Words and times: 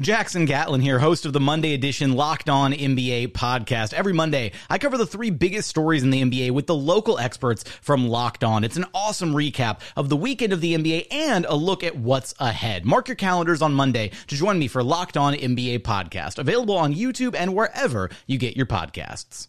Jackson 0.00 0.46
Gatlin 0.46 0.80
here, 0.80 0.98
host 0.98 1.26
of 1.26 1.34
the 1.34 1.40
Monday 1.40 1.74
edition 1.74 2.14
Locked 2.14 2.48
On 2.48 2.72
NBA 2.72 3.32
podcast. 3.32 3.92
Every 3.92 4.14
Monday, 4.14 4.52
I 4.70 4.78
cover 4.78 4.96
the 4.96 5.04
three 5.04 5.28
biggest 5.28 5.68
stories 5.68 6.02
in 6.02 6.08
the 6.08 6.22
NBA 6.22 6.52
with 6.52 6.66
the 6.66 6.74
local 6.74 7.18
experts 7.18 7.64
from 7.82 8.08
Locked 8.08 8.42
On. 8.42 8.64
It's 8.64 8.78
an 8.78 8.86
awesome 8.94 9.34
recap 9.34 9.80
of 9.96 10.08
the 10.08 10.16
weekend 10.16 10.54
of 10.54 10.62
the 10.62 10.74
NBA 10.74 11.08
and 11.10 11.44
a 11.44 11.54
look 11.54 11.84
at 11.84 11.96
what's 11.96 12.34
ahead. 12.38 12.86
Mark 12.86 13.08
your 13.08 13.14
calendars 13.14 13.60
on 13.60 13.74
Monday 13.74 14.10
to 14.28 14.36
join 14.36 14.58
me 14.58 14.68
for 14.68 14.82
Locked 14.82 15.18
On 15.18 15.34
NBA 15.34 15.80
podcast, 15.80 16.38
available 16.38 16.78
on 16.78 16.94
YouTube 16.94 17.34
and 17.34 17.54
wherever 17.54 18.08
you 18.26 18.38
get 18.38 18.56
your 18.56 18.66
podcasts. 18.66 19.48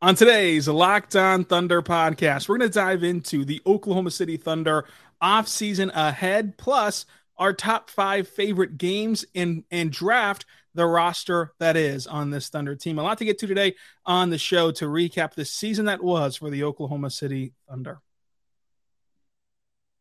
On 0.00 0.14
today's 0.14 0.68
Locked 0.68 1.16
On 1.16 1.44
Thunder 1.44 1.82
podcast, 1.82 2.48
we're 2.48 2.58
going 2.58 2.70
to 2.70 2.74
dive 2.74 3.02
into 3.02 3.44
the 3.44 3.60
Oklahoma 3.66 4.12
City 4.12 4.36
Thunder 4.36 4.84
offseason 5.20 5.90
ahead, 5.92 6.56
plus 6.56 7.04
our 7.38 7.52
top 7.52 7.90
five 7.90 8.28
favorite 8.28 8.78
games 8.78 9.24
and 9.34 9.64
and 9.70 9.90
draft 9.90 10.44
the 10.74 10.86
roster 10.86 11.52
that 11.58 11.76
is 11.76 12.06
on 12.06 12.30
this 12.30 12.48
Thunder 12.48 12.76
team. 12.76 12.98
A 12.98 13.02
lot 13.02 13.18
to 13.18 13.24
get 13.24 13.38
to 13.38 13.46
today 13.46 13.74
on 14.04 14.30
the 14.30 14.38
show 14.38 14.70
to 14.72 14.84
recap 14.84 15.34
the 15.34 15.44
season 15.44 15.86
that 15.86 16.02
was 16.02 16.36
for 16.36 16.50
the 16.50 16.64
Oklahoma 16.64 17.10
City 17.10 17.54
Thunder. 17.68 18.00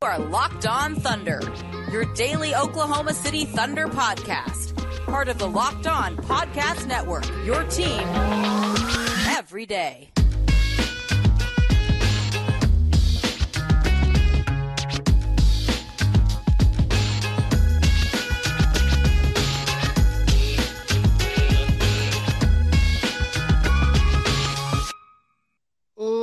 You 0.02 0.10
are 0.10 0.20
Locked 0.20 0.68
On 0.68 0.96
Thunder, 0.96 1.42
your 1.92 2.06
daily 2.14 2.54
Oklahoma 2.54 3.14
City 3.14 3.46
Thunder 3.46 3.88
podcast, 3.88 4.76
part 5.06 5.30
of 5.30 5.40
the 5.40 5.48
Locked 5.48 5.88
On 5.88 6.18
Podcast 6.18 6.86
Network. 6.86 7.26
Your 7.46 7.64
team 7.64 8.02
every 9.28 9.66
day. 9.66 10.12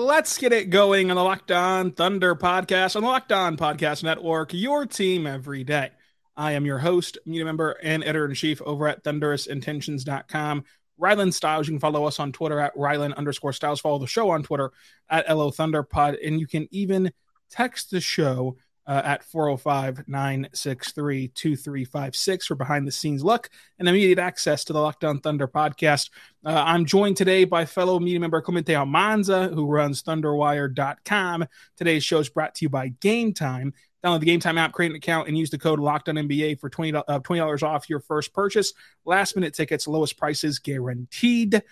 Let's 0.03 0.37
get 0.37 0.53
it 0.53 0.69
going 0.69 1.11
on 1.11 1.17
the 1.17 1.23
Locked 1.23 1.53
On 1.53 1.93
Thunder 1.93 2.35
podcast 2.35 2.97
on 2.97 3.03
the 3.03 3.09
Locked 3.09 3.31
On 3.31 3.57
Podcast 3.57 4.03
Network, 4.03 4.53
your 4.53 4.85
team 4.85 5.29
every 5.29 5.63
day. 5.63 5.91
I 6.37 6.53
am 6.53 6.67
your 6.67 6.79
host, 6.79 7.19
media 7.25 7.45
member, 7.45 7.77
and 7.81 8.03
editor 8.03 8.27
in 8.27 8.35
chief 8.35 8.61
over 8.63 8.89
at 8.89 9.05
thunderousintentions.com. 9.05 10.65
Rylan 11.01 11.33
Styles. 11.33 11.69
You 11.69 11.75
can 11.75 11.81
follow 11.81 12.05
us 12.05 12.19
on 12.19 12.33
Twitter 12.33 12.59
at 12.59 12.75
Rylan 12.75 13.15
underscore 13.15 13.53
Styles. 13.53 13.81
Follow 13.81 14.01
the 14.01 14.09
show 14.09 14.31
on 14.31 14.43
Twitter 14.43 14.73
at 15.09 15.29
LO 15.33 15.53
Thunder 15.53 15.85
Pod. 15.85 16.17
And 16.17 16.41
you 16.41 16.49
can 16.49 16.67
even 16.73 17.13
text 17.49 17.93
the 17.93 18.01
show 18.01 18.57
uh, 18.87 19.03
at 19.05 19.25
405 19.25 20.09
963 20.09 21.29
2356 21.29 22.47
for 22.47 22.55
behind 22.55 22.87
the 22.87 22.93
scenes 22.93 23.23
look 23.23 23.49
and 23.79 23.89
immediate 23.89 24.19
access 24.19 24.65
to 24.65 24.73
the 24.73 24.81
Locked 24.81 25.05
On 25.05 25.21
Thunder 25.21 25.47
podcast. 25.47 26.11
Uh, 26.45 26.63
I'm 26.67 26.85
joined 26.85 27.17
today 27.17 27.45
by 27.45 27.65
fellow 27.65 28.01
media 28.01 28.21
member 28.21 28.41
Clemente 28.41 28.75
Almanza, 28.75 29.49
who 29.49 29.67
runs 29.67 30.03
ThunderWire.com. 30.03 31.47
Today's 31.77 32.05
show 32.05 32.19
is 32.19 32.29
brought 32.29 32.55
to 32.57 32.65
you 32.65 32.69
by 32.69 32.91
Gametime. 33.01 33.73
Download 34.05 34.21
the 34.21 34.27
Gametime 34.27 34.59
app, 34.59 34.73
create 34.73 34.91
an 34.91 34.97
account, 34.97 35.29
and 35.29 35.39
use 35.39 35.51
the 35.51 35.59
code 35.59 35.79
Locked 35.79 36.09
On 36.09 36.17
NBA 36.17 36.59
for 36.59 36.69
20, 36.69 36.93
uh, 36.95 37.21
$20 37.21 37.63
off 37.63 37.89
your 37.89 38.01
first 38.01 38.33
purchase. 38.35 38.73
Last 39.05 39.37
minute 39.37 39.55
tickets, 39.55 39.87
lowest 39.87 40.17
prices 40.17 40.59
guaranteed. 40.59 41.63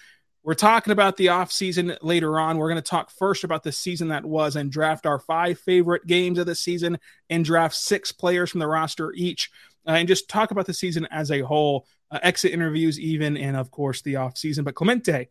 We're 0.42 0.54
talking 0.54 0.92
about 0.92 1.18
the 1.18 1.26
offseason 1.26 1.98
later 2.00 2.40
on. 2.40 2.56
We're 2.56 2.70
going 2.70 2.82
to 2.82 2.90
talk 2.90 3.10
first 3.10 3.44
about 3.44 3.62
the 3.62 3.72
season 3.72 4.08
that 4.08 4.24
was 4.24 4.56
and 4.56 4.72
draft 4.72 5.04
our 5.04 5.18
five 5.18 5.58
favorite 5.58 6.06
games 6.06 6.38
of 6.38 6.46
the 6.46 6.54
season 6.54 6.98
and 7.28 7.44
draft 7.44 7.74
six 7.74 8.10
players 8.10 8.50
from 8.50 8.60
the 8.60 8.66
roster 8.66 9.12
each 9.12 9.50
uh, 9.86 9.92
and 9.92 10.08
just 10.08 10.28
talk 10.28 10.50
about 10.50 10.64
the 10.64 10.74
season 10.74 11.06
as 11.10 11.30
a 11.30 11.40
whole, 11.40 11.86
uh, 12.10 12.18
exit 12.22 12.52
interviews, 12.52 12.98
even, 12.98 13.36
and 13.36 13.56
of 13.56 13.70
course 13.70 14.00
the 14.00 14.14
offseason. 14.14 14.64
But 14.64 14.74
Clemente, 14.74 15.28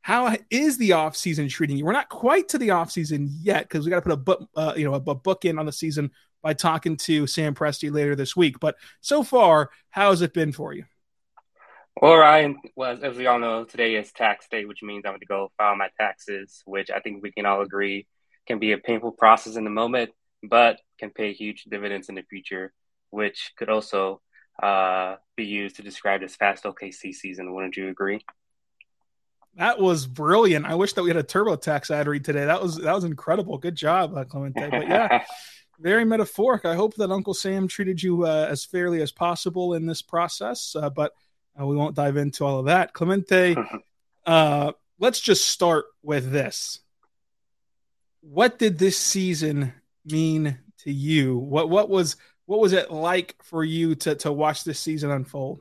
how 0.00 0.36
is 0.50 0.78
the 0.78 0.90
offseason 0.90 1.50
treating 1.50 1.76
you? 1.76 1.84
We're 1.84 1.92
not 1.92 2.08
quite 2.08 2.48
to 2.50 2.58
the 2.58 2.68
offseason 2.68 3.28
yet 3.40 3.68
because 3.68 3.84
we 3.84 3.90
got 3.90 3.96
to 3.96 4.02
put 4.02 4.12
a 4.12 4.16
book, 4.16 4.48
uh, 4.56 4.74
you 4.76 4.84
know, 4.84 4.94
a, 4.94 5.10
a 5.10 5.14
book 5.14 5.44
in 5.44 5.58
on 5.58 5.66
the 5.66 5.72
season 5.72 6.12
by 6.40 6.54
talking 6.54 6.96
to 6.98 7.26
Sam 7.26 7.54
Presti 7.54 7.92
later 7.92 8.14
this 8.14 8.36
week. 8.36 8.60
But 8.60 8.76
so 9.00 9.22
far, 9.22 9.70
how 9.90 10.10
has 10.10 10.22
it 10.22 10.34
been 10.34 10.52
for 10.52 10.72
you? 10.72 10.84
Well, 12.00 12.16
Ryan, 12.16 12.58
well, 12.74 12.98
as 13.02 13.16
we 13.16 13.26
all 13.26 13.38
know, 13.38 13.64
today 13.64 13.94
is 13.96 14.12
tax 14.12 14.48
day, 14.48 14.64
which 14.64 14.82
means 14.82 15.04
I'm 15.04 15.12
going 15.12 15.20
to 15.20 15.26
go 15.26 15.52
file 15.58 15.76
my 15.76 15.88
taxes, 16.00 16.62
which 16.64 16.90
I 16.90 17.00
think 17.00 17.22
we 17.22 17.32
can 17.32 17.46
all 17.46 17.60
agree 17.60 18.06
can 18.46 18.58
be 18.58 18.72
a 18.72 18.78
painful 18.78 19.12
process 19.12 19.56
in 19.56 19.64
the 19.64 19.70
moment, 19.70 20.10
but 20.42 20.80
can 20.98 21.10
pay 21.10 21.32
huge 21.32 21.64
dividends 21.64 22.08
in 22.08 22.14
the 22.14 22.22
future, 22.22 22.72
which 23.10 23.52
could 23.56 23.68
also 23.68 24.20
uh, 24.60 25.16
be 25.36 25.44
used 25.44 25.76
to 25.76 25.82
describe 25.82 26.20
this 26.20 26.36
fast 26.36 26.64
OKC 26.64 27.14
season. 27.14 27.54
Wouldn't 27.54 27.76
you 27.76 27.88
agree? 27.88 28.24
That 29.56 29.78
was 29.78 30.06
brilliant. 30.06 30.66
I 30.66 30.74
wish 30.74 30.94
that 30.94 31.02
we 31.02 31.10
had 31.10 31.16
a 31.18 31.22
TurboTax 31.22 31.90
ad 31.90 32.08
read 32.08 32.24
today. 32.24 32.46
That 32.46 32.62
was 32.62 32.76
that 32.76 32.94
was 32.94 33.04
incredible. 33.04 33.58
Good 33.58 33.76
job, 33.76 34.16
uh, 34.16 34.24
Clemente. 34.24 34.70
But 34.70 34.88
yeah, 34.88 35.24
very 35.78 36.06
metaphoric. 36.06 36.64
I 36.64 36.74
hope 36.74 36.94
that 36.94 37.10
Uncle 37.10 37.34
Sam 37.34 37.68
treated 37.68 38.02
you 38.02 38.24
uh, 38.26 38.46
as 38.48 38.64
fairly 38.64 39.02
as 39.02 39.12
possible 39.12 39.74
in 39.74 39.84
this 39.84 40.00
process. 40.00 40.74
Uh, 40.74 40.88
but 40.88 41.12
uh, 41.58 41.66
we 41.66 41.76
won't 41.76 41.94
dive 41.94 42.16
into 42.16 42.44
all 42.44 42.58
of 42.60 42.66
that. 42.66 42.92
Clemente, 42.92 43.56
uh, 44.26 44.72
let's 44.98 45.20
just 45.20 45.48
start 45.48 45.86
with 46.02 46.30
this. 46.30 46.80
What 48.20 48.58
did 48.58 48.78
this 48.78 48.96
season 48.96 49.72
mean 50.04 50.58
to 50.78 50.92
you? 50.92 51.36
What 51.38 51.68
what 51.68 51.88
was 51.88 52.16
what 52.46 52.60
was 52.60 52.72
it 52.72 52.90
like 52.90 53.36
for 53.42 53.64
you 53.64 53.94
to 53.96 54.14
to 54.16 54.32
watch 54.32 54.64
this 54.64 54.78
season 54.78 55.10
unfold? 55.10 55.60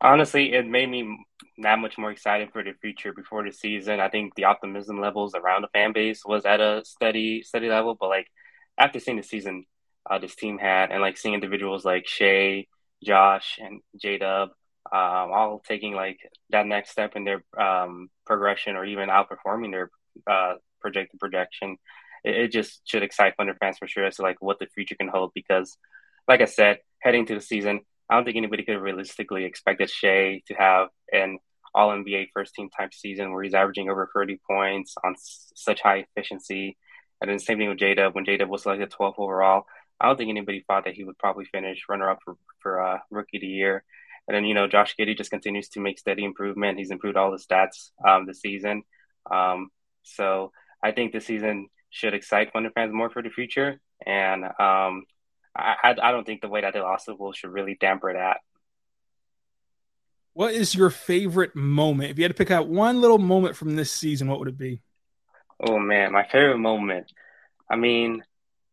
Honestly, 0.00 0.52
it 0.54 0.66
made 0.66 0.88
me 0.88 1.26
that 1.58 1.78
much 1.78 1.98
more 1.98 2.10
excited 2.10 2.50
for 2.52 2.64
the 2.64 2.72
future 2.80 3.12
before 3.12 3.44
the 3.44 3.52
season. 3.52 4.00
I 4.00 4.08
think 4.08 4.34
the 4.34 4.44
optimism 4.44 5.00
levels 5.00 5.34
around 5.34 5.62
the 5.62 5.68
fan 5.68 5.92
base 5.92 6.22
was 6.24 6.46
at 6.46 6.60
a 6.60 6.82
steady 6.84 7.42
steady 7.42 7.68
level, 7.68 7.96
but 7.98 8.08
like 8.08 8.26
after 8.78 8.98
seeing 8.98 9.18
the 9.18 9.22
season 9.22 9.66
uh, 10.08 10.18
this 10.18 10.34
team 10.34 10.58
had 10.58 10.90
and 10.90 11.00
like 11.00 11.16
seeing 11.16 11.34
individuals 11.34 11.84
like 11.84 12.06
Shai, 12.06 12.66
Josh, 13.02 13.58
and 13.62 13.80
J 14.00 14.18
Dub 14.18 14.50
um, 14.92 15.30
all 15.32 15.62
taking 15.66 15.94
like 15.94 16.18
that 16.50 16.66
next 16.66 16.90
step 16.90 17.14
in 17.14 17.24
their 17.24 17.44
um, 17.58 18.10
progression 18.26 18.76
or 18.76 18.84
even 18.84 19.08
outperforming 19.08 19.70
their 19.70 19.90
uh, 20.26 20.54
projected 20.80 21.20
projection, 21.20 21.76
it, 22.24 22.36
it, 22.36 22.52
just 22.52 22.80
should 22.84 23.02
excite 23.02 23.34
Thunder 23.36 23.54
fans 23.60 23.78
for 23.78 23.86
sure 23.86 24.06
as 24.06 24.16
to 24.16 24.22
like 24.22 24.38
what 24.40 24.58
the 24.58 24.66
future 24.66 24.96
can 24.98 25.08
hold. 25.08 25.32
Because, 25.34 25.76
like 26.26 26.40
I 26.40 26.46
said, 26.46 26.78
heading 27.00 27.26
to 27.26 27.34
the 27.34 27.40
season, 27.40 27.80
I 28.08 28.16
don't 28.16 28.24
think 28.24 28.36
anybody 28.36 28.64
could 28.64 28.80
realistically 28.80 29.44
expected 29.44 29.90
Shai 29.90 30.42
to 30.48 30.54
have 30.54 30.88
an 31.12 31.38
All 31.72 31.90
NBA 31.90 32.28
first 32.34 32.54
team 32.54 32.68
type 32.70 32.92
season 32.92 33.32
where 33.32 33.44
he's 33.44 33.54
averaging 33.54 33.90
over 33.90 34.10
30 34.12 34.40
points 34.44 34.94
on 35.04 35.12
s- 35.12 35.52
such 35.54 35.82
high 35.82 36.06
efficiency. 36.16 36.76
And 37.20 37.30
then 37.30 37.38
same 37.38 37.58
thing 37.58 37.68
with 37.68 37.78
J 37.78 37.94
Dub 37.94 38.14
when 38.14 38.24
J 38.24 38.38
Dub 38.38 38.48
was 38.48 38.62
selected 38.62 38.90
12th 38.90 39.18
overall. 39.18 39.66
I 40.00 40.06
don't 40.06 40.16
think 40.16 40.30
anybody 40.30 40.64
thought 40.66 40.84
that 40.86 40.94
he 40.94 41.04
would 41.04 41.18
probably 41.18 41.44
finish 41.44 41.84
runner 41.88 42.10
up 42.10 42.20
for, 42.24 42.36
for 42.60 42.82
uh, 42.82 42.98
rookie 43.10 43.36
of 43.36 43.42
the 43.42 43.46
year 43.46 43.84
And 44.26 44.34
then, 44.34 44.44
you 44.44 44.54
know, 44.54 44.68
Josh 44.68 44.94
Giddey 44.98 45.16
just 45.16 45.30
continues 45.30 45.68
to 45.70 45.80
make 45.80 45.98
steady 45.98 46.24
improvement. 46.24 46.78
He's 46.78 46.90
improved 46.90 47.16
all 47.16 47.32
the 47.32 47.38
stats 47.38 47.90
um, 48.06 48.26
this 48.26 48.40
season. 48.40 48.84
Um, 49.30 49.70
so 50.02 50.52
I 50.82 50.92
think 50.92 51.12
this 51.12 51.26
season 51.26 51.68
should 51.90 52.14
excite 52.14 52.52
Thunder 52.52 52.70
fans 52.70 52.92
more 52.92 53.10
for 53.10 53.22
the 53.22 53.30
future. 53.30 53.80
And 54.06 54.44
um, 54.44 55.04
I, 55.56 55.96
I 56.00 56.12
don't 56.12 56.24
think 56.24 56.42
the 56.42 56.48
way 56.48 56.60
that 56.60 56.74
they 56.74 56.80
lost 56.80 57.06
the 57.06 57.14
Wolves 57.16 57.38
should 57.38 57.50
really 57.50 57.76
damper 57.80 58.12
that. 58.12 58.38
What 60.32 60.54
is 60.54 60.74
your 60.74 60.90
favorite 60.90 61.56
moment? 61.56 62.12
If 62.12 62.18
you 62.18 62.24
had 62.24 62.30
to 62.30 62.38
pick 62.38 62.52
out 62.52 62.68
one 62.68 63.00
little 63.00 63.18
moment 63.18 63.56
from 63.56 63.74
this 63.74 63.90
season, 63.92 64.28
what 64.28 64.38
would 64.38 64.48
it 64.48 64.56
be? 64.58 64.80
Oh 65.60 65.78
man, 65.78 66.12
my 66.12 66.24
favorite 66.24 66.58
moment. 66.58 67.12
I 67.68 67.76
mean, 67.76 68.22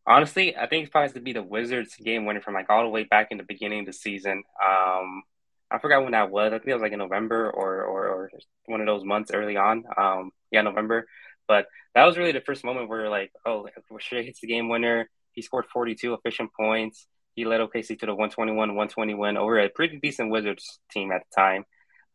honestly, 0.08 0.56
I 0.56 0.66
think 0.66 0.86
it 0.86 0.90
probably 0.90 1.06
has 1.06 1.12
to 1.12 1.20
be 1.20 1.34
the 1.34 1.42
Wizards 1.42 1.94
game 1.96 2.24
winner 2.24 2.40
from 2.40 2.54
like 2.54 2.70
all 2.70 2.82
the 2.82 2.88
way 2.88 3.04
back 3.04 3.28
in 3.30 3.38
the 3.38 3.44
beginning 3.44 3.80
of 3.80 3.86
the 3.86 3.92
season. 3.92 4.42
Um, 4.64 5.22
I 5.70 5.78
forgot 5.78 6.02
when 6.02 6.12
that 6.12 6.30
was. 6.30 6.52
I 6.52 6.58
think 6.58 6.68
it 6.68 6.74
was 6.74 6.82
like 6.82 6.92
in 6.92 6.98
November 6.98 7.50
or 7.50 7.84
or, 7.84 8.06
or 8.08 8.30
one 8.66 8.80
of 8.80 8.86
those 8.86 9.04
months 9.04 9.30
early 9.32 9.56
on. 9.56 9.84
Um, 9.96 10.30
yeah, 10.50 10.62
November. 10.62 11.06
But 11.46 11.66
that 11.94 12.04
was 12.04 12.16
really 12.16 12.32
the 12.32 12.40
first 12.40 12.64
moment 12.64 12.88
where 12.88 13.08
like, 13.08 13.32
oh, 13.46 13.68
Shai 13.98 14.22
hits 14.22 14.40
the 14.40 14.46
game 14.46 14.68
winner. 14.68 15.08
He 15.32 15.42
scored 15.42 15.66
42 15.72 16.14
efficient 16.14 16.50
points. 16.58 17.06
He 17.34 17.44
led 17.44 17.60
OKC 17.60 17.98
to 18.00 18.06
the 18.06 18.16
121-120 18.16 19.16
win 19.16 19.36
over 19.36 19.60
a 19.60 19.68
pretty 19.68 19.98
decent 20.02 20.30
Wizards 20.30 20.80
team 20.90 21.12
at 21.12 21.22
the 21.30 21.40
time. 21.40 21.64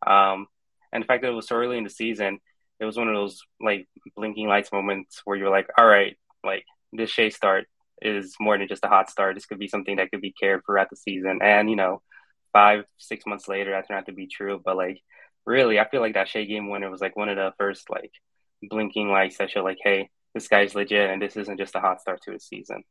Um, 0.06 0.46
and 0.92 1.02
the 1.02 1.06
fact 1.06 1.22
that 1.22 1.30
it 1.30 1.34
was 1.34 1.48
so 1.48 1.56
early 1.56 1.78
in 1.78 1.84
the 1.84 1.90
season, 1.90 2.38
it 2.78 2.84
was 2.84 2.96
one 2.96 3.08
of 3.08 3.14
those 3.14 3.40
like 3.60 3.88
blinking 4.16 4.46
lights 4.46 4.70
moments 4.70 5.22
where 5.24 5.36
you're 5.36 5.50
like, 5.50 5.68
all 5.78 5.86
right, 5.86 6.16
like 6.44 6.64
this 6.92 7.10
Shai 7.10 7.30
start 7.30 7.66
is 8.04 8.34
more 8.38 8.58
than 8.58 8.68
just 8.68 8.84
a 8.84 8.88
hot 8.88 9.10
start. 9.10 9.34
This 9.34 9.46
could 9.46 9.58
be 9.58 9.68
something 9.68 9.96
that 9.96 10.10
could 10.10 10.20
be 10.20 10.32
carried 10.32 10.62
throughout 10.64 10.90
the 10.90 10.96
season. 10.96 11.40
And 11.42 11.70
you 11.70 11.76
know, 11.76 12.02
five, 12.52 12.84
six 12.98 13.26
months 13.26 13.48
later, 13.48 13.72
that 13.72 13.88
turned 13.88 13.98
out 13.98 14.06
to 14.06 14.12
be 14.12 14.26
true. 14.26 14.60
But 14.64 14.76
like, 14.76 15.00
really, 15.46 15.78
I 15.78 15.88
feel 15.88 16.00
like 16.00 16.14
that 16.14 16.28
Shai 16.28 16.44
game 16.44 16.68
winner 16.70 16.90
was 16.90 17.00
like 17.00 17.16
one 17.16 17.28
of 17.28 17.36
the 17.36 17.52
first 17.58 17.90
like 17.90 18.12
blinking 18.62 19.08
lights 19.08 19.38
that 19.38 19.50
show 19.50 19.62
like, 19.62 19.78
hey, 19.82 20.10
this 20.34 20.48
guy's 20.48 20.74
legit, 20.74 21.10
and 21.10 21.22
this 21.22 21.36
isn't 21.36 21.58
just 21.58 21.76
a 21.76 21.80
hot 21.80 22.00
start 22.00 22.20
to 22.22 22.32
his 22.32 22.44
season. 22.44 22.82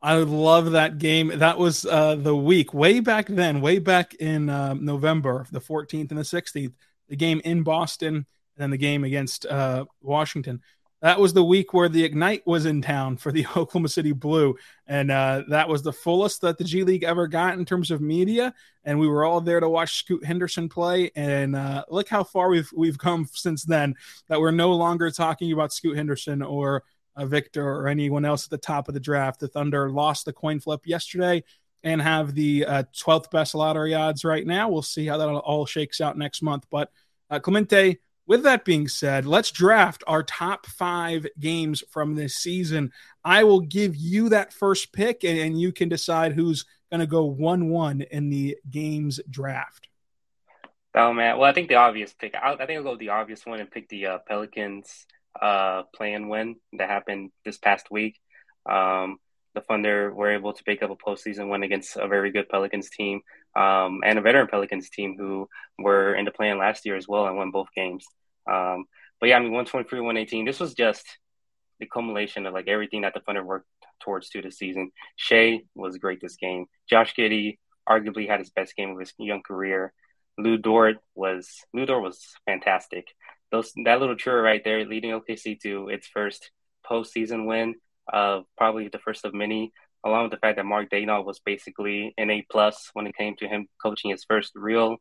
I 0.00 0.18
would 0.18 0.28
love 0.28 0.72
that 0.72 0.98
game. 0.98 1.32
That 1.38 1.58
was 1.58 1.86
uh, 1.86 2.16
the 2.16 2.36
week 2.36 2.74
way 2.74 3.00
back 3.00 3.26
then, 3.26 3.62
way 3.62 3.78
back 3.78 4.12
in 4.14 4.50
uh, 4.50 4.74
November, 4.74 5.46
the 5.50 5.62
14th 5.62 6.10
and 6.10 6.18
the 6.18 6.22
16th. 6.22 6.74
The 7.08 7.16
game 7.16 7.40
in 7.44 7.62
Boston, 7.62 8.14
and 8.16 8.26
then 8.56 8.70
the 8.70 8.76
game 8.76 9.04
against 9.04 9.46
uh, 9.46 9.86
Washington 10.02 10.60
that 11.04 11.20
was 11.20 11.34
the 11.34 11.44
week 11.44 11.74
where 11.74 11.90
the 11.90 12.02
Ignite 12.02 12.46
was 12.46 12.64
in 12.64 12.80
town 12.80 13.18
for 13.18 13.30
the 13.30 13.44
Oklahoma 13.56 13.90
City 13.90 14.12
Blue, 14.12 14.56
and 14.86 15.10
uh, 15.10 15.42
that 15.50 15.68
was 15.68 15.82
the 15.82 15.92
fullest 15.92 16.40
that 16.40 16.56
the 16.56 16.64
G 16.64 16.82
League 16.82 17.04
ever 17.04 17.28
got 17.28 17.58
in 17.58 17.66
terms 17.66 17.90
of 17.90 18.00
media. 18.00 18.54
And 18.84 18.98
we 18.98 19.06
were 19.06 19.22
all 19.22 19.42
there 19.42 19.60
to 19.60 19.68
watch 19.68 19.98
Scoot 19.98 20.24
Henderson 20.24 20.66
play. 20.66 21.10
And 21.14 21.54
uh, 21.54 21.84
look 21.90 22.08
how 22.08 22.24
far 22.24 22.48
we've 22.48 22.70
we've 22.74 22.96
come 22.96 23.28
since 23.34 23.64
then. 23.64 23.94
That 24.28 24.40
we're 24.40 24.50
no 24.50 24.72
longer 24.72 25.10
talking 25.10 25.52
about 25.52 25.74
Scoot 25.74 25.94
Henderson 25.94 26.40
or 26.40 26.84
uh, 27.16 27.26
Victor 27.26 27.68
or 27.68 27.86
anyone 27.86 28.24
else 28.24 28.46
at 28.46 28.50
the 28.50 28.56
top 28.56 28.88
of 28.88 28.94
the 28.94 29.00
draft. 29.00 29.40
The 29.40 29.48
Thunder 29.48 29.90
lost 29.90 30.24
the 30.24 30.32
coin 30.32 30.58
flip 30.58 30.86
yesterday 30.86 31.44
and 31.82 32.00
have 32.00 32.34
the 32.34 32.64
uh, 32.64 32.82
12th 32.96 33.30
best 33.30 33.54
lottery 33.54 33.92
odds 33.92 34.24
right 34.24 34.46
now. 34.46 34.70
We'll 34.70 34.80
see 34.80 35.04
how 35.04 35.18
that 35.18 35.28
all 35.28 35.66
shakes 35.66 36.00
out 36.00 36.16
next 36.16 36.40
month. 36.40 36.64
But 36.70 36.90
uh, 37.28 37.40
Clemente 37.40 37.98
with 38.26 38.42
that 38.44 38.64
being 38.64 38.88
said, 38.88 39.26
let's 39.26 39.50
draft 39.50 40.02
our 40.06 40.22
top 40.22 40.66
five 40.66 41.26
games 41.38 41.82
from 41.90 42.14
this 42.14 42.36
season. 42.36 42.92
I 43.24 43.44
will 43.44 43.60
give 43.60 43.94
you 43.96 44.30
that 44.30 44.52
first 44.52 44.92
pick, 44.92 45.24
and, 45.24 45.60
you 45.60 45.72
can 45.72 45.88
decide 45.88 46.32
who's 46.32 46.64
going 46.90 47.00
to 47.00 47.06
go 47.06 47.24
1 47.24 47.68
1 47.68 48.02
in 48.02 48.30
the 48.30 48.56
games 48.70 49.20
draft. 49.28 49.88
Oh, 50.94 51.12
man. 51.12 51.38
Well, 51.38 51.50
I 51.50 51.52
think 51.52 51.68
the 51.68 51.74
obvious 51.74 52.14
pick, 52.14 52.34
I, 52.34 52.54
I 52.54 52.66
think 52.66 52.78
I'll 52.78 52.84
go 52.84 52.90
with 52.92 53.00
the 53.00 53.10
obvious 53.10 53.44
one 53.44 53.60
and 53.60 53.70
pick 53.70 53.88
the 53.88 54.06
uh, 54.06 54.18
Pelicans 54.26 55.06
uh, 55.40 55.82
play 55.94 56.12
and 56.12 56.30
win 56.30 56.56
that 56.74 56.88
happened 56.88 57.30
this 57.44 57.58
past 57.58 57.90
week. 57.90 58.20
Um, 58.64 59.18
the 59.54 59.60
Thunder 59.60 60.12
were 60.14 60.32
able 60.32 60.52
to 60.52 60.64
pick 60.64 60.82
up 60.82 60.90
a 60.90 60.96
postseason 60.96 61.50
win 61.50 61.62
against 61.62 61.96
a 61.96 62.08
very 62.08 62.30
good 62.30 62.48
Pelicans 62.48 62.90
team 62.90 63.20
um, 63.56 64.00
and 64.04 64.18
a 64.18 64.22
veteran 64.22 64.46
Pelicans 64.46 64.90
team 64.90 65.16
who 65.18 65.48
were 65.78 66.14
in 66.14 66.24
the 66.24 66.30
plan 66.30 66.58
last 66.58 66.84
year 66.84 66.96
as 66.96 67.08
well 67.08 67.26
and 67.26 67.36
won 67.36 67.50
both 67.50 67.68
games. 67.74 68.04
Um, 68.50 68.84
but 69.20 69.28
yeah, 69.28 69.36
I 69.36 69.40
mean, 69.40 69.52
123, 69.52 70.00
118. 70.00 70.44
This 70.44 70.60
was 70.60 70.74
just 70.74 71.04
the 71.80 71.86
culmination 71.86 72.46
of 72.46 72.54
like 72.54 72.68
everything 72.68 73.02
that 73.02 73.14
the 73.14 73.20
Thunder 73.20 73.44
worked 73.44 73.66
towards 74.00 74.28
to 74.30 74.42
the 74.42 74.50
season. 74.50 74.90
Shai 75.16 75.62
was 75.74 75.98
great 75.98 76.20
this 76.20 76.36
game. 76.36 76.66
Josh 76.88 77.14
Giddey 77.14 77.58
arguably 77.88 78.28
had 78.28 78.40
his 78.40 78.50
best 78.50 78.76
game 78.76 78.90
of 78.90 78.98
his 78.98 79.12
young 79.18 79.42
career. 79.42 79.92
Lu 80.36 80.58
Dort 80.58 80.96
was 81.14 81.48
Lu 81.72 81.86
Dort 81.86 82.02
was 82.02 82.20
fantastic. 82.44 83.06
Those 83.52 83.72
that 83.84 84.00
little 84.00 84.16
trio 84.16 84.36
right 84.40 84.62
there, 84.64 84.84
leading 84.84 85.12
OKC 85.12 85.60
to 85.60 85.88
its 85.88 86.08
first 86.08 86.50
postseason 86.90 87.46
win 87.46 87.76
uh, 88.12 88.40
probably 88.56 88.88
the 88.88 88.98
first 88.98 89.24
of 89.24 89.34
many, 89.34 89.72
along 90.04 90.24
with 90.24 90.32
the 90.32 90.38
fact 90.38 90.56
that 90.56 90.66
Mark 90.66 90.90
Daigneault 90.90 91.24
was 91.24 91.40
basically 91.40 92.14
an 92.18 92.30
A 92.30 92.46
plus 92.50 92.90
when 92.92 93.06
it 93.06 93.16
came 93.16 93.36
to 93.36 93.48
him 93.48 93.66
coaching 93.82 94.10
his 94.10 94.24
first 94.24 94.52
real 94.54 94.98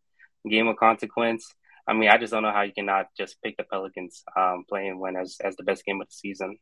game 0.49 0.67
of 0.67 0.77
consequence. 0.77 1.53
I 1.87 1.93
mean, 1.93 2.09
I 2.09 2.17
just 2.17 2.31
don't 2.31 2.43
know 2.43 2.51
how 2.51 2.61
you 2.61 2.71
cannot 2.73 3.07
just 3.17 3.41
pick 3.43 3.57
the 3.57 3.63
Pelicans 3.63 4.23
um, 4.37 4.63
playing 4.67 4.99
win 4.99 5.17
as 5.17 5.37
as 5.43 5.55
the 5.57 5.63
best 5.63 5.85
game 5.85 6.01
of 6.01 6.07
the 6.07 6.13
season. 6.13 6.57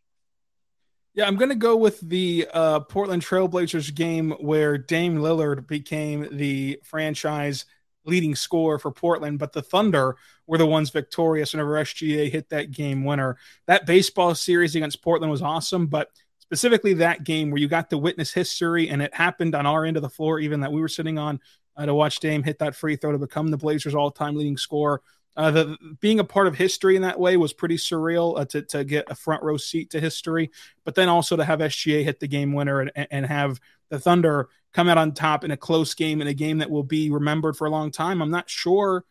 Yeah, 1.14 1.28
I'm 1.28 1.36
going 1.36 1.50
to 1.50 1.56
go 1.56 1.76
with 1.76 2.00
the 2.00 2.48
uh, 2.54 2.80
Portland 2.82 3.22
Trailblazers 3.22 3.94
game 3.94 4.32
where 4.40 4.78
Dame 4.78 5.18
Lillard 5.18 5.68
became 5.68 6.28
the 6.32 6.80
franchise 6.84 7.66
leading 8.06 8.34
scorer 8.34 8.80
for 8.80 8.92
Portland, 8.92 9.38
but 9.38 9.52
the 9.52 9.62
Thunder 9.62 10.16
were 10.48 10.58
the 10.58 10.66
ones 10.66 10.90
victorious 10.90 11.54
whenever 11.54 11.74
SGA 11.74 12.32
hit 12.32 12.50
that 12.50 12.72
game 12.72 13.04
winner. 13.04 13.38
That 13.68 13.86
baseball 13.86 14.34
series 14.36 14.76
against 14.76 15.04
Portland 15.04 15.32
was 15.32 15.42
awesome, 15.42 15.88
but 15.88 16.10
specifically 16.52 16.96
that 16.96 17.24
game 17.24 17.50
where 17.50 17.62
you 17.62 17.70
got 17.70 17.90
to 17.90 17.98
witness 17.98 18.34
history 18.34 18.90
and 18.90 19.02
it 19.02 19.14
happened 19.14 19.56
on 19.56 19.66
our 19.66 19.86
end 19.86 19.96
of 19.96 20.04
the 20.04 20.10
floor, 20.10 20.38
even 20.38 20.60
that 20.60 20.70
we 20.70 20.82
were 20.82 20.90
sitting 20.90 21.18
on 21.18 21.40
uh, 21.78 21.86
to 21.86 21.96
watch 21.96 22.20
Dame 22.20 22.44
hit 22.44 22.60
that 22.60 22.76
free 22.76 22.98
throw 22.98 23.14
to 23.14 23.18
become 23.18 23.48
the 23.48 23.58
Blazers' 23.58 23.96
all-time 23.96 24.36
leading 24.36 24.58
scorer. 24.58 25.02
Uh, 25.38 25.50
the 25.50 25.78
being 26.02 26.20
a 26.20 26.26
part 26.26 26.48
of 26.48 26.56
history 26.56 26.98
in 26.98 27.04
that 27.04 27.18
way 27.18 27.38
was 27.38 27.54
pretty 27.54 27.78
surreal 27.78 28.38
uh, 28.38 28.44
to 28.44 28.62
to 28.64 28.84
get 28.84 29.10
a 29.10 29.16
front 29.16 29.42
row 29.42 29.56
seat 29.56 29.90
to 29.92 30.02
history, 30.02 30.52
but 30.84 30.94
then 30.94 31.08
also 31.08 31.38
to 31.38 31.46
have 31.46 31.60
SGA 31.60 32.04
hit 32.04 32.20
the 32.20 32.28
game 32.28 32.52
winner 32.52 32.82
and, 32.82 33.08
and 33.10 33.26
have 33.26 33.62
the 33.88 33.98
Thunder 33.98 34.50
come 34.74 34.90
out 34.90 34.98
on 34.98 35.14
top 35.14 35.46
in 35.46 35.52
a 35.52 35.58
close 35.58 35.94
game 35.94 36.20
in 36.20 36.28
a 36.28 36.34
game 36.34 36.58
that 36.58 36.70
will 36.70 36.84
be 36.84 37.10
remembered 37.10 37.56
for 37.56 37.66
a 37.66 37.70
long 37.70 37.92
time. 37.92 38.22
I'm 38.22 38.30
not 38.30 38.50
sure. 38.50 39.06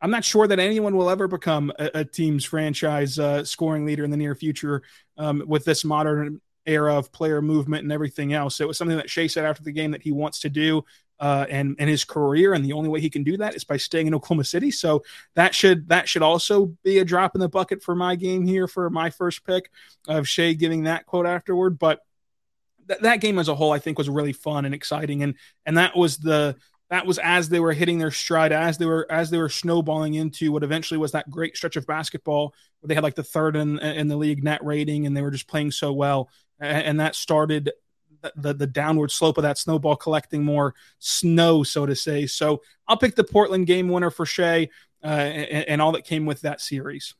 I'm 0.00 0.10
not 0.10 0.24
sure 0.24 0.46
that 0.46 0.58
anyone 0.58 0.96
will 0.96 1.10
ever 1.10 1.28
become 1.28 1.70
a, 1.78 1.90
a 1.92 2.04
team's 2.06 2.46
franchise 2.46 3.18
uh, 3.18 3.44
scoring 3.44 3.84
leader 3.84 4.04
in 4.04 4.10
the 4.10 4.16
near 4.16 4.34
future 4.34 4.82
um, 5.18 5.42
with 5.46 5.66
this 5.66 5.84
modern 5.84 6.40
era 6.66 6.96
of 6.96 7.12
player 7.12 7.40
movement 7.40 7.82
and 7.82 7.92
everything 7.92 8.32
else. 8.32 8.60
It 8.60 8.68
was 8.68 8.76
something 8.76 8.96
that 8.96 9.10
Shai 9.10 9.26
said 9.26 9.44
after 9.44 9.62
the 9.62 9.72
game 9.72 9.92
that 9.92 10.02
he 10.02 10.12
wants 10.12 10.40
to 10.40 10.50
do 10.50 10.84
uh, 11.18 11.46
and 11.48 11.76
and 11.78 11.88
his 11.88 12.04
career, 12.04 12.52
and 12.54 12.64
the 12.64 12.72
only 12.72 12.88
way 12.88 13.00
he 13.00 13.10
can 13.10 13.22
do 13.22 13.36
that 13.38 13.54
is 13.54 13.64
by 13.64 13.76
staying 13.76 14.06
in 14.06 14.14
Oklahoma 14.14 14.44
City. 14.44 14.70
So 14.70 15.02
that 15.34 15.54
should 15.54 15.88
that 15.88 16.08
should 16.08 16.22
also 16.22 16.76
be 16.84 16.98
a 16.98 17.04
drop 17.04 17.34
in 17.34 17.40
the 17.40 17.48
bucket 17.48 17.82
for 17.82 17.94
my 17.94 18.16
game 18.16 18.46
here 18.46 18.68
for 18.68 18.90
my 18.90 19.10
first 19.10 19.44
pick 19.44 19.70
of 20.08 20.28
Shai 20.28 20.52
giving 20.52 20.84
that 20.84 21.06
quote 21.06 21.26
afterward. 21.26 21.78
But 21.78 22.00
th- 22.88 23.00
that 23.00 23.20
game 23.20 23.38
as 23.38 23.48
a 23.48 23.54
whole, 23.54 23.72
I 23.72 23.78
think, 23.78 23.98
was 23.98 24.10
really 24.10 24.32
fun 24.32 24.64
and 24.64 24.74
exciting, 24.74 25.22
and 25.22 25.34
and 25.64 25.78
that 25.78 25.96
was 25.96 26.18
the 26.18 26.56
that 26.90 27.06
was 27.06 27.18
as 27.18 27.48
they 27.48 27.60
were 27.60 27.72
hitting 27.72 27.98
their 27.98 28.10
stride, 28.10 28.52
as 28.52 28.78
they 28.78 28.86
were 28.86 29.06
as 29.10 29.30
they 29.30 29.38
were 29.38 29.48
snowballing 29.48 30.14
into 30.14 30.52
what 30.52 30.62
eventually 30.62 30.98
was 30.98 31.12
that 31.12 31.30
great 31.30 31.56
stretch 31.56 31.76
of 31.76 31.86
basketball 31.86 32.54
where 32.80 32.88
they 32.88 32.94
had 32.94 33.02
like 33.02 33.14
the 33.14 33.24
third 33.24 33.56
in 33.56 33.78
in 33.78 34.08
the 34.08 34.16
league 34.16 34.44
net 34.44 34.62
rating, 34.64 35.06
and 35.06 35.16
they 35.16 35.22
were 35.22 35.30
just 35.30 35.48
playing 35.48 35.70
so 35.70 35.92
well, 35.92 36.28
and, 36.60 37.00
that 37.00 37.14
started 37.14 37.72
the, 38.34 38.54
the 38.54 38.66
downward 38.66 39.10
slope 39.10 39.38
of 39.38 39.42
that 39.42 39.58
snowball 39.58 39.96
collecting 39.96 40.44
more 40.44 40.74
snow, 40.98 41.62
so 41.62 41.86
to 41.86 41.94
say. 41.94 42.26
So 42.26 42.62
I'll 42.88 42.96
pick 42.96 43.14
the 43.14 43.24
Portland 43.24 43.66
game 43.66 43.88
winner 43.88 44.10
for 44.10 44.26
Shai 44.26 44.68
uh, 45.04 45.06
and, 45.06 45.68
and, 45.68 45.82
all 45.82 45.92
that 45.92 46.04
came 46.04 46.26
with 46.26 46.40
that 46.40 46.60
series. 46.60 47.14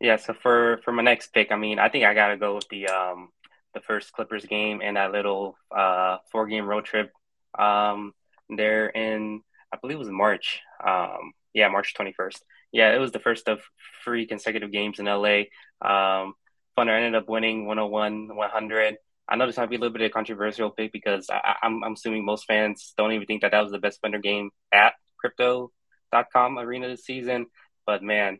Yeah, 0.00 0.16
so 0.16 0.34
for 0.34 0.80
for 0.84 0.92
my 0.92 1.02
next 1.02 1.32
pick, 1.32 1.52
I 1.52 1.56
mean, 1.56 1.78
I 1.78 1.88
think 1.88 2.04
I 2.04 2.14
gotta 2.14 2.36
go 2.36 2.56
with 2.56 2.68
the 2.68 2.88
um 2.88 3.30
the 3.74 3.80
first 3.80 4.12
Clippers 4.12 4.44
game 4.44 4.80
and 4.82 4.96
that 4.96 5.12
little 5.12 5.56
uh 5.74 6.18
four 6.32 6.46
game 6.46 6.66
road 6.66 6.84
trip 6.84 7.12
um 7.58 8.12
there 8.48 8.88
in 8.88 9.42
I 9.72 9.78
believe 9.80 9.96
it 9.96 10.00
was 10.00 10.10
March. 10.10 10.60
Um 10.84 11.32
yeah, 11.54 11.68
March 11.68 11.94
twenty 11.94 12.12
first. 12.12 12.44
Yeah, 12.72 12.94
it 12.94 12.98
was 12.98 13.12
the 13.12 13.20
first 13.20 13.48
of 13.48 13.60
three 14.04 14.26
consecutive 14.26 14.72
games 14.72 14.98
in 14.98 15.06
LA. 15.06 15.44
Um 15.80 16.34
Thunder 16.76 16.94
ended 16.94 17.14
up 17.14 17.28
winning 17.28 17.66
101 17.66 18.36
100. 18.36 18.96
I 19.28 19.36
know 19.36 19.46
this 19.46 19.56
might 19.56 19.70
be 19.70 19.76
a 19.76 19.78
little 19.78 19.92
bit 19.92 20.02
of 20.02 20.06
a 20.06 20.10
controversial 20.10 20.70
pick 20.70 20.92
because 20.92 21.28
I, 21.30 21.56
am 21.62 21.82
assuming 21.82 22.24
most 22.24 22.44
fans 22.46 22.94
don't 22.96 23.12
even 23.12 23.26
think 23.26 23.42
that 23.42 23.50
that 23.50 23.62
was 23.62 23.72
the 23.72 23.78
best 23.78 24.00
Thunder 24.00 24.18
game 24.18 24.50
at 24.72 24.94
Crypto.com 25.18 26.58
arena 26.58 26.88
this 26.88 27.04
season. 27.04 27.46
But 27.86 28.02
man, 28.02 28.38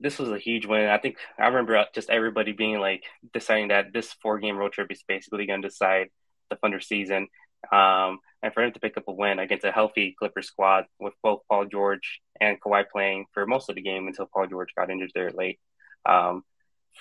this 0.00 0.18
was 0.18 0.30
a 0.30 0.38
huge 0.38 0.66
win. 0.66 0.88
I 0.88 0.98
think 0.98 1.16
I 1.38 1.46
remember 1.46 1.84
just 1.94 2.10
everybody 2.10 2.52
being 2.52 2.78
like 2.78 3.04
deciding 3.32 3.68
that 3.68 3.92
this 3.92 4.12
four 4.22 4.38
game 4.38 4.56
road 4.56 4.72
trip 4.72 4.90
is 4.90 5.02
basically 5.06 5.46
going 5.46 5.62
to 5.62 5.68
decide 5.68 6.08
the 6.50 6.56
Thunder 6.56 6.80
season. 6.80 7.28
Um, 7.72 8.20
and 8.42 8.54
for 8.54 8.62
him 8.62 8.72
to 8.72 8.80
pick 8.80 8.96
up 8.96 9.08
a 9.08 9.12
win 9.12 9.40
against 9.40 9.64
a 9.64 9.72
healthy 9.72 10.14
Clipper 10.18 10.42
squad 10.42 10.84
with 11.00 11.14
both 11.22 11.40
Paul 11.48 11.66
George 11.66 12.20
and 12.40 12.60
Kawhi 12.60 12.84
playing 12.88 13.26
for 13.34 13.46
most 13.46 13.68
of 13.68 13.74
the 13.74 13.82
game 13.82 14.06
until 14.06 14.28
Paul 14.32 14.46
George 14.46 14.74
got 14.76 14.90
injured 14.90 15.10
there 15.14 15.30
late. 15.30 15.58
Um, 16.06 16.44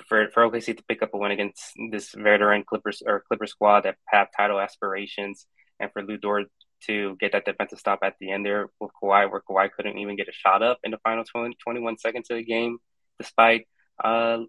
for 0.07 0.29
for 0.29 0.49
OKC 0.49 0.77
to 0.77 0.83
pick 0.87 1.01
up 1.01 1.13
a 1.13 1.17
win 1.17 1.31
against 1.31 1.73
this 1.91 2.11
veteran 2.11 2.63
Clippers 2.63 3.01
or 3.05 3.23
Clipper 3.27 3.47
squad 3.47 3.81
that 3.81 3.95
have 4.07 4.27
title 4.35 4.59
aspirations, 4.59 5.47
and 5.79 5.91
for 5.91 6.03
Lu 6.03 6.17
Dort 6.17 6.47
to 6.85 7.15
get 7.19 7.31
that 7.31 7.45
defensive 7.45 7.79
stop 7.79 7.99
at 8.03 8.15
the 8.19 8.31
end 8.31 8.45
there 8.45 8.69
with 8.79 8.91
Kawhi, 9.01 9.29
where 9.31 9.41
Kawhi 9.49 9.71
couldn't 9.71 9.97
even 9.97 10.15
get 10.15 10.29
a 10.29 10.31
shot 10.31 10.61
up 10.61 10.77
in 10.83 10.91
the 10.91 10.99
final 10.99 11.23
20, 11.23 11.55
21 11.63 11.97
seconds 11.97 12.29
of 12.29 12.37
the 12.37 12.43
game, 12.43 12.77
despite 13.19 13.67
uh, 14.03 14.39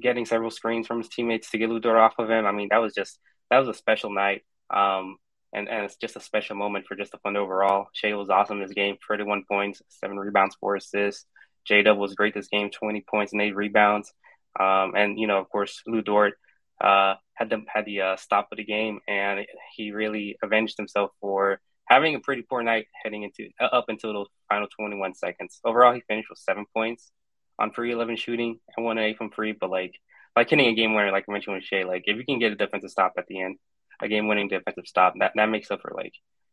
getting 0.00 0.24
several 0.24 0.50
screens 0.50 0.86
from 0.86 0.98
his 0.98 1.08
teammates 1.08 1.50
to 1.50 1.58
get 1.58 1.68
Lu 1.68 1.80
Dort 1.80 1.98
off 1.98 2.14
of 2.18 2.30
him. 2.30 2.46
I 2.46 2.52
mean, 2.52 2.68
that 2.70 2.78
was 2.78 2.94
just 2.94 3.18
that 3.50 3.58
was 3.58 3.68
a 3.68 3.74
special 3.74 4.12
night. 4.12 4.42
Um, 4.70 5.16
and, 5.52 5.68
and 5.68 5.84
it's 5.84 5.96
just 5.96 6.16
a 6.16 6.20
special 6.20 6.56
moment 6.56 6.86
for 6.86 6.96
just 6.96 7.12
the 7.12 7.18
fun 7.18 7.36
overall. 7.36 7.86
Shai 7.92 8.14
was 8.14 8.30
awesome 8.30 8.60
this 8.60 8.72
game, 8.72 8.96
31 9.08 9.44
points, 9.50 9.80
seven 9.88 10.18
rebounds, 10.18 10.56
four 10.60 10.76
assists. 10.76 11.24
J 11.64 11.82
Dub 11.82 11.98
was 11.98 12.14
great 12.14 12.34
this 12.34 12.48
game, 12.48 12.70
20 12.70 13.04
points 13.08 13.32
and 13.32 13.42
eight 13.42 13.56
rebounds. 13.56 14.12
Um, 14.58 14.94
and 14.96 15.18
you 15.18 15.26
know, 15.26 15.38
of 15.38 15.48
course, 15.48 15.82
Lu 15.86 16.02
Dort 16.02 16.34
uh, 16.80 17.14
had 17.34 17.50
the 17.50 17.62
had 17.68 17.84
the 17.84 18.00
uh, 18.00 18.16
stop 18.16 18.48
of 18.52 18.58
the 18.58 18.64
game, 18.64 19.00
and 19.08 19.46
he 19.74 19.92
really 19.92 20.36
avenged 20.42 20.76
himself 20.76 21.10
for 21.20 21.60
having 21.86 22.14
a 22.14 22.20
pretty 22.20 22.42
poor 22.42 22.62
night 22.62 22.86
heading 23.02 23.22
into 23.22 23.48
uh, 23.60 23.64
up 23.64 23.86
until 23.88 24.12
those 24.12 24.28
final 24.48 24.68
21 24.78 25.14
seconds. 25.14 25.60
Overall, 25.64 25.94
he 25.94 26.02
finished 26.08 26.28
with 26.30 26.38
seven 26.38 26.66
points 26.74 27.10
on 27.58 27.70
free 27.70 27.92
11 27.92 28.16
shooting 28.16 28.58
and 28.76 28.84
one 28.84 28.98
eight 28.98 29.16
from 29.16 29.30
free. 29.30 29.52
But 29.52 29.70
like 29.70 29.94
like 30.34 30.50
hitting 30.50 30.66
a 30.66 30.74
game 30.74 30.94
winner, 30.94 31.12
like 31.12 31.24
I 31.28 31.32
mentioned 31.32 31.56
with 31.56 31.64
Shai, 31.64 31.84
like 31.84 32.04
if 32.06 32.16
you 32.16 32.24
can 32.24 32.38
get 32.38 32.52
a 32.52 32.56
defensive 32.56 32.90
stop 32.90 33.14
at 33.16 33.26
the 33.26 33.40
end, 33.40 33.56
a 34.02 34.08
game 34.08 34.28
winning 34.28 34.48
defensive 34.48 34.86
stop, 34.86 35.14
that 35.20 35.32
that 35.36 35.46
makes 35.48 35.70
up 35.70 35.80
for 35.80 35.92
like 35.94 36.12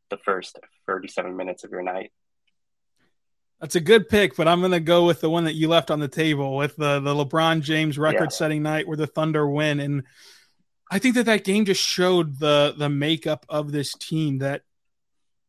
the 0.09 0.17
first 0.17 0.59
37 0.87 1.35
minutes 1.35 1.63
of 1.63 1.71
your 1.71 1.83
night. 1.83 2.11
That's 3.63 3.77
a 3.77 3.79
good 3.79 4.09
pick, 4.09 4.35
but 4.35 4.45
I'm 4.45 4.59
going 4.59 4.73
to 4.73 4.81
go 4.81 5.05
with 5.05 5.21
the 5.21 5.29
one 5.29 5.45
that 5.45 5.53
you 5.53 5.69
left 5.69 5.89
on 5.89 6.01
the 6.01 6.09
table 6.09 6.57
with 6.57 6.75
the 6.75 6.99
the 6.99 7.13
LeBron 7.13 7.61
James 7.61 7.97
record-setting 7.97 8.57
yeah. 8.57 8.71
night 8.71 8.87
where 8.89 8.97
the 8.97 9.07
Thunder 9.07 9.47
win, 9.47 9.79
and 9.79 10.03
I 10.91 10.99
think 10.99 11.15
that 11.15 11.27
that 11.27 11.45
game 11.45 11.63
just 11.63 11.81
showed 11.81 12.39
the 12.39 12.75
the 12.77 12.89
makeup 12.89 13.45
of 13.47 13.71
this 13.71 13.93
team. 13.93 14.39
That 14.39 14.63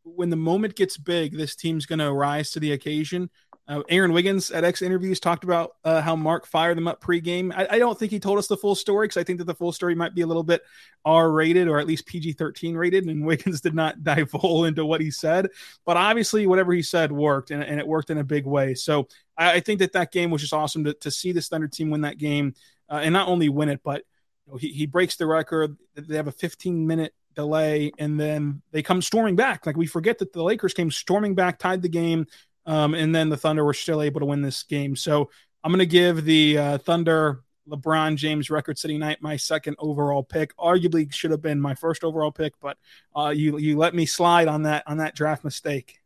when 0.05 0.31
the 0.31 0.37
moment 0.37 0.77
gets 0.77 0.97
big, 0.97 1.37
this 1.37 1.57
team's 1.57 1.87
going 1.87 1.99
to 1.99 2.13
rise 2.13 2.53
to 2.53 2.61
the 2.61 2.71
occasion. 2.71 3.31
Uh, 3.67 3.83
Aaron 3.89 4.13
Wiggins 4.13 4.51
at 4.51 4.63
X 4.63 4.83
interviews 4.83 5.19
talked 5.19 5.43
about 5.43 5.77
uh, 5.85 6.03
how 6.03 6.15
Mark 6.15 6.47
fired 6.47 6.77
them 6.77 6.87
up 6.87 7.03
pregame. 7.03 7.51
I, 7.57 7.67
I 7.71 7.79
don't 7.79 7.99
think 7.99 8.13
he 8.13 8.21
told 8.21 8.39
us 8.39 8.47
the 8.47 8.59
full 8.59 8.75
story 8.75 9.07
because 9.07 9.17
I 9.17 9.25
think 9.25 9.39
that 9.39 9.47
the 9.47 9.55
full 9.55 9.73
story 9.73 9.95
might 9.95 10.15
be 10.15 10.21
a 10.21 10.27
little 10.27 10.43
bit 10.43 10.63
R 11.05 11.31
rated 11.31 11.67
or 11.67 11.79
at 11.79 11.87
least 11.87 12.05
PG 12.05 12.33
13 12.33 12.77
rated. 12.77 13.07
And 13.07 13.25
Wiggins 13.27 13.63
did 13.63 13.75
not 13.75 14.05
dive 14.05 14.31
divulge 14.31 14.69
into 14.69 14.85
what 14.85 15.01
he 15.01 15.11
said. 15.11 15.49
But 15.87 15.97
obviously, 15.97 16.47
whatever 16.47 16.75
he 16.75 16.83
said 16.83 17.11
worked 17.11 17.51
and, 17.51 17.63
and 17.63 17.81
it 17.81 17.87
worked 17.87 18.11
in 18.11 18.19
a 18.19 18.25
big 18.25 18.45
way. 18.45 18.75
So 18.75 19.09
I, 19.39 19.55
I, 19.55 19.61
think 19.61 19.79
that 19.79 19.93
that 19.95 20.13
game 20.13 20.31
was 20.31 20.43
just 20.43 20.53
awesome 20.53 20.85
to, 20.85 20.93
to 20.95 21.11
see 21.11 21.33
the 21.33 21.41
Thunder 21.41 21.69
team 21.69 21.89
win 21.89 22.03
that 22.03 22.19
game 22.19 22.55
uh, 22.91 23.01
and 23.03 23.15
not 23.15 23.29
only 23.29 23.49
win 23.49 23.71
it, 23.71 23.81
but 23.83 24.03
you 24.47 24.53
know, 24.53 24.59
he, 24.59 24.69
he 24.69 24.87
breaks 24.87 25.17
the 25.17 25.27
record. 25.27 25.79
They 25.95 26.17
have 26.17 26.29
a 26.29 26.33
15 26.33 26.87
minute 26.87 27.15
delay 27.35 27.93
and 27.99 28.21
then 28.21 28.61
they 28.73 28.83
come 28.83 29.01
storming 29.01 29.37
back. 29.37 29.65
Like 29.65 29.77
we 29.77 29.87
forget 29.87 30.19
that 30.19 30.35
the 30.35 30.43
Lakers 30.43 30.75
came 30.75 30.91
storming 30.91 31.35
back, 31.35 31.59
tied 31.59 31.81
the 31.81 31.89
game 31.89 32.27
um, 32.67 32.95
and 32.95 33.15
then 33.15 33.29
the 33.29 33.37
Thunder 33.37 33.65
were 33.65 33.75
still 33.75 34.03
able 34.03 34.21
to 34.21 34.27
win 34.27 34.43
this 34.43 34.63
game. 34.63 34.97
So 34.97 35.31
I'm 35.63 35.71
going 35.71 35.79
to 35.81 35.87
give 35.87 36.25
the 36.25 36.59
uh, 36.59 36.79
Thunder 36.79 37.43
LeBron 37.69 38.17
James 38.17 38.51
record 38.51 38.79
setting 38.79 38.99
night 38.99 39.23
my 39.23 39.37
second 39.37 39.77
overall 39.79 40.23
pick. 40.23 40.57
Arguably 40.57 41.13
should 41.13 41.31
have 41.31 41.43
been 41.43 41.61
my 41.61 41.75
first 41.75 42.05
overall 42.05 42.33
pick, 42.33 42.55
but 42.61 42.77
uh, 43.17 43.33
you 43.35 43.59
you 43.59 43.77
let 43.77 43.95
me 43.95 44.07
slide 44.07 44.49
on 44.49 44.65
that 44.65 44.85
on 44.87 44.99
that 44.99 45.15
draft 45.15 45.45
mistake. 45.45 45.99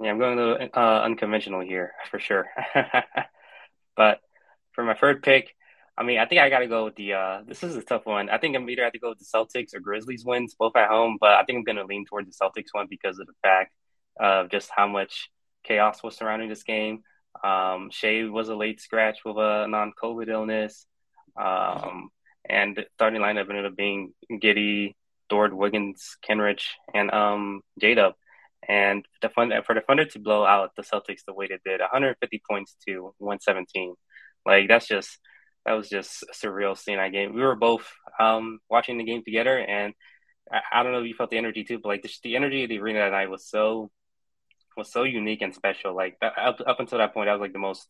Yeah, 0.00 0.10
I'm 0.10 0.18
going 0.18 0.38
a 0.38 0.78
uh, 0.78 1.02
unconventional 1.02 1.60
here 1.60 1.92
for 2.10 2.18
sure. 2.20 2.48
but 3.96 4.20
for 4.72 4.84
my 4.84 4.94
third 4.94 5.22
pick, 5.22 5.54
I 5.96 6.04
mean, 6.04 6.18
I 6.18 6.26
think 6.26 6.40
I 6.40 6.50
got 6.50 6.60
to 6.60 6.68
go 6.68 6.84
with 6.84 6.94
the. 6.94 7.14
Uh, 7.14 7.42
this 7.46 7.64
is 7.64 7.74
a 7.74 7.82
tough 7.82 8.06
one. 8.06 8.30
I 8.30 8.38
think 8.38 8.54
I'm 8.54 8.70
either 8.70 8.84
have 8.84 8.92
to 8.92 9.00
go 9.00 9.08
with 9.08 9.18
the 9.18 9.24
Celtics 9.24 9.74
or 9.74 9.80
Grizzlies 9.80 10.24
wins, 10.24 10.54
both 10.54 10.76
at 10.76 10.88
home. 10.88 11.18
But 11.20 11.32
I 11.32 11.42
think 11.42 11.58
I'm 11.58 11.64
going 11.64 11.76
to 11.76 11.84
lean 11.84 12.06
toward 12.06 12.26
the 12.26 12.32
Celtics 12.32 12.68
one 12.72 12.86
because 12.88 13.18
of 13.18 13.26
the 13.26 13.32
fact 13.42 13.72
of 14.20 14.50
just 14.50 14.70
how 14.74 14.86
much 14.86 15.30
chaos 15.68 16.02
was 16.02 16.16
surrounding 16.16 16.48
this 16.48 16.62
game. 16.62 17.02
Um, 17.44 17.90
Shai 17.92 18.24
was 18.24 18.48
a 18.48 18.56
late 18.56 18.80
scratch 18.80 19.18
with 19.24 19.36
a 19.36 19.66
non-COVID 19.68 20.28
illness, 20.28 20.86
um, 21.40 22.08
and 22.48 22.84
starting 22.94 23.20
lineup 23.20 23.48
ended 23.48 23.66
up 23.66 23.76
being 23.76 24.12
Giddey, 24.32 24.94
Dort, 25.28 25.54
Wiggins, 25.54 26.16
Kenrich, 26.26 26.64
and 26.94 27.12
um, 27.12 27.60
J-Dub. 27.80 28.14
And 28.66 29.06
the 29.22 29.28
for 29.28 29.74
the 29.74 29.82
Thunder 29.86 30.04
to 30.06 30.18
blow 30.18 30.44
out 30.44 30.72
the 30.76 30.82
Celtics 30.82 31.24
the 31.26 31.32
way 31.32 31.46
they 31.46 31.58
did, 31.64 31.80
150 31.80 32.42
points 32.48 32.74
to 32.88 33.14
117, 33.18 33.94
like 34.44 34.66
that's 34.66 34.88
just 34.88 35.18
that 35.64 35.74
was 35.74 35.88
just 35.88 36.24
a 36.24 36.46
surreal 36.46 36.76
seeing 36.76 36.98
that 36.98 37.12
game. 37.12 37.34
We 37.34 37.42
were 37.42 37.54
both 37.54 37.86
um, 38.18 38.58
watching 38.68 38.98
the 38.98 39.04
game 39.04 39.22
together, 39.22 39.56
and 39.56 39.94
I, 40.50 40.60
I, 40.72 40.82
don't 40.82 40.92
know 40.92 41.00
if 41.00 41.06
you 41.06 41.14
felt 41.14 41.30
the 41.30 41.38
energy 41.38 41.62
too, 41.62 41.78
but 41.78 41.88
like 41.88 42.02
the, 42.02 42.10
the 42.24 42.36
energy 42.36 42.64
of 42.64 42.68
the 42.70 42.80
arena 42.80 43.00
that 43.00 43.12
night 43.12 43.30
was 43.30 43.46
so 43.46 43.90
was 44.78 44.90
so 44.90 45.02
unique 45.02 45.42
and 45.42 45.54
special. 45.54 45.94
Like 45.94 46.16
up, 46.22 46.60
up 46.66 46.80
until 46.80 46.98
that 46.98 47.12
point, 47.12 47.26
that 47.26 47.32
was 47.32 47.40
like 47.40 47.52
the 47.52 47.58
most 47.58 47.86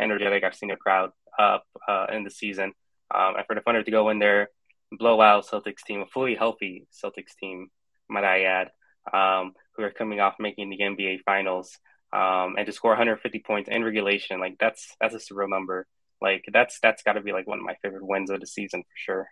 energetic 0.00 0.44
I've 0.44 0.54
seen 0.54 0.70
a 0.70 0.76
crowd 0.76 1.10
up 1.38 1.64
uh, 1.86 2.06
in 2.12 2.24
the 2.24 2.30
season. 2.30 2.72
Um, 3.14 3.34
and 3.36 3.46
for 3.46 3.54
the 3.54 3.60
Thunder 3.60 3.82
to 3.82 3.90
go 3.90 4.08
in 4.08 4.18
there, 4.18 4.48
blow 4.92 5.20
out 5.20 5.46
Celtics 5.46 5.82
team, 5.86 6.00
a 6.00 6.06
fully 6.06 6.34
healthy 6.34 6.86
Celtics 6.92 7.34
team, 7.38 7.68
might 8.08 8.24
I 8.24 8.42
add, 8.44 8.70
um, 9.12 9.52
who 9.76 9.82
are 9.82 9.90
coming 9.90 10.20
off 10.20 10.34
making 10.38 10.70
the 10.70 10.78
NBA 10.78 11.20
Finals, 11.24 11.76
um, 12.12 12.56
and 12.56 12.66
to 12.66 12.72
score 12.72 12.92
150 12.92 13.40
points 13.40 13.68
in 13.68 13.84
regulation, 13.84 14.40
like 14.40 14.56
that's 14.58 14.94
that's 15.00 15.14
a 15.14 15.18
surreal 15.18 15.48
number. 15.48 15.86
Like 16.20 16.44
that's 16.52 16.78
that's 16.80 17.02
got 17.02 17.12
to 17.12 17.20
be 17.20 17.32
like 17.32 17.46
one 17.46 17.58
of 17.58 17.64
my 17.64 17.76
favorite 17.82 18.06
wins 18.06 18.30
of 18.30 18.40
the 18.40 18.46
season 18.46 18.82
for 18.82 18.96
sure. 18.96 19.28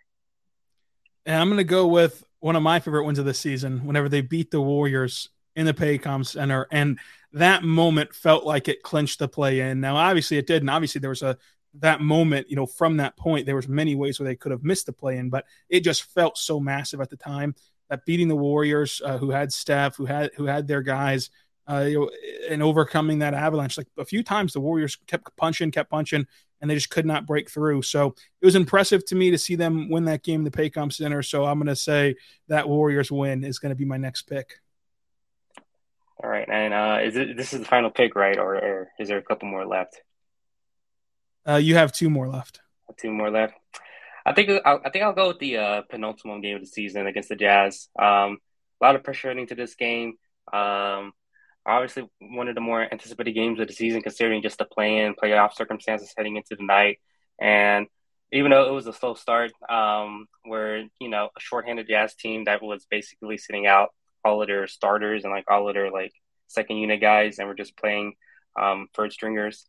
And 1.25 1.35
I'm 1.35 1.49
gonna 1.49 1.63
go 1.63 1.87
with 1.87 2.23
one 2.39 2.55
of 2.55 2.63
my 2.63 2.79
favorite 2.79 3.03
wins 3.03 3.19
of 3.19 3.25
the 3.25 3.33
season. 3.33 3.85
Whenever 3.85 4.09
they 4.09 4.21
beat 4.21 4.51
the 4.51 4.61
Warriors 4.61 5.29
in 5.55 5.65
the 5.65 5.73
Paycom 5.73 6.25
Center, 6.25 6.67
and 6.71 6.99
that 7.33 7.63
moment 7.63 8.13
felt 8.13 8.45
like 8.45 8.67
it 8.67 8.83
clinched 8.83 9.19
the 9.19 9.27
play 9.27 9.59
in. 9.59 9.79
Now, 9.79 9.95
obviously, 9.95 10.37
it 10.37 10.47
did, 10.47 10.61
and 10.61 10.69
obviously 10.69 10.99
there 10.99 11.09
was 11.09 11.21
a 11.21 11.37
that 11.75 12.01
moment. 12.01 12.49
You 12.49 12.55
know, 12.55 12.65
from 12.65 12.97
that 12.97 13.17
point, 13.17 13.45
there 13.45 13.55
was 13.55 13.67
many 13.67 13.95
ways 13.95 14.19
where 14.19 14.27
they 14.27 14.35
could 14.35 14.51
have 14.51 14.63
missed 14.63 14.85
the 14.85 14.93
play 14.93 15.17
in, 15.17 15.29
but 15.29 15.45
it 15.69 15.81
just 15.81 16.03
felt 16.03 16.37
so 16.37 16.59
massive 16.59 17.01
at 17.01 17.09
the 17.09 17.17
time 17.17 17.55
that 17.89 18.05
beating 18.05 18.27
the 18.27 18.35
Warriors, 18.35 19.01
uh, 19.03 19.17
who 19.17 19.31
had 19.31 19.51
Steph, 19.51 19.95
who 19.95 20.05
had 20.05 20.31
who 20.35 20.45
had 20.45 20.67
their 20.67 20.81
guys. 20.81 21.29
Uh, 21.71 21.81
you 21.81 21.99
know, 21.99 22.09
and 22.49 22.63
overcoming 22.63 23.19
that 23.19 23.35
avalanche. 23.35 23.77
Like 23.77 23.85
a 23.99 24.03
few 24.03 24.23
times, 24.23 24.53
the 24.53 24.59
Warriors 24.59 24.97
kept 25.05 25.29
punching, 25.37 25.69
kept 25.69 25.91
punching, 25.91 26.25
and 26.61 26.69
they 26.69 26.73
just 26.73 26.89
could 26.89 27.05
not 27.05 27.27
break 27.27 27.47
through. 27.47 27.83
So 27.83 28.15
it 28.41 28.45
was 28.45 28.55
impressive 28.55 29.05
to 29.05 29.15
me 29.15 29.29
to 29.29 29.37
see 29.37 29.55
them 29.55 29.87
win 29.87 30.05
that 30.05 30.23
game 30.23 30.41
in 30.41 30.45
the 30.45 30.51
Paycom 30.51 30.91
Center. 30.91 31.21
So 31.21 31.45
I'm 31.45 31.59
going 31.59 31.67
to 31.67 31.75
say 31.75 32.15
that 32.47 32.67
Warriors 32.67 33.11
win 33.11 33.43
is 33.43 33.59
going 33.59 33.69
to 33.69 33.75
be 33.75 33.85
my 33.85 33.97
next 33.97 34.23
pick. 34.23 34.55
All 36.21 36.29
right, 36.29 36.47
and 36.49 36.73
uh, 36.73 36.99
is 37.01 37.15
it 37.15 37.37
this 37.37 37.53
is 37.53 37.59
the 37.59 37.65
final 37.65 37.89
pick, 37.89 38.15
right, 38.15 38.37
or, 38.37 38.55
or 38.55 38.87
is 38.99 39.07
there 39.07 39.17
a 39.17 39.23
couple 39.23 39.47
more 39.47 39.65
left? 39.65 40.01
Uh, 41.47 41.55
you 41.55 41.75
have 41.75 41.93
two 41.93 42.09
more 42.09 42.27
left. 42.27 42.59
Two 42.97 43.11
more 43.11 43.31
left. 43.31 43.53
I 44.25 44.33
think 44.33 44.49
I'll, 44.65 44.81
I 44.83 44.89
think 44.89 45.05
I'll 45.05 45.13
go 45.13 45.29
with 45.29 45.39
the 45.39 45.57
uh, 45.57 45.81
penultimate 45.89 46.41
game 46.41 46.55
of 46.55 46.61
the 46.61 46.67
season 46.67 47.07
against 47.07 47.29
the 47.29 47.35
Jazz. 47.37 47.87
Um, 47.97 48.39
a 48.81 48.85
lot 48.85 48.95
of 48.95 49.03
pressure 49.03 49.29
heading 49.29 49.47
to 49.47 49.55
this 49.55 49.75
game. 49.75 50.15
Um, 50.51 51.13
obviously, 51.65 52.09
one 52.19 52.49
of 52.49 52.55
the 52.55 52.61
more 52.61 52.81
anticipated 52.81 53.31
games 53.31 53.59
of 53.59 53.67
the 53.67 53.73
season, 53.73 54.01
considering 54.01 54.41
just 54.41 54.57
the 54.57 54.65
play-in, 54.65 55.15
playoff 55.15 55.53
circumstances 55.53 56.13
heading 56.17 56.35
into 56.35 56.55
the 56.55 56.65
night. 56.65 56.99
And 57.39 57.87
even 58.33 58.51
though 58.51 58.67
it 58.67 58.73
was 58.73 58.87
a 58.87 58.93
slow 58.93 59.13
start, 59.13 59.51
um, 59.69 60.27
where 60.43 60.83
you 60.99 61.09
know 61.09 61.29
a 61.35 61.39
shorthanded 61.39 61.87
Jazz 61.87 62.13
team 62.13 62.43
that 62.43 62.61
was 62.61 62.85
basically 62.91 63.37
sitting 63.37 63.67
out 63.67 63.89
all 64.23 64.41
of 64.41 64.47
their 64.47 64.67
starters 64.67 65.23
and 65.23 65.31
like 65.33 65.45
all 65.49 65.67
of 65.67 65.75
their 65.75 65.91
like 65.91 66.13
second 66.47 66.77
unit 66.77 67.01
guys, 67.01 67.39
and 67.39 67.47
we're 67.47 67.53
just 67.53 67.77
playing 67.77 68.13
um, 68.59 68.87
third 68.95 69.11
stringers. 69.11 69.65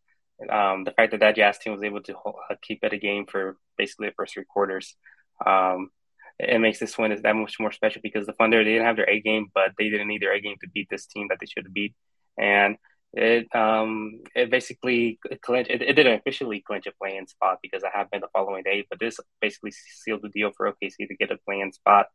Um, 0.48 0.84
the 0.84 0.92
fact 0.92 1.10
that 1.12 1.20
that 1.20 1.36
Jazz 1.36 1.58
team 1.58 1.72
was 1.72 1.82
able 1.82 2.02
to 2.02 2.14
hold, 2.14 2.36
uh, 2.50 2.54
keep 2.62 2.82
it 2.82 2.94
a 2.94 2.98
game 2.98 3.26
for 3.26 3.56
basically 3.76 4.08
the 4.08 4.14
first 4.16 4.34
three 4.34 4.44
quarters, 4.48 4.96
um, 5.44 5.90
it 6.38 6.58
makes 6.58 6.78
this 6.78 6.96
win 6.96 7.12
is 7.12 7.20
that 7.22 7.36
much 7.36 7.60
more 7.60 7.72
special 7.72 8.00
because 8.02 8.26
the 8.26 8.32
Thunder 8.32 8.64
they 8.64 8.72
didn't 8.72 8.86
have 8.86 8.96
their 8.96 9.10
A 9.10 9.20
game, 9.20 9.48
but 9.54 9.72
they 9.78 9.90
didn't 9.90 10.08
need 10.08 10.22
their 10.22 10.32
A 10.32 10.40
game 10.40 10.56
to 10.62 10.68
beat 10.70 10.88
this 10.90 11.06
team 11.06 11.26
that 11.28 11.38
they 11.40 11.46
should 11.46 11.64
have 11.64 11.74
beat, 11.74 11.94
and 12.38 12.76
it 13.12 13.52
um 13.54 14.20
it 14.36 14.50
basically 14.50 15.18
clinch 15.42 15.66
it, 15.68 15.82
it 15.82 15.94
didn't 15.94 16.20
officially 16.20 16.62
clinch 16.64 16.86
a 16.86 16.92
play-in 16.92 17.26
spot 17.26 17.58
because 17.60 17.82
it 17.82 17.90
happened 17.92 18.22
the 18.22 18.28
following 18.32 18.62
day, 18.62 18.86
but 18.88 18.98
this 19.00 19.18
basically 19.40 19.72
sealed 19.72 20.22
the 20.22 20.28
deal 20.28 20.52
for 20.56 20.72
OKC 20.72 21.08
to 21.08 21.16
get 21.16 21.30
a 21.30 21.38
play-in 21.44 21.72
spot. 21.72 22.06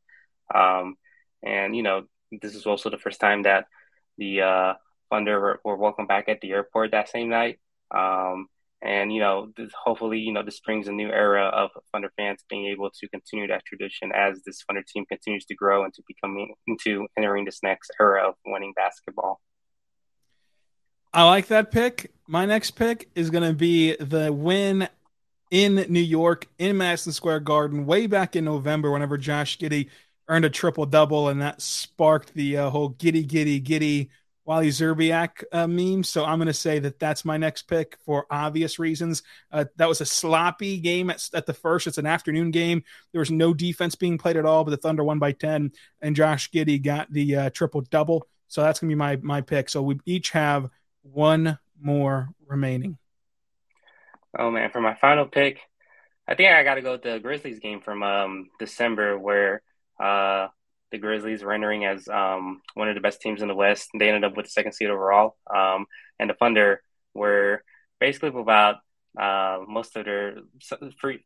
Um, 0.53 0.95
and 1.43 1.75
you 1.75 1.83
know 1.83 2.03
this 2.41 2.55
is 2.55 2.65
also 2.65 2.89
the 2.89 2.97
first 2.97 3.19
time 3.19 3.43
that 3.43 3.65
the 4.17 4.41
uh, 4.41 4.73
Thunder 5.09 5.39
were, 5.39 5.59
were 5.63 5.77
welcome 5.77 6.07
back 6.07 6.29
at 6.29 6.41
the 6.41 6.51
airport 6.51 6.91
that 6.91 7.09
same 7.09 7.29
night. 7.29 7.59
Um, 7.91 8.47
And 8.81 9.11
you 9.11 9.19
know, 9.19 9.51
this, 9.57 9.71
hopefully, 9.73 10.19
you 10.19 10.31
know, 10.31 10.43
this 10.43 10.59
brings 10.59 10.87
a 10.87 10.91
new 10.91 11.09
era 11.09 11.45
of 11.45 11.71
Thunder 11.91 12.11
fans 12.17 12.43
being 12.49 12.65
able 12.67 12.89
to 12.99 13.07
continue 13.07 13.47
that 13.47 13.63
tradition 13.65 14.11
as 14.13 14.43
this 14.45 14.63
Thunder 14.67 14.83
team 14.87 15.05
continues 15.05 15.45
to 15.45 15.55
grow 15.55 15.85
into 15.85 16.03
becoming 16.07 16.53
into 16.67 17.07
entering 17.17 17.45
this 17.45 17.59
next 17.63 17.91
era 17.99 18.27
of 18.27 18.35
winning 18.45 18.73
basketball. 18.75 19.39
I 21.13 21.23
like 21.23 21.47
that 21.47 21.71
pick. 21.71 22.11
My 22.27 22.45
next 22.45 22.71
pick 22.71 23.09
is 23.15 23.29
going 23.29 23.47
to 23.47 23.55
be 23.55 23.95
the 23.95 24.31
win 24.33 24.87
in 25.49 25.85
New 25.89 26.01
York 26.01 26.47
in 26.57 26.77
Madison 26.77 27.13
Square 27.13 27.39
Garden 27.41 27.85
way 27.85 28.05
back 28.05 28.35
in 28.35 28.43
November, 28.43 28.91
whenever 28.91 29.17
Josh 29.17 29.57
Giddey 29.57 29.89
earned 30.27 30.45
a 30.45 30.49
triple 30.49 30.85
double, 30.85 31.29
and 31.29 31.41
that 31.41 31.61
sparked 31.61 32.33
the 32.33 32.57
uh, 32.57 32.69
whole 32.69 32.89
giddy, 32.89 33.23
giddy, 33.23 33.59
giddy 33.59 34.09
Wally 34.45 34.69
Szczerbiak 34.69 35.43
uh, 35.51 35.67
meme. 35.67 36.03
So 36.03 36.23
I'm 36.23 36.37
going 36.37 36.47
to 36.47 36.53
say 36.53 36.79
that 36.79 36.99
that's 36.99 37.25
my 37.25 37.37
next 37.37 37.63
pick 37.63 37.97
for 38.05 38.27
obvious 38.29 38.77
reasons. 38.77 39.23
Uh, 39.51 39.65
that 39.77 39.89
was 39.89 40.01
a 40.01 40.05
sloppy 40.05 40.77
game 40.79 41.09
at, 41.09 41.27
at, 41.33 41.47
the 41.47 41.53
first. 41.53 41.87
It's 41.87 41.97
an 41.97 42.05
afternoon 42.05 42.51
game. 42.51 42.83
There 43.11 43.19
was 43.19 43.31
no 43.31 43.53
defense 43.53 43.95
being 43.95 44.17
played 44.17 44.37
at 44.37 44.45
all, 44.45 44.63
but 44.63 44.71
the 44.71 44.77
Thunder 44.77 45.03
won 45.03 45.17
by 45.17 45.31
10, 45.31 45.71
and 46.01 46.15
Josh 46.15 46.51
Giddey 46.51 46.81
got 46.81 47.11
the 47.11 47.35
uh, 47.35 47.49
triple 47.49 47.81
double. 47.81 48.27
So 48.47 48.61
that's 48.61 48.79
going 48.79 48.89
to 48.89 48.95
be 48.95 48.97
my 48.97 49.15
my 49.17 49.41
pick. 49.41 49.69
So 49.69 49.81
we 49.81 49.99
each 50.05 50.29
have 50.31 50.69
one 51.01 51.57
more 51.81 52.29
remaining. 52.45 52.97
Oh 54.37 54.51
man, 54.51 54.69
for 54.69 54.81
my 54.81 54.93
final 54.95 55.25
pick, 55.25 55.59
I 56.27 56.35
think 56.35 56.51
I 56.51 56.63
got 56.63 56.75
to 56.75 56.81
go 56.81 56.93
with 56.93 57.03
the 57.03 57.19
Grizzlies 57.19 57.59
game 57.59 57.81
from 57.81 58.03
um, 58.03 58.49
December 58.59 59.17
where 59.17 59.61
uh, 59.99 60.47
the 60.91 60.97
Grizzlies 60.97 61.43
were 61.43 61.53
entering 61.53 61.85
as 61.85 62.07
um, 62.07 62.61
one 62.73 62.89
of 62.89 62.95
the 62.95 63.01
best 63.01 63.21
teams 63.21 63.41
in 63.41 63.47
the 63.47 63.55
West. 63.55 63.89
They 63.97 64.07
ended 64.07 64.23
up 64.23 64.37
with 64.37 64.45
the 64.45 64.51
second 64.51 64.73
seed 64.73 64.89
overall, 64.89 65.35
um, 65.53 65.85
and 66.19 66.29
the 66.29 66.35
Thunder 66.35 66.81
were 67.13 67.63
basically 67.99 68.29
without 68.29 68.77
uh, 69.19 69.59
most 69.67 69.95
of 69.95 70.05
their 70.05 70.35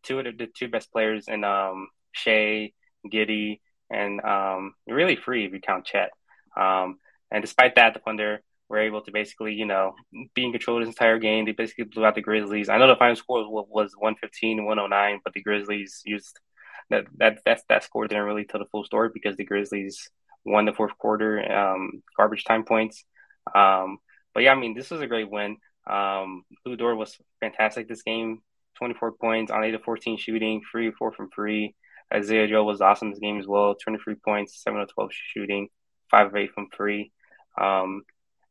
two 0.04 0.20
of 0.20 0.26
the, 0.26 0.48
two 0.56 0.68
best 0.68 0.92
players 0.92 1.28
in 1.28 1.44
um, 1.44 1.90
Shai, 2.12 2.72
Giddey, 3.12 3.60
and 3.90 4.22
um, 4.22 4.74
really 4.88 5.16
free 5.16 5.46
if 5.46 5.54
you 5.54 5.60
count 5.60 5.86
Chet. 5.86 6.12
Um, 6.56 7.00
and 7.32 7.42
despite 7.42 7.76
that, 7.76 7.94
the 7.94 8.00
Thunder 8.00 8.42
were 8.70 8.80
able 8.80 9.02
to 9.02 9.12
basically, 9.12 9.54
you 9.54 9.66
know, 9.66 9.96
be 10.36 10.46
in 10.46 10.52
control 10.52 10.78
of 10.78 10.84
this 10.84 10.94
entire 10.94 11.18
game. 11.18 11.46
They 11.46 11.52
basically 11.52 11.86
blew 11.86 12.06
out 12.06 12.16
the 12.16 12.22
Grizzlies. 12.22 12.70
I 12.70 12.78
know 12.78 12.88
the 12.88 12.96
final 12.96 13.16
score 13.16 13.50
was, 13.50 13.68
was 13.70 13.94
115 13.98 14.66
109, 14.66 15.22
but 15.24 15.34
the 15.34 15.42
Grizzlies 15.42 16.02
used 16.06 16.40
that 16.90 17.06
that 17.18 17.40
that 17.46 17.62
that 17.70 17.84
score 17.84 18.08
didn't 18.08 18.24
really 18.26 18.46
tell 18.46 18.60
the 18.60 18.68
full 18.68 18.84
story 18.84 19.10
because 19.14 19.36
the 19.36 19.46
Grizzlies 19.46 20.10
won 20.46 20.66
the 20.66 20.74
fourth 20.74 20.98
quarter, 20.98 21.40
um, 21.52 22.02
garbage 22.18 22.44
time 22.44 22.64
points. 22.64 23.04
Um, 23.54 23.98
but 24.34 24.44
yeah, 24.44 24.52
I 24.52 24.56
mean, 24.56 24.76
this 24.76 24.90
was 24.90 25.02
a 25.02 25.08
great 25.08 25.30
win. 25.30 25.58
Um, 25.90 26.44
Lu 26.66 26.76
Dort 26.76 26.98
was 26.98 27.18
fantastic 27.40 27.88
this 27.88 28.04
game. 28.04 28.42
24 28.78 29.14
points 29.14 29.52
on 29.52 29.64
8 29.64 29.76
of 29.76 29.84
14 29.84 30.18
shooting, 30.18 30.62
3 30.72 30.92
4 30.92 31.12
from 31.12 31.30
free. 31.32 31.76
Isaiah 32.14 32.48
Joe 32.48 32.64
was 32.64 32.82
awesome 32.82 33.12
this 33.12 33.20
game 33.20 33.40
as 33.40 33.48
well. 33.48 33.76
23 33.76 34.16
points, 34.16 34.62
7 34.64 34.80
of 34.80 34.92
12 34.94 35.12
shooting, 35.12 35.68
5 36.10 36.28
of 36.28 36.36
8 36.36 36.52
from 36.54 36.68
free. 36.76 37.12
Um, 37.60 38.04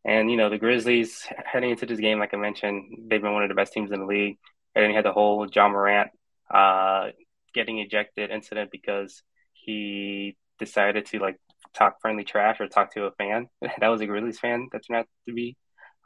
and, 0.04 0.30
you 0.30 0.36
know, 0.36 0.48
the 0.48 0.58
Grizzlies 0.58 1.26
heading 1.44 1.70
into 1.70 1.86
this 1.86 1.98
game, 1.98 2.18
like 2.18 2.34
I 2.34 2.36
mentioned, 2.36 3.08
they've 3.08 3.22
been 3.22 3.32
one 3.32 3.42
of 3.42 3.48
the 3.48 3.54
best 3.54 3.72
teams 3.72 3.90
in 3.90 4.00
the 4.00 4.06
league. 4.06 4.38
And 4.74 4.82
then 4.82 4.90
you 4.90 4.96
had 4.96 5.04
the 5.04 5.12
whole 5.12 5.46
Ja 5.48 5.68
Morant 5.68 6.10
uh, 6.52 7.08
getting 7.54 7.78
ejected 7.78 8.30
incident 8.30 8.70
because 8.70 9.22
he 9.52 10.36
decided 10.58 11.06
to 11.06 11.18
like 11.18 11.36
talk 11.74 12.00
friendly 12.00 12.24
trash 12.24 12.60
or 12.60 12.68
talk 12.68 12.92
to 12.94 13.04
a 13.04 13.12
fan. 13.12 13.48
that 13.80 13.88
was 13.88 14.00
a 14.00 14.06
Grizzlies 14.06 14.38
fan 14.38 14.68
that 14.72 14.82
turned 14.86 15.00
out 15.00 15.06
to 15.26 15.34
be. 15.34 15.56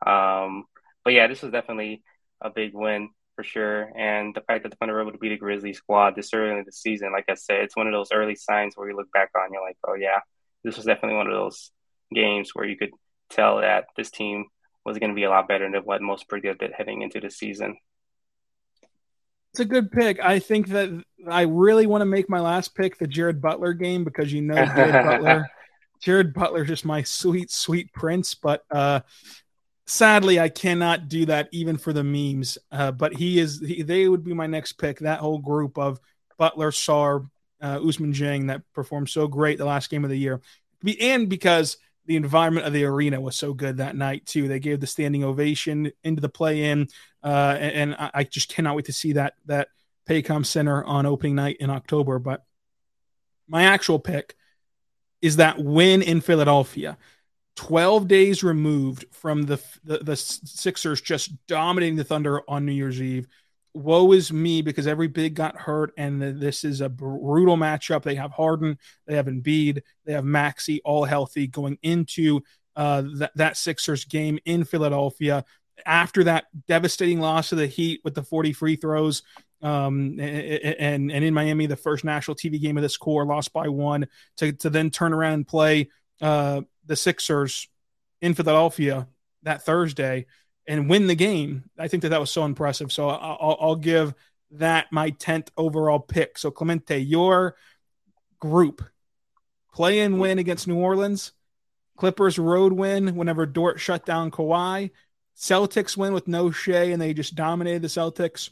Um, 0.06 0.64
but 1.04 1.12
yeah, 1.12 1.26
this 1.26 1.42
was 1.42 1.52
definitely 1.52 2.02
a 2.40 2.50
big 2.50 2.72
win 2.74 3.10
for 3.36 3.44
sure. 3.44 3.90
And 3.96 4.34
the 4.34 4.42
fact 4.42 4.62
that 4.62 4.70
the 4.70 4.76
Thunder 4.76 4.94
were 4.94 5.02
able 5.02 5.12
to 5.12 5.18
beat 5.18 5.32
a 5.32 5.36
Grizzlies 5.36 5.78
squad 5.78 6.14
this 6.16 6.34
early 6.34 6.58
in 6.58 6.64
the 6.64 6.72
season, 6.72 7.12
like 7.12 7.26
I 7.28 7.34
said, 7.34 7.60
it's 7.60 7.76
one 7.76 7.86
of 7.86 7.92
those 7.92 8.12
early 8.12 8.34
signs 8.34 8.76
where 8.76 8.88
you 8.88 8.96
look 8.96 9.10
back 9.12 9.30
on, 9.36 9.52
you're 9.52 9.62
like, 9.62 9.78
oh 9.86 9.94
yeah, 9.94 10.20
this 10.64 10.76
was 10.76 10.86
definitely 10.86 11.16
one 11.16 11.26
of 11.26 11.32
those 11.32 11.70
games 12.14 12.50
where 12.52 12.66
you 12.66 12.76
could 12.76 12.90
tell 13.30 13.60
that 13.60 13.86
this 13.96 14.10
team 14.10 14.46
was 14.84 14.98
going 14.98 15.10
to 15.10 15.16
be 15.16 15.24
a 15.24 15.30
lot 15.30 15.48
better 15.48 15.70
than 15.70 15.82
what 15.82 16.02
most 16.02 16.28
predicted 16.28 16.72
heading 16.76 17.02
into 17.02 17.20
the 17.20 17.30
season. 17.30 17.76
It's 19.52 19.60
a 19.60 19.64
good 19.64 19.92
pick. 19.92 20.18
I 20.20 20.38
think 20.38 20.68
that 20.68 20.88
I 21.28 21.42
really 21.42 21.86
want 21.86 22.00
to 22.00 22.06
make 22.06 22.30
my 22.30 22.40
last 22.40 22.74
pick 22.74 22.98
the 22.98 23.06
Jared 23.06 23.40
Butler 23.42 23.74
game 23.74 24.02
because 24.02 24.32
you 24.32 24.40
know 24.40 24.54
Jared 24.54 25.04
Butler. 25.04 25.50
Jared 26.00 26.34
Butler 26.34 26.64
just 26.64 26.84
my 26.84 27.02
sweet, 27.02 27.50
sweet 27.50 27.92
prince. 27.92 28.34
But 28.34 28.64
uh, 28.70 29.00
sadly, 29.86 30.40
I 30.40 30.48
cannot 30.48 31.08
do 31.08 31.26
that 31.26 31.48
even 31.52 31.76
for 31.76 31.92
the 31.92 32.02
memes. 32.02 32.58
Uh, 32.72 32.92
but 32.92 33.14
he 33.14 33.38
is. 33.38 33.60
He, 33.60 33.82
they 33.82 34.08
would 34.08 34.24
be 34.24 34.34
my 34.34 34.46
next 34.46 34.72
pick. 34.74 35.00
That 35.00 35.20
whole 35.20 35.38
group 35.38 35.78
of 35.78 36.00
Butler, 36.38 36.70
Sarr, 36.70 37.28
uh, 37.60 37.78
Ousmane 37.78 38.14
Dieng 38.14 38.48
that 38.48 38.62
performed 38.72 39.10
so 39.10 39.28
great 39.28 39.58
the 39.58 39.64
last 39.64 39.90
game 39.90 40.02
of 40.02 40.10
the 40.10 40.18
year, 40.18 40.40
and 41.00 41.28
because 41.28 41.76
the 42.06 42.16
environment 42.16 42.66
of 42.66 42.72
the 42.72 42.84
arena 42.84 43.20
was 43.20 43.36
so 43.36 43.54
good 43.54 43.76
that 43.76 43.96
night 43.96 44.26
too. 44.26 44.48
They 44.48 44.58
gave 44.58 44.80
the 44.80 44.86
standing 44.86 45.22
ovation 45.22 45.92
into 46.02 46.20
the 46.20 46.28
play-in, 46.28 46.88
uh, 47.22 47.56
and, 47.58 47.94
and, 47.94 48.10
I 48.14 48.24
just 48.24 48.48
cannot 48.48 48.76
wait 48.76 48.86
to 48.86 48.92
see 48.92 49.12
that 49.12 49.34
that 49.46 49.68
Paycom 50.08 50.44
Center 50.44 50.82
on 50.84 51.06
opening 51.06 51.36
night 51.36 51.56
in 51.60 51.70
October. 51.70 52.18
But 52.18 52.44
my 53.48 53.64
actual 53.64 53.98
pick 53.98 54.34
is 55.20 55.36
that 55.36 55.58
win 55.58 56.02
in 56.02 56.20
Philadelphia. 56.20 56.98
12 57.56 58.08
days 58.08 58.42
removed 58.42 59.04
from 59.12 59.42
the, 59.42 59.60
the, 59.84 59.98
the 59.98 60.16
Sixers 60.16 61.00
just 61.00 61.30
dominating 61.46 61.96
the 61.96 62.04
Thunder 62.04 62.40
on 62.48 62.64
New 62.64 62.72
Year's 62.72 63.00
Eve 63.00 63.28
woe 63.74 64.12
is 64.12 64.32
me 64.32 64.62
because 64.62 64.86
every 64.86 65.08
big 65.08 65.34
got 65.34 65.56
hurt, 65.56 65.92
and 65.96 66.20
this 66.20 66.64
is 66.64 66.80
a 66.80 66.88
brutal 66.88 67.56
matchup. 67.56 68.02
They 68.02 68.14
have 68.16 68.32
Harden, 68.32 68.78
they 69.06 69.16
have 69.16 69.26
Embiid, 69.26 69.82
they 70.04 70.12
have 70.12 70.24
Maxey, 70.24 70.80
all 70.84 71.04
healthy 71.04 71.46
going 71.46 71.78
into 71.82 72.42
uh, 72.76 73.02
that 73.34 73.56
Sixers 73.56 74.04
game 74.04 74.38
in 74.44 74.64
Philadelphia. 74.64 75.44
After 75.86 76.24
that 76.24 76.44
devastating 76.68 77.20
loss 77.20 77.50
to 77.50 77.56
the 77.56 77.66
Heat 77.66 78.00
with 78.04 78.14
the 78.14 78.22
40 78.22 78.52
free 78.52 78.76
throws, 78.76 79.22
um, 79.62 80.18
and 80.18 81.12
and 81.12 81.24
in 81.24 81.34
Miami, 81.34 81.66
the 81.66 81.76
first 81.76 82.04
national 82.04 82.36
TV 82.36 82.60
game 82.60 82.76
of 82.76 82.82
this 82.82 82.96
core, 82.96 83.24
lost 83.24 83.52
by 83.52 83.68
one, 83.68 84.06
to 84.38 84.52
to 84.52 84.70
then 84.70 84.90
turn 84.90 85.12
around 85.12 85.34
and 85.34 85.46
play 85.46 85.88
uh, 86.20 86.62
the 86.86 86.96
Sixers 86.96 87.68
in 88.20 88.34
Philadelphia 88.34 89.06
that 89.42 89.62
Thursday 89.62 90.26
and 90.66 90.88
win 90.88 91.06
the 91.06 91.14
game. 91.14 91.64
I 91.78 91.88
think 91.88 92.02
that 92.02 92.10
that 92.10 92.20
was 92.20 92.30
so 92.30 92.44
impressive. 92.44 92.92
So 92.92 93.08
I'll, 93.08 93.56
I'll 93.60 93.76
give 93.76 94.14
that 94.52 94.92
my 94.92 95.10
10th 95.10 95.48
overall 95.56 95.98
pick. 95.98 96.38
So 96.38 96.50
Clemente, 96.50 96.98
your 96.98 97.56
group 98.38 98.84
play 99.72 100.00
and 100.00 100.20
win 100.20 100.38
against 100.38 100.68
New 100.68 100.76
Orleans, 100.78 101.32
Clippers 101.96 102.38
road 102.38 102.72
win 102.72 103.16
whenever 103.16 103.46
Dort 103.46 103.80
shut 103.80 104.06
down 104.06 104.30
Kawhi, 104.30 104.90
Celtics 105.38 105.96
win 105.96 106.12
with 106.12 106.28
no 106.28 106.50
Shai 106.50 106.84
and 106.84 107.00
they 107.00 107.14
just 107.14 107.34
dominated 107.34 107.82
the 107.82 107.88
Celtics. 107.88 108.50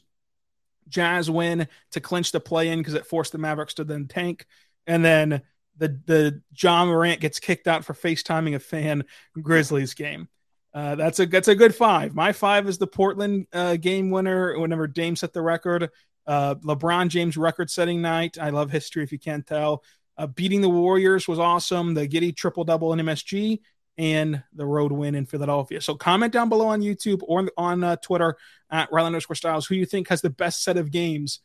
Jazz 0.89 1.31
win 1.31 1.69
to 1.93 2.01
clinch 2.01 2.33
the 2.33 2.41
play 2.41 2.69
in 2.69 2.79
because 2.81 2.95
it 2.95 3.07
forced 3.07 3.33
the 3.33 3.39
Mavericks 3.39 3.75
to 3.75 3.85
then 3.85 4.09
tank. 4.09 4.47
And 4.87 5.05
then 5.05 5.43
the 5.77 6.01
the 6.07 6.43
Ja 6.57 6.85
Morant 6.85 7.21
gets 7.21 7.41
kicked 7.41 7.69
out 7.69 7.85
for 7.85 7.95
FaceTiming 7.95 8.55
a 8.55 8.59
fan 8.59 9.05
Grizzlies 9.41 9.95
game. 9.95 10.29
Uh, 10.73 10.95
that's 10.95 11.19
a 11.19 11.27
that's 11.27 11.49
a 11.49 11.55
good 11.55 11.75
five. 11.75 12.15
My 12.15 12.33
five 12.33 12.69
is 12.69 12.79
the 12.79 12.87
Portland 12.87 13.47
uh, 13.53 13.77
game 13.77 14.11
winner. 14.11 14.59
Whenever 14.59 14.87
Dame 14.87 15.17
set 15.17 15.33
the 15.33 15.43
record, 15.43 15.91
uh, 16.27 16.55
LeBron 16.57 17.09
James 17.09 17.37
record 17.37 17.71
setting 17.71 18.03
night. 18.03 18.39
I 18.41 18.51
love 18.51 18.71
history 18.71 19.03
if 19.03 19.11
you 19.11 19.19
can't 19.19 19.47
tell. 19.47 19.83
Uh, 20.17 20.27
beating 20.27 20.61
the 20.61 20.69
Warriors 20.69 21.27
was 21.27 21.39
awesome. 21.39 21.95
The 21.95 22.07
Giddey 22.07 22.37
triple 22.37 22.65
double 22.65 22.93
in 22.93 23.01
MSG 23.01 23.61
and 24.01 24.43
the 24.55 24.65
road 24.65 24.93
win 24.93 25.15
in 25.15 25.27
Philadelphia. 25.27 25.79
So 25.79 25.95
comment 25.95 26.33
down 26.33 26.49
below 26.49 26.69
on 26.69 26.81
YouTube 26.81 27.21
or 27.23 27.51
on 27.59 27.85
uh, 27.85 27.97
Twitter 27.97 28.39
at 28.71 28.91
Rylan 28.91 29.09
underscore 29.09 29.37
Styles 29.37 29.67
who 29.67 29.75
you 29.75 29.85
think 29.85 30.09
has 30.09 30.23
the 30.23 30.31
best 30.31 30.65
set 30.65 30.79
of 30.79 30.91
games 30.91 31.41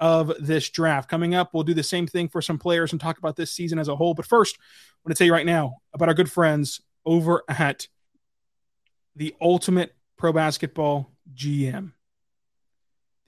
of 0.00 0.32
this 0.40 0.68
draft. 0.68 1.08
Coming 1.08 1.36
up, 1.36 1.54
we'll 1.54 1.62
do 1.62 1.74
the 1.74 1.82
same 1.84 2.08
thing 2.08 2.28
for 2.28 2.42
some 2.42 2.58
players 2.58 2.90
and 2.90 3.00
talk 3.00 3.18
about 3.18 3.36
this 3.36 3.52
season 3.52 3.78
as 3.78 3.86
a 3.86 3.94
whole. 3.94 4.14
But 4.14 4.26
first, 4.26 4.58
I 4.58 4.98
want 5.04 5.14
to 5.16 5.18
tell 5.18 5.26
you 5.28 5.32
right 5.32 5.46
now 5.46 5.76
about 5.94 6.08
our 6.08 6.14
good 6.14 6.30
friends 6.30 6.80
over 7.06 7.44
at 7.46 7.86
the 9.14 9.32
Ultimate 9.40 9.94
Pro 10.16 10.32
Basketball 10.32 11.12
GM. 11.32 11.92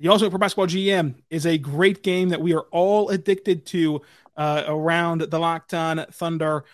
The 0.01 0.09
Ultimate 0.09 0.31
Pro 0.31 0.41
Basketball 0.41 0.67
GM 0.67 1.15
is 1.31 1.47
a 1.47 1.59
great 1.59 2.03
game 2.03 2.31
that 2.31 2.41
we 2.41 2.55
are 2.55 2.67
all 2.73 3.11
addicted 3.11 3.67
to 3.67 4.03
uh, 4.37 4.65
around 4.67 5.21
the 5.21 5.39
Locked 5.39 5.75
On 5.75 6.05
Thunder 6.11 6.65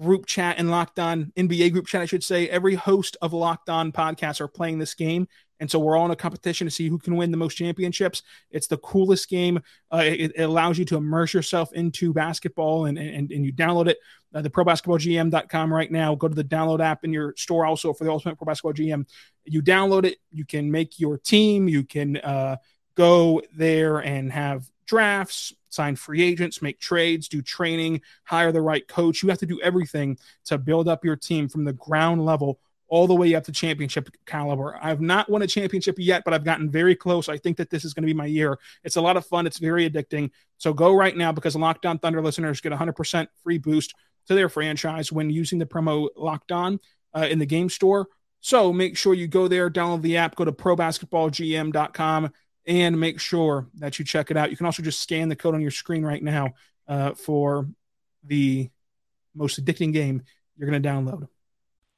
group 0.00 0.26
chat 0.26 0.56
and 0.58 0.70
Locked 0.70 0.98
On 0.98 1.32
NBA 1.36 1.72
group 1.72 1.86
chat, 1.86 2.02
I 2.02 2.06
should 2.06 2.24
say. 2.24 2.48
Every 2.48 2.74
host 2.74 3.16
of 3.22 3.32
Locked 3.32 3.68
On 3.68 3.92
podcasts 3.92 4.40
are 4.40 4.48
playing 4.48 4.78
this 4.78 4.94
game. 4.94 5.28
And 5.60 5.70
so 5.70 5.78
we're 5.78 5.96
all 5.96 6.04
in 6.04 6.10
a 6.10 6.16
competition 6.16 6.66
to 6.66 6.70
see 6.70 6.88
who 6.88 6.98
can 6.98 7.16
win 7.16 7.30
the 7.30 7.36
most 7.36 7.54
championships. 7.54 8.22
It's 8.50 8.66
the 8.66 8.76
coolest 8.78 9.28
game. 9.28 9.60
Uh, 9.92 10.02
it, 10.04 10.32
it, 10.34 10.42
allows 10.42 10.78
you 10.78 10.84
to 10.86 10.96
immerse 10.96 11.32
yourself 11.32 11.72
into 11.72 12.12
basketball 12.12 12.86
and, 12.86 12.98
and, 12.98 13.30
and 13.30 13.44
you 13.44 13.52
download 13.52 13.88
it 13.88 13.98
uh, 14.34 14.42
the 14.42 14.50
probasketballgm.com 14.50 15.72
right 15.72 15.90
now. 15.90 16.14
Go 16.14 16.28
to 16.28 16.34
the 16.34 16.44
download 16.44 16.80
app 16.80 17.04
in 17.04 17.12
your 17.12 17.34
store 17.36 17.64
also 17.64 17.92
for 17.92 18.04
the 18.04 18.10
Ultimate 18.10 18.36
Pro 18.36 18.46
Basketball 18.46 18.72
GM. 18.72 19.06
You 19.44 19.62
download 19.62 20.04
it, 20.04 20.18
you 20.32 20.44
can 20.44 20.70
make 20.70 20.98
your 20.98 21.18
team, 21.18 21.68
you 21.68 21.84
can 21.84 22.16
uh, 22.16 22.56
go 22.96 23.40
there 23.56 23.98
and 23.98 24.32
have 24.32 24.68
drafts, 24.86 25.52
sign 25.68 25.96
free 25.96 26.22
agents, 26.22 26.62
make 26.62 26.80
trades, 26.80 27.28
do 27.28 27.42
training, 27.42 28.00
hire 28.24 28.52
the 28.52 28.62
right 28.62 28.86
coach. 28.86 29.22
You 29.22 29.28
have 29.30 29.38
to 29.38 29.46
do 29.46 29.60
everything 29.60 30.18
to 30.46 30.58
build 30.58 30.88
up 30.88 31.04
your 31.04 31.16
team 31.16 31.48
from 31.48 31.64
the 31.64 31.72
ground 31.72 32.24
level 32.24 32.60
all 32.88 33.06
the 33.06 33.14
way 33.14 33.34
up 33.34 33.44
to 33.44 33.52
championship 33.52 34.08
caliber. 34.26 34.78
I've 34.80 35.00
not 35.00 35.28
won 35.28 35.42
a 35.42 35.46
championship 35.46 35.96
yet, 35.98 36.22
but 36.24 36.34
I've 36.34 36.44
gotten 36.44 36.70
very 36.70 36.94
close. 36.94 37.28
I 37.28 37.38
think 37.38 37.56
that 37.56 37.70
this 37.70 37.84
is 37.84 37.94
going 37.94 38.02
to 38.02 38.06
be 38.06 38.14
my 38.14 38.26
year. 38.26 38.58
It's 38.84 38.96
a 38.96 39.00
lot 39.00 39.16
of 39.16 39.26
fun. 39.26 39.46
It's 39.46 39.58
very 39.58 39.88
addicting. 39.88 40.30
So 40.58 40.72
go 40.72 40.94
right 40.94 41.16
now 41.16 41.32
because 41.32 41.56
Locked 41.56 41.86
On 41.86 41.98
Thunder 41.98 42.22
listeners 42.22 42.60
get 42.60 42.72
100% 42.72 43.26
free 43.42 43.58
boost 43.58 43.94
to 44.26 44.34
their 44.34 44.48
franchise 44.48 45.10
when 45.10 45.30
using 45.30 45.58
the 45.58 45.66
promo 45.66 46.08
Locked 46.16 46.52
On 46.52 46.78
uh, 47.14 47.26
in 47.28 47.38
the 47.38 47.46
game 47.46 47.68
store. 47.68 48.06
So 48.40 48.72
make 48.72 48.96
sure 48.96 49.14
you 49.14 49.26
go 49.26 49.48
there, 49.48 49.70
download 49.70 50.02
the 50.02 50.18
app, 50.18 50.36
go 50.36 50.44
to 50.44 50.52
probasketballgm.com, 50.52 52.30
and 52.66 52.98
make 52.98 53.20
sure 53.20 53.66
that 53.76 53.98
you 53.98 54.04
check 54.04 54.30
it 54.30 54.36
out. 54.36 54.50
You 54.50 54.56
can 54.56 54.66
also 54.66 54.82
just 54.82 55.00
scan 55.00 55.28
the 55.28 55.36
code 55.36 55.54
on 55.54 55.60
your 55.60 55.70
screen 55.70 56.04
right 56.04 56.22
now 56.22 56.54
uh, 56.88 57.14
for 57.14 57.68
the 58.22 58.70
most 59.34 59.62
addicting 59.62 59.92
game 59.92 60.22
you're 60.56 60.68
going 60.68 60.82
to 60.82 60.88
download. 60.88 61.28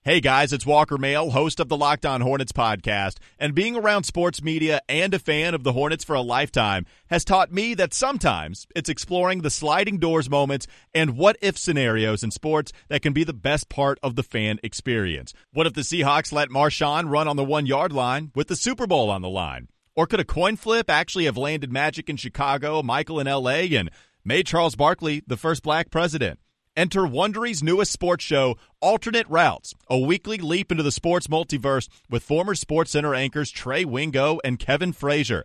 Hey 0.07 0.21
guys, 0.21 0.53
it's 0.53 0.65
Walker 0.65 0.99
Mail, 0.99 1.31
host 1.31 1.59
of 1.59 1.69
the 1.69 1.77
Locked 1.77 2.07
On 2.07 2.21
Hornets 2.21 2.53
podcast, 2.53 3.17
and 3.41 3.57
being 3.57 3.75
around 3.75 4.05
sports 4.05 4.41
media 4.41 4.81
and 4.89 5.13
a 5.13 5.19
fan 5.19 5.53
of 5.53 5.65
the 5.65 5.73
Hornets 5.73 6.05
for 6.05 6.15
a 6.15 6.21
lifetime 6.21 6.87
has 7.09 7.25
taught 7.25 7.53
me 7.53 7.75
that 7.75 7.93
sometimes 7.93 8.69
it's 8.77 8.89
exploring 8.89 9.43
the 9.43 9.51
sliding 9.51 9.99
doors 9.99 10.31
moments 10.31 10.69
and 10.95 11.17
what 11.17 11.37
if 11.43 11.59
scenarios 11.59 12.23
in 12.23 12.31
sports 12.31 12.73
that 12.89 13.03
can 13.03 13.15
be 13.15 13.25
the 13.25 13.33
best 13.33 13.69
part 13.69 13.99
of 14.01 14.15
the 14.15 14.23
fan 14.23 14.61
experience. 14.63 15.35
What 15.53 15.67
if 15.67 15.75
the 15.75 15.81
Seahawks 15.81 16.33
let 16.33 16.51
Marshawn 16.51 17.11
run 17.11 17.27
on 17.27 17.35
the 17.35 17.43
one 17.43 17.67
yard 17.67 17.93
line 17.93 18.31
with 18.33 18.47
the 18.47 18.55
Super 18.55 18.87
Bowl 18.87 19.11
on 19.11 19.23
the 19.23 19.29
line? 19.29 19.67
Or 19.97 20.07
could 20.07 20.21
a 20.21 20.25
coin 20.25 20.57
flip 20.57 20.91
actually 20.91 21.25
have 21.25 21.39
landed 21.39 21.73
Magic 21.73 22.11
in 22.11 22.17
Chicago, 22.19 22.83
Michael 22.83 23.19
in 23.19 23.27
LA, 23.27 23.79
and 23.79 23.91
made 24.25 24.47
Charles 24.47 24.77
Barkley 24.77 25.23
the 25.27 25.39
first 25.39 25.63
black 25.63 25.91
president? 25.91 26.39
Enter 26.77 27.01
Wondery's 27.01 27.63
newest 27.63 27.91
sports 27.91 28.23
show, 28.23 28.59
Alternate 28.83 29.27
Routes, 29.31 29.73
a 29.89 29.99
weekly 29.99 30.37
leap 30.37 30.71
into 30.71 30.83
the 30.83 30.93
sports 30.93 31.29
multiverse 31.29 31.89
with 32.11 32.23
former 32.23 32.55
SportsCenter 32.55 33.17
anchors 33.17 33.51
Trey 33.51 33.87
Wingo 33.87 34.39
and 34.45 34.59
Kevin 34.59 34.93
Frazier. 34.93 35.45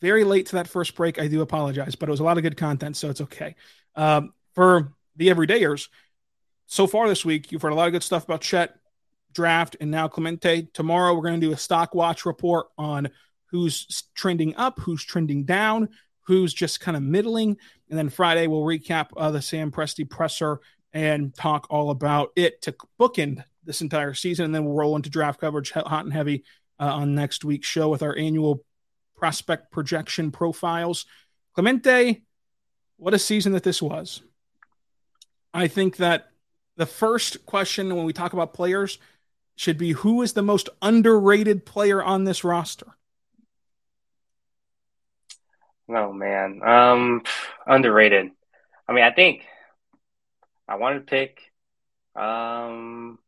Very 0.00 0.24
late 0.24 0.46
to 0.46 0.56
that 0.56 0.68
first 0.68 0.94
break. 0.94 1.20
I 1.20 1.28
do 1.28 1.42
apologize, 1.42 1.94
but 1.94 2.08
it 2.08 2.12
was 2.12 2.20
a 2.20 2.24
lot 2.24 2.36
of 2.36 2.42
good 2.42 2.56
content, 2.56 2.96
so 2.96 3.10
it's 3.10 3.20
okay. 3.20 3.54
Um, 3.96 4.32
for 4.54 4.92
the 5.16 5.28
everydayers, 5.28 5.88
so 6.66 6.86
far 6.86 7.08
this 7.08 7.24
week, 7.24 7.50
you've 7.50 7.62
heard 7.62 7.72
a 7.72 7.76
lot 7.76 7.88
of 7.88 7.92
good 7.92 8.02
stuff 8.02 8.24
about 8.24 8.40
Chet, 8.40 8.76
draft, 9.32 9.76
and 9.80 9.90
now 9.90 10.08
Clemente. 10.08 10.68
Tomorrow, 10.72 11.14
we're 11.14 11.22
going 11.22 11.40
to 11.40 11.46
do 11.46 11.52
a 11.52 11.56
stock 11.56 11.94
watch 11.94 12.24
report 12.24 12.68
on 12.78 13.10
who's 13.46 14.04
trending 14.14 14.54
up, 14.56 14.78
who's 14.78 15.04
trending 15.04 15.44
down, 15.44 15.88
who's 16.22 16.54
just 16.54 16.80
kind 16.80 16.96
of 16.96 17.02
middling. 17.02 17.56
And 17.88 17.98
then 17.98 18.08
Friday, 18.08 18.46
we'll 18.46 18.62
recap 18.62 19.08
uh, 19.16 19.32
the 19.32 19.42
Sam 19.42 19.72
Presti 19.72 20.08
presser 20.08 20.60
and 20.92 21.34
talk 21.34 21.66
all 21.70 21.90
about 21.90 22.30
it 22.36 22.62
to 22.62 22.74
bookend 22.98 23.42
this 23.64 23.82
entire 23.82 24.14
season. 24.14 24.46
And 24.46 24.54
then 24.54 24.64
we'll 24.64 24.74
roll 24.76 24.96
into 24.96 25.10
draft 25.10 25.40
coverage 25.40 25.72
hot 25.72 26.04
and 26.04 26.12
heavy 26.12 26.44
uh, 26.78 26.84
on 26.84 27.14
next 27.14 27.44
week's 27.44 27.66
show 27.66 27.88
with 27.88 28.02
our 28.02 28.16
annual 28.16 28.64
prospect 29.20 29.70
projection 29.70 30.32
profiles. 30.32 31.04
Clemente, 31.54 32.22
what 32.96 33.14
a 33.14 33.18
season 33.18 33.52
that 33.52 33.62
this 33.62 33.82
was. 33.82 34.22
I 35.52 35.68
think 35.68 35.98
that 35.98 36.28
the 36.76 36.86
first 36.86 37.44
question 37.44 37.94
when 37.94 38.06
we 38.06 38.12
talk 38.12 38.32
about 38.32 38.54
players 38.54 38.98
should 39.56 39.76
be 39.76 39.92
who 39.92 40.22
is 40.22 40.32
the 40.32 40.42
most 40.42 40.70
underrated 40.80 41.66
player 41.66 42.02
on 42.02 42.24
this 42.24 42.44
roster? 42.44 42.96
Oh 45.88 46.12
man, 46.12 46.62
um, 46.64 47.22
underrated. 47.66 48.30
I 48.88 48.92
mean, 48.92 49.04
I 49.04 49.10
think 49.10 49.44
I 50.66 50.76
want 50.76 50.96
to 50.96 51.00
pick, 51.10 51.52
um, 52.14 53.18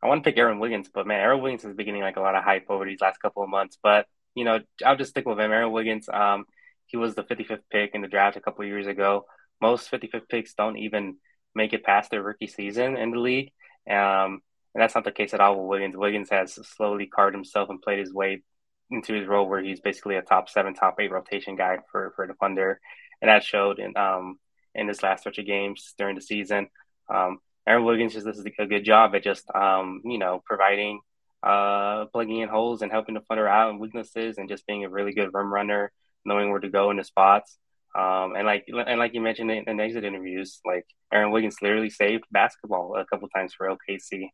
I 0.00 0.06
want 0.06 0.22
to 0.22 0.30
pick 0.30 0.38
Aaron 0.38 0.60
Williams, 0.60 0.88
but 0.92 1.06
man, 1.06 1.20
Aaron 1.20 1.42
Wiggins 1.42 1.64
is 1.64 1.74
beginning 1.74 2.02
like 2.02 2.16
a 2.16 2.20
lot 2.20 2.36
of 2.36 2.44
hype 2.44 2.66
over 2.70 2.84
these 2.84 3.00
last 3.00 3.20
couple 3.20 3.42
of 3.42 3.50
months. 3.50 3.76
But 3.82 4.06
you 4.38 4.44
know, 4.44 4.60
I'll 4.84 4.96
just 4.96 5.10
stick 5.10 5.26
with 5.26 5.40
him. 5.40 5.50
Aaron 5.50 5.72
Wiggins, 5.72 6.08
um, 6.08 6.44
he 6.86 6.96
was 6.96 7.14
the 7.14 7.24
55th 7.24 7.62
pick 7.70 7.90
in 7.94 8.02
the 8.02 8.08
draft 8.08 8.36
a 8.36 8.40
couple 8.40 8.64
years 8.64 8.86
ago. 8.86 9.24
Most 9.60 9.90
55th 9.90 10.28
picks 10.28 10.54
don't 10.54 10.76
even 10.76 11.16
make 11.54 11.72
it 11.72 11.82
past 11.82 12.10
their 12.10 12.22
rookie 12.22 12.46
season 12.46 12.96
in 12.96 13.10
the 13.10 13.18
league. 13.18 13.50
Um, 13.90 14.40
and 14.74 14.82
that's 14.82 14.94
not 14.94 15.04
the 15.04 15.10
case 15.10 15.34
at 15.34 15.40
all 15.40 15.56
with 15.56 15.68
Wiggins. 15.68 15.96
Wiggins 15.96 16.30
has 16.30 16.54
slowly 16.54 17.06
carved 17.06 17.34
himself 17.34 17.68
and 17.68 17.82
played 17.82 17.98
his 17.98 18.14
way 18.14 18.42
into 18.90 19.12
his 19.12 19.26
role 19.26 19.48
where 19.48 19.62
he's 19.62 19.80
basically 19.80 20.16
a 20.16 20.22
top 20.22 20.48
seven, 20.48 20.74
top 20.74 21.00
eight 21.00 21.10
rotation 21.10 21.56
guy 21.56 21.78
for 21.90 22.12
for 22.14 22.26
the 22.26 22.34
Thunder, 22.34 22.80
and 23.20 23.28
that 23.28 23.42
showed 23.42 23.78
in 23.80 23.96
um 23.96 24.38
in 24.74 24.86
his 24.88 25.02
last 25.02 25.20
stretch 25.20 25.38
of 25.38 25.46
games 25.46 25.94
during 25.98 26.14
the 26.14 26.20
season. 26.20 26.68
Um, 27.12 27.38
Aaron 27.66 27.84
Wiggins 27.84 28.14
just 28.14 28.26
does 28.26 28.38
a 28.38 28.66
good 28.66 28.84
job 28.84 29.14
at 29.14 29.24
just 29.24 29.50
um 29.54 30.02
you 30.04 30.18
know 30.18 30.42
providing 30.44 31.00
uh 31.42 32.06
plugging 32.06 32.38
in 32.38 32.48
holes 32.48 32.82
and 32.82 32.90
helping 32.90 33.14
the 33.14 33.20
Thunder 33.20 33.46
out 33.46 33.70
and 33.70 33.80
weaknesses 33.80 34.38
and 34.38 34.48
just 34.48 34.66
being 34.66 34.84
a 34.84 34.88
really 34.88 35.12
good 35.12 35.30
rim 35.32 35.52
runner, 35.52 35.92
knowing 36.24 36.50
where 36.50 36.60
to 36.60 36.68
go 36.68 36.90
in 36.90 36.96
the 36.96 37.04
spots. 37.04 37.58
Um, 37.94 38.34
and 38.36 38.46
like 38.46 38.66
and 38.68 38.98
like 38.98 39.14
you 39.14 39.20
mentioned 39.20 39.50
in, 39.50 39.64
in 39.66 39.80
exit 39.80 40.04
interviews, 40.04 40.60
like 40.64 40.86
Aaron 41.12 41.32
Wiggins 41.32 41.56
literally 41.62 41.90
saved 41.90 42.24
basketball 42.30 42.96
a 42.96 43.04
couple 43.06 43.28
times 43.28 43.54
for 43.54 43.68
OKC. 43.68 44.28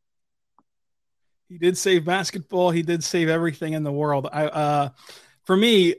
He 1.49 1.59
did 1.59 1.79
save 1.79 2.05
basketball. 2.05 2.71
He 2.71 2.83
did 2.83 3.05
save 3.05 3.29
everything 3.29 3.75
in 3.75 3.85
the 3.85 3.93
world. 3.93 4.29
I, 4.33 4.47
uh, 4.47 4.89
for 5.45 5.57
me, 5.57 5.95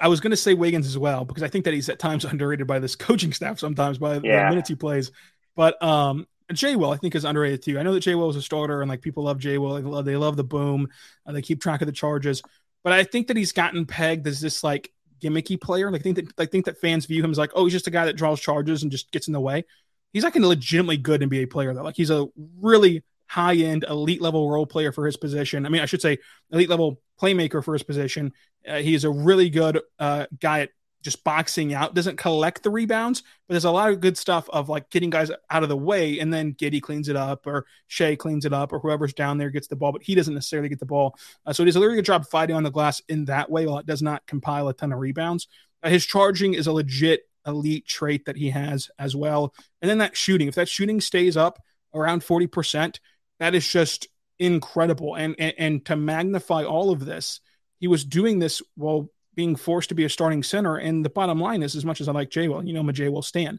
I 0.00 0.08
was 0.08 0.20
going 0.20 0.30
to 0.30 0.36
say 0.36 0.54
Wiggins 0.54 0.86
as 0.86 0.96
well 0.96 1.24
because 1.24 1.42
I 1.42 1.48
think 1.48 1.64
that 1.64 1.74
he's 1.74 1.88
at 1.88 1.98
times 1.98 2.24
underrated 2.24 2.66
by 2.66 2.78
this 2.78 2.94
coaching 2.94 3.32
staff. 3.32 3.58
Sometimes 3.58 3.98
by 3.98 4.20
yeah. 4.22 4.44
the 4.44 4.50
minutes 4.50 4.68
he 4.68 4.74
plays, 4.74 5.10
but 5.56 5.82
um, 5.82 6.26
Jay 6.52 6.76
Will 6.76 6.90
I 6.90 6.96
think 6.96 7.14
is 7.14 7.24
underrated 7.24 7.62
too. 7.62 7.78
I 7.78 7.82
know 7.82 7.94
that 7.94 8.00
Jay 8.00 8.14
Will 8.14 8.30
is 8.30 8.36
a 8.36 8.42
starter 8.42 8.82
and 8.82 8.88
like 8.88 9.02
people 9.02 9.24
love 9.24 9.38
Jay 9.38 9.58
Will. 9.58 9.74
They 9.74 9.82
love, 9.82 10.04
they 10.04 10.16
love 10.16 10.36
the 10.36 10.44
boom. 10.44 10.88
Uh, 11.26 11.32
they 11.32 11.42
keep 11.42 11.60
track 11.60 11.82
of 11.82 11.86
the 11.86 11.92
charges, 11.92 12.42
but 12.84 12.92
I 12.92 13.04
think 13.04 13.28
that 13.28 13.36
he's 13.36 13.52
gotten 13.52 13.86
pegged 13.86 14.26
as 14.26 14.40
this 14.40 14.62
like 14.64 14.92
gimmicky 15.22 15.60
player. 15.60 15.90
Like 15.90 16.00
I 16.00 16.04
think 16.04 16.16
that 16.16 16.40
I 16.40 16.46
think 16.46 16.64
that 16.66 16.80
fans 16.80 17.06
view 17.06 17.22
him 17.22 17.30
as 17.30 17.38
like, 17.38 17.52
oh, 17.54 17.64
he's 17.64 17.72
just 17.72 17.86
a 17.86 17.90
guy 17.90 18.06
that 18.06 18.16
draws 18.16 18.40
charges 18.40 18.82
and 18.82 18.92
just 18.92 19.10
gets 19.12 19.26
in 19.26 19.32
the 19.32 19.40
way. 19.40 19.64
He's 20.12 20.24
like 20.24 20.36
a 20.36 20.40
legitimately 20.40 20.98
good 20.98 21.20
NBA 21.22 21.50
player 21.50 21.72
though. 21.72 21.82
Like 21.82 21.96
he's 21.96 22.10
a 22.10 22.26
really 22.60 23.02
high 23.26 23.54
end 23.54 23.84
elite 23.88 24.20
level 24.20 24.50
role 24.50 24.66
player 24.66 24.92
for 24.92 25.06
his 25.06 25.16
position. 25.16 25.64
I 25.64 25.70
mean, 25.70 25.80
I 25.80 25.86
should 25.86 26.02
say 26.02 26.18
elite 26.50 26.68
level 26.68 27.00
playmaker 27.20 27.64
for 27.64 27.72
his 27.72 27.82
position. 27.82 28.32
Uh, 28.66 28.76
he's 28.76 29.04
a 29.04 29.10
really 29.10 29.48
good 29.48 29.80
uh, 29.98 30.26
guy 30.38 30.60
at 30.60 30.70
just 31.02 31.24
boxing 31.24 31.74
out. 31.74 31.94
Doesn't 31.94 32.16
collect 32.16 32.62
the 32.62 32.70
rebounds, 32.70 33.20
but 33.20 33.54
there's 33.54 33.64
a 33.64 33.70
lot 33.70 33.90
of 33.90 34.00
good 34.00 34.16
stuff 34.16 34.48
of 34.50 34.68
like 34.68 34.90
getting 34.90 35.10
guys 35.10 35.30
out 35.50 35.62
of 35.62 35.68
the 35.68 35.76
way, 35.76 36.18
and 36.18 36.32
then 36.32 36.54
Giddey 36.54 36.80
cleans 36.80 37.08
it 37.08 37.16
up, 37.16 37.46
or 37.46 37.66
Shai 37.88 38.16
cleans 38.16 38.44
it 38.44 38.52
up, 38.52 38.72
or 38.72 38.78
whoever's 38.78 39.12
down 39.12 39.38
there 39.38 39.50
gets 39.50 39.68
the 39.68 39.76
ball, 39.76 39.92
but 39.92 40.02
he 40.02 40.14
doesn't 40.14 40.34
necessarily 40.34 40.68
get 40.68 40.80
the 40.80 40.86
ball. 40.86 41.16
Uh, 41.44 41.52
so 41.52 41.62
he 41.62 41.66
does 41.66 41.76
a 41.76 41.80
really 41.80 41.96
good 41.96 42.04
job 42.04 42.26
fighting 42.26 42.56
on 42.56 42.62
the 42.62 42.70
glass 42.70 43.02
in 43.08 43.26
that 43.26 43.50
way, 43.50 43.66
while 43.66 43.78
it 43.78 43.86
does 43.86 44.02
not 44.02 44.26
compile 44.26 44.68
a 44.68 44.74
ton 44.74 44.92
of 44.92 44.98
rebounds. 44.98 45.48
Uh, 45.82 45.90
his 45.90 46.06
charging 46.06 46.54
is 46.54 46.66
a 46.66 46.72
legit 46.72 47.22
elite 47.46 47.86
trait 47.86 48.24
that 48.26 48.36
he 48.36 48.50
has 48.50 48.90
as 48.98 49.16
well. 49.16 49.54
And 49.80 49.90
then 49.90 49.98
that 49.98 50.16
shooting, 50.16 50.48
if 50.48 50.54
that 50.54 50.68
shooting 50.68 51.00
stays 51.00 51.36
up 51.36 51.58
around 51.94 52.22
40%, 52.22 52.98
that 53.40 53.54
is 53.54 53.66
just 53.66 54.06
incredible. 54.38 55.14
And, 55.14 55.34
and, 55.38 55.54
and 55.58 55.84
to 55.86 55.96
magnify 55.96 56.64
all 56.64 56.90
of 56.90 57.04
this, 57.04 57.40
he 57.78 57.88
was 57.88 58.04
doing 58.04 58.38
this 58.38 58.62
while 58.76 59.08
being 59.34 59.56
forced 59.56 59.88
to 59.88 59.94
be 59.94 60.04
a 60.04 60.08
starting 60.08 60.42
center. 60.42 60.76
And 60.76 61.04
the 61.04 61.10
bottom 61.10 61.40
line 61.40 61.62
is, 61.62 61.74
as 61.74 61.84
much 61.84 62.00
as 62.00 62.08
I 62.08 62.12
like 62.12 62.30
Jay 62.30 62.48
Will, 62.48 62.64
you 62.64 62.72
know, 62.72 62.80
I'm 62.80 62.88
a 62.88 62.92
Jay 62.92 63.08
Will 63.08 63.22
stand. 63.22 63.58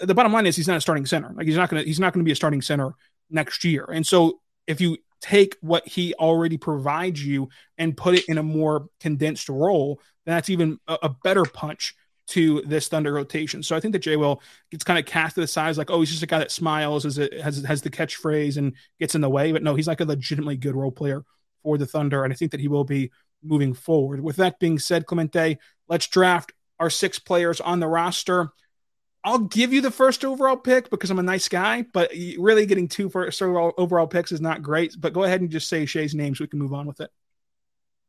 The 0.00 0.14
bottom 0.14 0.32
line 0.32 0.46
is 0.46 0.56
he's 0.56 0.68
not 0.68 0.76
a 0.76 0.80
starting 0.80 1.06
center. 1.06 1.32
Like 1.34 1.46
he's 1.46 1.56
not 1.56 1.70
gonna 1.70 1.82
he's 1.82 2.00
not 2.00 2.12
gonna 2.12 2.24
be 2.24 2.32
a 2.32 2.36
starting 2.36 2.62
center 2.62 2.92
next 3.30 3.64
year. 3.64 3.84
And 3.84 4.06
so 4.06 4.40
if 4.66 4.80
you 4.80 4.98
take 5.20 5.56
what 5.60 5.86
he 5.86 6.14
already 6.14 6.58
provides 6.58 7.24
you 7.24 7.48
and 7.78 7.96
put 7.96 8.14
it 8.14 8.24
in 8.28 8.38
a 8.38 8.42
more 8.42 8.88
condensed 9.00 9.48
role, 9.48 10.00
then 10.24 10.34
that's 10.34 10.50
even 10.50 10.78
a, 10.88 10.98
a 11.04 11.08
better 11.08 11.44
punch 11.44 11.94
to 12.28 12.62
this 12.62 12.88
Thunder 12.88 13.12
rotation. 13.12 13.62
So 13.62 13.76
I 13.76 13.80
think 13.80 13.92
that 13.92 14.00
Jay 14.00 14.16
Will 14.16 14.42
gets 14.70 14.84
kind 14.84 14.98
of 14.98 15.06
cast 15.06 15.36
to 15.36 15.40
the 15.40 15.46
side, 15.46 15.76
like, 15.76 15.90
oh, 15.90 16.00
he's 16.00 16.10
just 16.10 16.22
a 16.22 16.26
guy 16.26 16.40
that 16.40 16.50
smiles, 16.50 17.06
as 17.06 17.18
it 17.18 17.40
has 17.40 17.62
has 17.62 17.82
the 17.82 17.90
catchphrase 17.90 18.56
and 18.56 18.74
gets 18.98 19.14
in 19.14 19.20
the 19.20 19.30
way. 19.30 19.52
But 19.52 19.62
no, 19.62 19.74
he's 19.74 19.86
like 19.86 20.00
a 20.00 20.04
legitimately 20.04 20.56
good 20.56 20.74
role 20.74 20.90
player 20.90 21.24
for 21.62 21.78
the 21.78 21.86
Thunder, 21.86 22.24
and 22.24 22.32
I 22.32 22.36
think 22.36 22.50
that 22.50 22.60
he 22.60 22.68
will 22.68 22.84
be 22.84 23.10
moving 23.42 23.74
forward. 23.74 24.20
With 24.20 24.36
that 24.36 24.58
being 24.58 24.78
said, 24.78 25.06
Clemente, 25.06 25.58
let's 25.88 26.06
draft 26.06 26.52
our 26.78 26.90
six 26.90 27.18
players 27.18 27.60
on 27.60 27.80
the 27.80 27.86
roster. 27.86 28.50
I'll 29.24 29.38
give 29.38 29.72
you 29.72 29.80
the 29.80 29.90
first 29.90 30.24
overall 30.24 30.56
pick 30.56 30.88
because 30.88 31.10
I'm 31.10 31.18
a 31.18 31.22
nice 31.22 31.48
guy, 31.48 31.84
but 31.92 32.12
really 32.38 32.64
getting 32.64 32.86
two 32.86 33.08
first 33.08 33.42
overall 33.42 34.06
picks 34.06 34.30
is 34.30 34.40
not 34.40 34.62
great. 34.62 34.94
But 34.98 35.12
go 35.12 35.24
ahead 35.24 35.40
and 35.40 35.50
just 35.50 35.68
say 35.68 35.84
Shai's 35.84 36.14
name 36.14 36.34
so 36.34 36.44
we 36.44 36.48
can 36.48 36.60
move 36.60 36.72
on 36.72 36.86
with 36.86 37.00
it. 37.00 37.10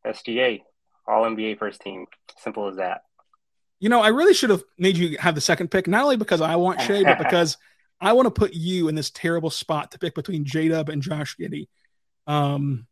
SGA, 0.05 0.61
All 1.07 1.23
NBA 1.23 1.57
first 1.57 1.81
team. 1.81 2.05
Simple 2.37 2.67
as 2.67 2.75
that. 2.77 3.01
You 3.79 3.89
know, 3.89 4.01
I 4.01 4.09
really 4.09 4.33
should 4.33 4.49
have 4.49 4.63
made 4.77 4.97
you 4.97 5.17
have 5.17 5.35
the 5.35 5.41
second 5.41 5.69
pick, 5.69 5.87
not 5.87 6.03
only 6.03 6.17
because 6.17 6.41
I 6.41 6.55
want 6.55 6.81
Shai, 6.81 7.03
but 7.03 7.17
because 7.23 7.57
I 7.99 8.13
want 8.13 8.27
to 8.27 8.31
put 8.31 8.53
you 8.53 8.87
in 8.87 8.95
this 8.95 9.09
terrible 9.09 9.49
spot 9.49 9.91
to 9.91 9.99
pick 9.99 10.13
between 10.13 10.45
J 10.45 10.67
Dub 10.67 10.89
and 10.89 11.01
Josh 11.01 11.35
Giddey. 11.39 11.67
Um, 12.27 12.85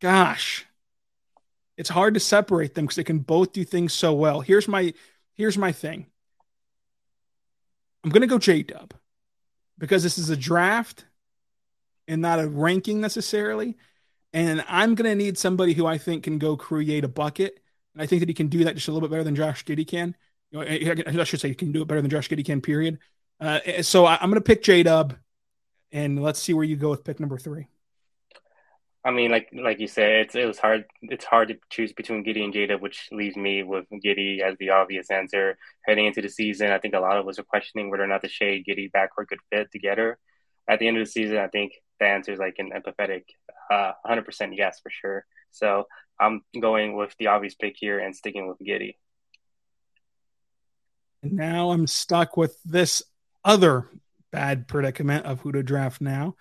gosh, 0.00 0.66
it's 1.76 1.88
hard 1.88 2.14
to 2.14 2.20
separate 2.20 2.74
them 2.74 2.86
because 2.86 2.96
they 2.96 3.04
can 3.04 3.20
both 3.20 3.52
do 3.52 3.64
things 3.64 3.92
so 3.92 4.12
well. 4.12 4.40
Here's 4.40 4.68
my 4.68 4.94
here's 5.34 5.58
my 5.58 5.72
thing. 5.72 6.06
I'm 8.04 8.10
gonna 8.10 8.26
go 8.26 8.38
J 8.38 8.62
Dub 8.62 8.94
because 9.78 10.02
this 10.02 10.18
is 10.18 10.30
a 10.30 10.36
draft 10.36 11.04
and 12.08 12.20
not 12.20 12.40
a 12.40 12.48
ranking 12.48 13.00
necessarily. 13.00 13.76
And 14.32 14.64
I'm 14.68 14.94
gonna 14.94 15.14
need 15.14 15.38
somebody 15.38 15.72
who 15.72 15.86
I 15.86 15.98
think 15.98 16.24
can 16.24 16.38
go 16.38 16.56
create 16.56 17.04
a 17.04 17.08
bucket 17.08 17.62
and 17.94 18.02
I 18.02 18.06
think 18.06 18.20
that 18.20 18.28
he 18.28 18.34
can 18.34 18.48
do 18.48 18.64
that 18.64 18.74
just 18.74 18.88
a 18.88 18.92
little 18.92 19.06
bit 19.08 19.12
better 19.12 19.24
than 19.24 19.34
Josh 19.34 19.64
Giddey 19.64 19.86
can. 19.86 20.16
You 20.50 20.58
know, 20.58 20.64
eh, 20.64 20.94
eh, 21.06 21.20
I 21.20 21.24
should 21.24 21.40
say 21.40 21.48
he 21.48 21.54
can 21.54 21.72
do 21.72 21.82
it 21.82 21.88
better 21.88 22.00
than 22.00 22.10
Josh 22.10 22.28
Giddey 22.28 22.44
can. 22.44 22.60
Period. 22.60 22.98
Uh, 23.40 23.60
eh, 23.64 23.82
so 23.82 24.04
I, 24.06 24.22
am 24.22 24.32
to 24.34 24.40
pick 24.40 24.62
J 24.62 24.82
Dub, 24.82 25.14
and 25.90 26.22
let's 26.22 26.40
see 26.40 26.54
where 26.54 26.64
you 26.64 26.76
go 26.76 26.90
with 26.90 27.04
pick 27.04 27.20
number 27.20 27.38
three. 27.38 27.66
I 29.04 29.10
mean, 29.10 29.32
like 29.32 29.48
like 29.52 29.80
you 29.80 29.88
said, 29.88 30.12
it's 30.12 30.34
it 30.36 30.46
was 30.46 30.58
hard. 30.58 30.84
It's 31.02 31.24
hard 31.24 31.48
to 31.48 31.58
choose 31.70 31.92
between 31.92 32.24
Giddey 32.24 32.44
and 32.44 32.54
Jada, 32.54 32.80
which 32.80 33.08
leaves 33.10 33.36
me 33.36 33.64
with 33.64 33.84
Giddey 33.90 34.40
as 34.40 34.56
the 34.58 34.70
obvious 34.70 35.10
answer 35.10 35.58
heading 35.84 36.06
into 36.06 36.22
the 36.22 36.28
season. 36.28 36.70
I 36.70 36.78
think 36.78 36.94
a 36.94 37.00
lot 37.00 37.16
of 37.16 37.26
us 37.26 37.38
are 37.38 37.44
questioning 37.44 37.90
whether 37.90 38.04
or 38.04 38.06
not 38.06 38.22
the 38.22 38.28
Shai 38.28 38.62
Giddey 38.66 38.90
backcourt 38.92 39.28
could 39.28 39.40
fit 39.50 39.72
together. 39.72 40.18
At 40.68 40.78
the 40.78 40.86
end 40.86 40.98
of 40.98 41.04
the 41.04 41.10
season, 41.10 41.38
I 41.38 41.48
think 41.48 41.72
the 41.98 42.06
answer 42.06 42.32
is 42.32 42.38
like 42.38 42.56
an 42.58 42.70
empathetic, 42.70 43.24
uh, 43.72 43.92
100% 44.06 44.56
yes 44.56 44.78
for 44.80 44.90
sure. 44.90 45.24
So 45.50 45.86
I'm 46.20 46.42
going 46.58 46.96
with 46.96 47.14
the 47.18 47.26
obvious 47.26 47.56
pick 47.56 47.74
here 47.76 47.98
and 47.98 48.14
sticking 48.14 48.46
with 48.46 48.58
Giddey. 48.60 48.94
Now 51.24 51.72
I'm 51.72 51.88
stuck 51.88 52.36
with 52.36 52.56
this 52.64 53.02
other 53.44 53.88
bad 54.30 54.68
predicament 54.68 55.26
of 55.26 55.40
who 55.40 55.52
to 55.52 55.62
draft 55.62 56.00
now. 56.00 56.36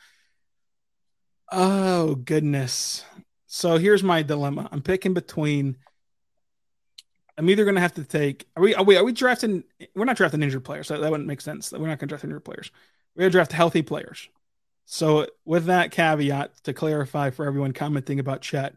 Oh 1.52 2.16
goodness. 2.16 3.06
So 3.48 3.78
here's 3.78 4.04
my 4.04 4.24
dilemma. 4.24 4.70
I'm 4.72 4.82
picking 4.82 5.14
between 5.14 5.78
I'm 7.38 7.50
either 7.50 7.64
going 7.64 7.76
to 7.76 7.82
have 7.82 7.96
to 7.96 8.04
take. 8.04 8.46
Are 8.56 8.62
we? 8.62 8.76
Are 8.76 8.84
we? 8.84 8.98
Are 8.98 9.04
we 9.04 9.14
drafting? 9.14 9.64
We're 9.96 10.06
not 10.06 10.18
drafting 10.18 10.44
injured 10.44 10.64
players. 10.64 10.88
So 10.88 11.00
that 11.00 11.10
wouldn't 11.10 11.28
make 11.28 11.42
sense. 11.42 11.72
We're 11.72 11.80
not 11.88 11.98
going 11.98 12.00
to 12.00 12.08
draft 12.08 12.24
injured 12.24 12.46
players. 12.46 12.72
We're 13.16 13.22
going 13.22 13.32
to 13.32 13.36
draft 13.36 13.52
healthy 13.52 13.82
players. 13.82 14.30
So 14.86 15.28
with 15.46 15.66
that 15.66 15.92
caveat, 15.92 16.64
to 16.66 16.74
clarify 16.74 17.30
for 17.30 17.46
everyone 17.46 17.74
commenting 17.74 18.20
about 18.20 18.42
Chet, 18.42 18.76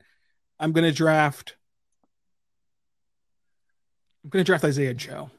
I'm 0.58 0.72
going 0.72 0.84
to 0.84 0.92
draft. 0.92 1.56
I'm 4.24 4.30
going 4.30 4.42
to 4.42 4.46
draft 4.46 4.64
Isaiah 4.64 4.94
Joe. 4.94 5.30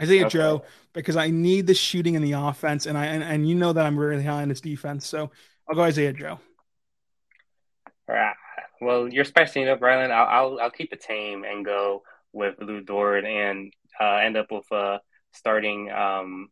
Isaiah 0.00 0.26
okay. 0.26 0.30
Joe 0.30 0.64
because 0.92 1.16
I 1.16 1.30
need 1.30 1.66
the 1.66 1.74
shooting 1.74 2.14
in 2.14 2.22
the 2.22 2.32
offense, 2.32 2.86
and 2.86 2.98
I 2.98 3.06
and, 3.06 3.22
and 3.22 3.48
you 3.48 3.54
know 3.54 3.72
that 3.72 3.86
I'm 3.86 3.98
really 3.98 4.24
high 4.24 4.42
on 4.42 4.48
this 4.48 4.60
defense, 4.60 5.06
so 5.06 5.30
I'll 5.68 5.76
go 5.76 5.82
Isaiah 5.82 6.12
Joe. 6.12 6.40
Right. 8.08 8.34
Well, 8.80 9.08
you're 9.08 9.24
spicing 9.24 9.64
it 9.64 9.68
up, 9.68 9.80
Rylan. 9.80 10.10
I'll, 10.10 10.26
I'll, 10.26 10.60
I'll 10.60 10.70
keep 10.70 10.92
it 10.92 11.02
tame 11.02 11.44
and 11.44 11.64
go 11.64 12.02
with 12.32 12.54
Lu 12.58 12.80
Dort 12.80 13.24
and 13.24 13.72
uh, 14.00 14.16
end 14.16 14.36
up 14.36 14.46
with 14.50 14.64
a 14.72 15.00
starting 15.32 15.90
um, 15.90 16.48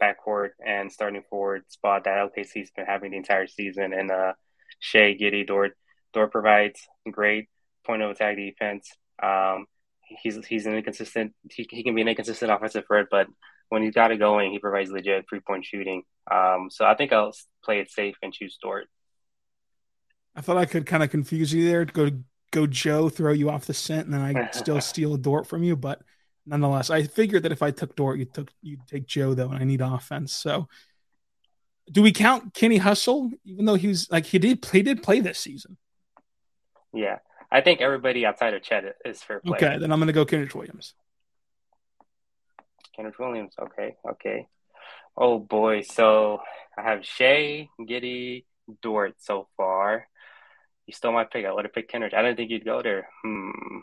backcourt 0.00 0.50
and 0.64 0.90
starting 0.92 1.22
forward 1.28 1.64
spot 1.68 2.04
that 2.04 2.30
OKC's 2.30 2.70
been 2.70 2.86
having 2.86 3.10
the 3.10 3.16
entire 3.16 3.46
season, 3.46 3.92
and 3.92 4.10
uh, 4.10 4.34
Shai 4.78 5.16
Giddey 5.20 5.46
Dort 5.46 5.76
Dort 6.12 6.30
provides 6.30 6.80
great 7.10 7.48
point 7.84 8.02
of 8.02 8.10
attack 8.10 8.36
defense. 8.36 8.90
Um, 9.22 9.66
he's 10.22 10.44
he's 10.46 10.66
an 10.66 10.76
inconsistent. 10.76 11.32
He, 11.50 11.66
he 11.70 11.82
can 11.82 11.94
be 11.94 12.02
an 12.02 12.08
inconsistent 12.08 12.52
offensive 12.52 12.84
threat, 12.86 13.06
but 13.10 13.26
when 13.68 13.82
he's 13.82 13.94
got 13.94 14.12
it 14.12 14.18
going, 14.18 14.52
he 14.52 14.58
provides 14.58 14.90
legit 14.90 15.26
three 15.28 15.40
point 15.40 15.64
shooting. 15.64 16.02
Um, 16.30 16.68
so 16.70 16.84
I 16.84 16.94
think 16.94 17.12
I'll 17.12 17.32
play 17.64 17.80
it 17.80 17.90
safe 17.90 18.16
and 18.22 18.32
choose 18.32 18.58
Dort. 18.62 18.88
I 20.34 20.40
thought 20.40 20.56
I 20.56 20.66
could 20.66 20.86
kind 20.86 21.02
of 21.02 21.10
confuse 21.10 21.52
you 21.52 21.68
there. 21.68 21.84
Go 21.84 22.10
go 22.50 22.66
Joe, 22.66 23.08
throw 23.08 23.32
you 23.32 23.50
off 23.50 23.66
the 23.66 23.74
scent, 23.74 24.06
and 24.06 24.14
then 24.14 24.36
I 24.36 24.50
still 24.52 24.80
steal 24.80 25.14
a 25.14 25.18
Dort 25.18 25.46
from 25.46 25.62
you. 25.62 25.76
But 25.76 26.02
nonetheless, 26.46 26.90
I 26.90 27.04
figured 27.04 27.42
that 27.44 27.52
if 27.52 27.62
I 27.62 27.70
took 27.70 27.96
Dort, 27.96 28.18
you 28.18 28.24
took 28.24 28.50
you'd 28.62 28.86
take 28.86 29.06
Joe 29.06 29.34
though, 29.34 29.50
and 29.50 29.58
I 29.58 29.64
need 29.64 29.80
offense. 29.80 30.32
So 30.32 30.68
do 31.90 32.02
we 32.02 32.12
count 32.12 32.54
Kenny 32.54 32.76
Hustle, 32.76 33.30
even 33.44 33.64
though 33.64 33.74
he 33.74 33.88
was 33.88 34.10
like 34.10 34.26
he 34.26 34.38
did 34.38 34.64
he 34.72 34.82
did 34.82 35.02
play 35.02 35.20
this 35.20 35.38
season? 35.38 35.76
Yeah, 36.92 37.18
I 37.50 37.60
think 37.60 37.80
everybody 37.80 38.26
outside 38.26 38.54
of 38.54 38.62
Chet 38.62 38.84
is 39.04 39.22
fair 39.22 39.40
play. 39.40 39.56
Okay, 39.56 39.78
then 39.78 39.92
I'm 39.92 39.98
going 39.98 40.08
to 40.08 40.12
go 40.12 40.26
Kenrich 40.26 40.54
Williams. 40.54 40.94
Kenrich 42.98 43.18
Williams. 43.18 43.54
Okay, 43.60 43.96
okay. 44.08 44.46
Oh 45.16 45.38
boy, 45.38 45.82
so 45.82 46.40
I 46.76 46.82
have 46.82 47.04
Shai, 47.04 47.68
Giddey, 47.80 48.44
Dort 48.82 49.14
so 49.18 49.48
far. 49.56 50.06
You 50.90 50.94
stole 50.94 51.12
my 51.12 51.22
pick. 51.22 51.46
I 51.46 51.52
would 51.52 51.66
have 51.66 51.72
picked 51.72 51.92
Kenrich. 51.92 52.14
I 52.14 52.20
didn't 52.20 52.36
think 52.36 52.50
you'd 52.50 52.64
go 52.64 52.82
there. 52.82 53.08
Hmm. 53.22 53.78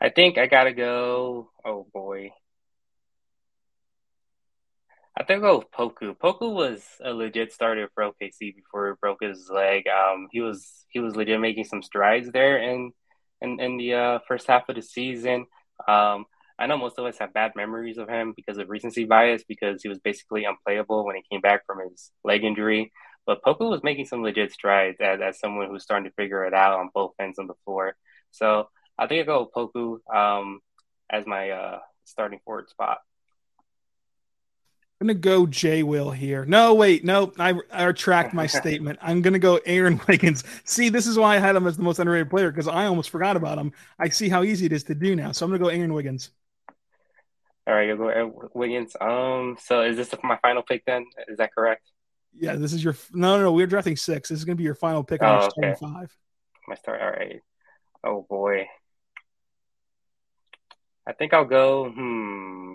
I 0.00 0.08
think 0.10 0.38
I 0.38 0.46
gotta 0.46 0.72
go. 0.72 1.50
Oh 1.64 1.84
boy. 1.92 2.30
I 5.18 5.24
think 5.24 5.42
I'll 5.42 5.62
go 5.62 5.66
Poku. 5.76 6.16
Poku 6.16 6.54
was 6.54 6.80
a 7.04 7.10
legit 7.10 7.52
starter 7.52 7.90
for 7.92 8.04
OKC 8.04 8.54
before 8.54 8.90
he 8.90 8.94
broke 9.00 9.20
his 9.20 9.50
leg. 9.52 9.88
Um, 9.88 10.28
he 10.30 10.40
was 10.40 10.84
he 10.90 11.00
was 11.00 11.16
legit 11.16 11.40
making 11.40 11.64
some 11.64 11.82
strides 11.82 12.30
there 12.30 12.58
in 12.58 12.92
in, 13.40 13.58
in 13.58 13.78
the 13.78 13.94
uh, 13.94 14.18
first 14.28 14.46
half 14.46 14.68
of 14.68 14.76
the 14.76 14.82
season. 14.82 15.46
Um, 15.88 16.26
I 16.56 16.68
know 16.68 16.78
most 16.78 17.00
of 17.00 17.04
us 17.04 17.18
have 17.18 17.34
bad 17.34 17.50
memories 17.56 17.98
of 17.98 18.08
him 18.08 18.32
because 18.36 18.58
of 18.58 18.68
recency 18.68 19.06
bias 19.06 19.42
because 19.42 19.82
he 19.82 19.88
was 19.88 19.98
basically 19.98 20.44
unplayable 20.44 21.04
when 21.04 21.16
he 21.16 21.24
came 21.28 21.40
back 21.40 21.66
from 21.66 21.80
his 21.80 22.12
leg 22.22 22.44
injury. 22.44 22.92
But 23.26 23.42
Poku 23.42 23.68
was 23.68 23.82
making 23.82 24.06
some 24.06 24.22
legit 24.22 24.52
strides 24.52 24.98
as, 25.00 25.20
as 25.20 25.38
someone 25.38 25.68
who's 25.68 25.82
starting 25.82 26.08
to 26.08 26.14
figure 26.14 26.44
it 26.44 26.54
out 26.54 26.78
on 26.78 26.90
both 26.94 27.12
ends 27.18 27.38
of 27.38 27.48
the 27.48 27.54
floor. 27.64 27.96
So 28.30 28.68
I 28.96 29.06
think 29.06 29.28
I'll 29.28 29.46
go 29.46 29.70
with 29.72 29.74
Poku 29.74 30.14
um, 30.14 30.60
as 31.10 31.26
my 31.26 31.50
uh, 31.50 31.78
starting 32.04 32.40
forward 32.44 32.70
spot. 32.70 32.98
I'm 34.98 35.08
gonna 35.08 35.18
go 35.18 35.46
Jay 35.46 35.82
Will 35.82 36.10
here. 36.10 36.46
No, 36.46 36.72
wait, 36.72 37.04
no, 37.04 37.30
I, 37.38 37.52
I 37.70 37.84
retract 37.84 38.32
my 38.32 38.46
statement. 38.46 38.98
I'm 39.02 39.20
gonna 39.20 39.38
go 39.38 39.60
Aaron 39.66 40.00
Wiggins. 40.08 40.42
See, 40.64 40.88
this 40.88 41.06
is 41.06 41.18
why 41.18 41.36
I 41.36 41.38
had 41.38 41.54
him 41.54 41.66
as 41.66 41.76
the 41.76 41.82
most 41.82 41.98
underrated 41.98 42.30
player 42.30 42.50
because 42.50 42.66
I 42.66 42.86
almost 42.86 43.10
forgot 43.10 43.36
about 43.36 43.58
him. 43.58 43.72
I 43.98 44.08
see 44.08 44.30
how 44.30 44.42
easy 44.42 44.66
it 44.66 44.72
is 44.72 44.84
to 44.84 44.94
do 44.94 45.14
now, 45.14 45.32
so 45.32 45.44
I'm 45.44 45.50
gonna 45.50 45.62
go 45.62 45.68
Aaron 45.68 45.92
Wiggins. 45.92 46.30
All 47.66 47.74
right, 47.74 47.88
you'll 47.88 47.98
go 47.98 48.08
Aaron 48.08 48.32
Wiggins. 48.54 48.96
Um, 48.98 49.58
so 49.60 49.82
is 49.82 49.98
this 49.98 50.14
my 50.22 50.38
final 50.40 50.62
pick 50.62 50.84
then? 50.86 51.04
Is 51.28 51.38
that 51.38 51.54
correct? 51.54 51.82
Yeah, 52.38 52.56
this 52.56 52.72
is 52.72 52.82
your 52.82 52.96
no, 53.12 53.36
no, 53.36 53.44
no. 53.44 53.52
We're 53.52 53.66
drafting 53.66 53.96
six. 53.96 54.28
This 54.28 54.38
is 54.38 54.44
gonna 54.44 54.56
be 54.56 54.64
your 54.64 54.74
final 54.74 55.02
pick 55.04 55.22
on 55.22 55.42
oh, 55.42 55.48
okay. 55.58 55.74
five. 55.80 56.14
My 56.68 56.74
start. 56.74 57.00
All 57.00 57.10
right. 57.10 57.40
Oh 58.04 58.26
boy. 58.28 58.66
I 61.06 61.12
think 61.12 61.32
I'll 61.32 61.44
go. 61.44 61.88
Hmm. 61.90 62.74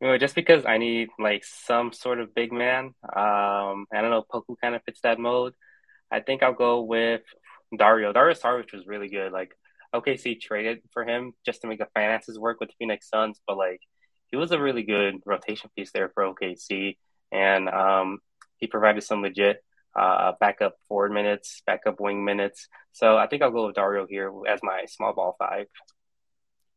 You 0.00 0.08
know, 0.08 0.18
just 0.18 0.34
because 0.34 0.64
I 0.66 0.78
need 0.78 1.08
like 1.18 1.44
some 1.44 1.92
sort 1.92 2.20
of 2.20 2.34
big 2.34 2.52
man. 2.52 2.94
Um, 3.04 3.86
I 3.92 4.00
don't 4.00 4.10
know. 4.10 4.24
Poku 4.30 4.56
kind 4.60 4.74
of 4.74 4.82
fits 4.84 5.00
that 5.02 5.18
mode. 5.18 5.54
I 6.10 6.20
think 6.20 6.42
I'll 6.42 6.52
go 6.52 6.82
with 6.82 7.22
Dario. 7.76 8.12
Dario 8.12 8.34
Saric 8.34 8.72
was 8.72 8.86
really 8.86 9.08
good. 9.08 9.32
Like 9.32 9.56
OKC 9.94 10.40
traded 10.40 10.82
for 10.92 11.04
him 11.04 11.32
just 11.46 11.62
to 11.62 11.68
make 11.68 11.78
the 11.78 11.88
finances 11.94 12.38
work 12.38 12.60
with 12.60 12.70
the 12.70 12.74
Phoenix 12.78 13.08
Suns, 13.08 13.40
but 13.46 13.56
like 13.56 13.80
he 14.30 14.36
was 14.36 14.52
a 14.52 14.60
really 14.60 14.82
good 14.82 15.16
rotation 15.24 15.70
piece 15.76 15.92
there 15.92 16.10
for 16.12 16.24
OKC, 16.24 16.96
and 17.34 17.68
um, 17.68 18.18
he 18.56 18.66
provided 18.66 19.02
some 19.02 19.22
legit 19.22 19.62
uh, 19.94 20.32
backup 20.40 20.76
forward 20.88 21.12
minutes, 21.12 21.62
backup 21.66 22.00
wing 22.00 22.24
minutes. 22.24 22.68
So 22.92 23.16
I 23.16 23.26
think 23.26 23.42
I'll 23.42 23.50
go 23.50 23.66
with 23.66 23.74
Dario 23.74 24.06
here 24.06 24.32
as 24.48 24.60
my 24.62 24.86
small 24.86 25.12
ball 25.12 25.36
five. 25.38 25.66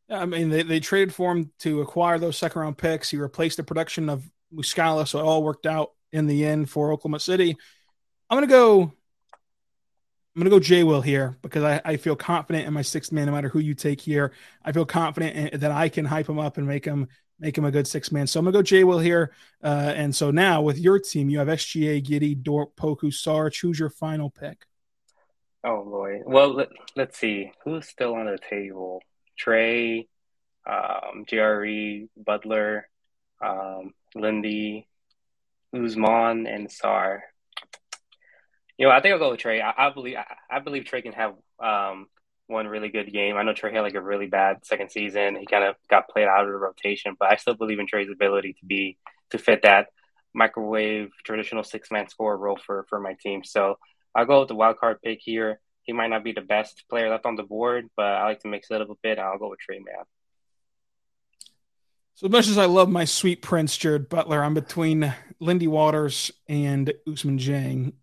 I 0.09 0.25
mean, 0.25 0.49
they, 0.49 0.63
they 0.63 0.79
traded 0.79 1.13
for 1.13 1.31
him 1.31 1.51
to 1.59 1.81
acquire 1.81 2.17
those 2.17 2.37
second 2.37 2.61
round 2.61 2.77
picks. 2.77 3.09
He 3.09 3.17
replaced 3.17 3.57
the 3.57 3.63
production 3.63 4.09
of 4.09 4.29
Muscala, 4.53 5.07
so 5.07 5.19
it 5.19 5.23
all 5.23 5.43
worked 5.43 5.65
out 5.65 5.91
in 6.11 6.27
the 6.27 6.45
end 6.45 6.69
for 6.69 6.91
Oklahoma 6.91 7.19
City. 7.19 7.57
I'm 8.29 8.41
to 8.41 8.47
go. 8.47 8.81
I'm 8.81 8.91
I'm 10.35 10.41
gonna 10.41 10.51
go 10.51 10.59
J 10.59 10.83
Will 10.83 11.01
here 11.01 11.35
because 11.41 11.63
I, 11.63 11.81
I 11.83 11.97
feel 11.97 12.15
confident 12.15 12.67
in 12.67 12.73
my 12.73 12.83
sixth 12.83 13.11
man, 13.11 13.25
no 13.25 13.31
matter 13.31 13.49
who 13.49 13.59
you 13.59 13.73
take 13.73 13.99
here. 13.99 14.33
I 14.63 14.71
feel 14.71 14.85
confident 14.85 15.53
in, 15.53 15.59
that 15.61 15.71
I 15.71 15.89
can 15.89 16.05
hype 16.05 16.29
him 16.29 16.37
up 16.37 16.57
and 16.57 16.67
make 16.67 16.85
him 16.85 17.07
make 17.39 17.57
him 17.57 17.65
a 17.65 17.71
good 17.71 17.87
six 17.87 18.11
man. 18.11 18.27
So 18.27 18.39
I'm 18.39 18.45
gonna 18.45 18.57
go 18.57 18.61
J 18.61 18.83
Will 18.83 18.99
here. 18.99 19.31
Uh, 19.63 19.93
and 19.95 20.15
so 20.15 20.31
now 20.31 20.61
with 20.61 20.77
your 20.77 20.99
team, 20.99 21.29
you 21.29 21.39
have 21.39 21.47
SGA, 21.47 22.03
Giddey, 22.03 22.41
Dort, 22.41 22.75
Poku, 22.75 23.05
Sarr. 23.05 23.51
Choose 23.51 23.79
your 23.79 23.89
final 23.89 24.29
pick. 24.29 24.65
Oh 25.63 25.83
boy. 25.83 26.21
Well, 26.25 26.53
let, 26.53 26.69
us 26.97 27.15
see 27.15 27.51
who's 27.63 27.87
still 27.87 28.15
on 28.15 28.25
the 28.25 28.37
table. 28.49 29.01
Trey, 29.37 30.07
um, 30.65 31.25
JRE, 31.29 32.09
Butler, 32.15 32.87
um, 33.41 33.93
Lindy, 34.15 34.87
Ousmane, 35.75 36.53
and 36.53 36.69
Sarr. 36.69 37.19
You 38.77 38.87
know, 38.87 38.91
I 38.91 39.01
think 39.01 39.13
I'll 39.13 39.19
go 39.19 39.31
with 39.31 39.39
Trey. 39.39 39.61
I, 39.61 39.87
I 39.87 39.89
believe 39.89 40.17
I, 40.17 40.57
I, 40.57 40.59
believe 40.59 40.85
Trey 40.85 41.01
can 41.01 41.13
have 41.13 41.33
um, 41.59 42.07
one 42.47 42.67
really 42.67 42.89
good 42.89 43.11
game. 43.11 43.37
I 43.37 43.43
know 43.43 43.53
Trey 43.53 43.73
had 43.73 43.81
like 43.81 43.95
a 43.95 44.01
really 44.01 44.27
bad 44.27 44.65
second 44.65 44.89
season. 44.89 45.35
He 45.35 45.45
kind 45.45 45.63
of 45.63 45.75
got 45.89 46.09
played 46.09 46.27
out 46.27 46.45
of 46.45 46.47
the 46.47 46.57
rotation, 46.57 47.15
but 47.19 47.31
I 47.31 47.35
still 47.35 47.55
believe 47.55 47.79
in 47.79 47.87
Trey's 47.87 48.09
ability 48.09 48.53
to 48.59 48.65
be 48.65 48.97
to 49.31 49.37
fit 49.37 49.63
that 49.63 49.87
microwave 50.33 51.09
traditional 51.23 51.63
six 51.63 51.91
man 51.91 52.07
score 52.09 52.37
role 52.37 52.59
for 52.65 52.85
for 52.89 52.99
my 52.99 53.15
team. 53.21 53.43
So 53.43 53.77
I'll 54.15 54.25
go 54.25 54.39
with 54.39 54.49
the 54.49 54.55
wild 54.55 54.77
card 54.77 55.01
pick 55.01 55.19
here. 55.21 55.59
He 55.83 55.93
might 55.93 56.09
not 56.09 56.23
be 56.23 56.33
the 56.33 56.41
best 56.41 56.83
player 56.89 57.09
left 57.09 57.25
on 57.25 57.35
the 57.35 57.43
board, 57.43 57.89
but 57.95 58.05
I 58.05 58.23
like 58.25 58.41
to 58.41 58.47
mix 58.47 58.69
it 58.71 58.81
up 58.81 58.89
a 58.89 58.95
bit. 59.01 59.19
I'll 59.19 59.37
go 59.37 59.49
with 59.49 59.59
Trey 59.59 59.79
Man. 59.79 60.03
So 62.15 62.25
as 62.25 62.31
much 62.31 62.47
as 62.47 62.57
I 62.57 62.65
love 62.65 62.89
my 62.89 63.05
sweet 63.05 63.41
prince 63.41 63.77
Jared 63.77 64.09
Butler, 64.09 64.43
I'm 64.43 64.55
between 64.55 65.13
Lindy 65.39 65.67
Waters 65.67 66.31
and 66.47 66.91
Ousmane 67.07 67.39
Dieng 67.39 67.93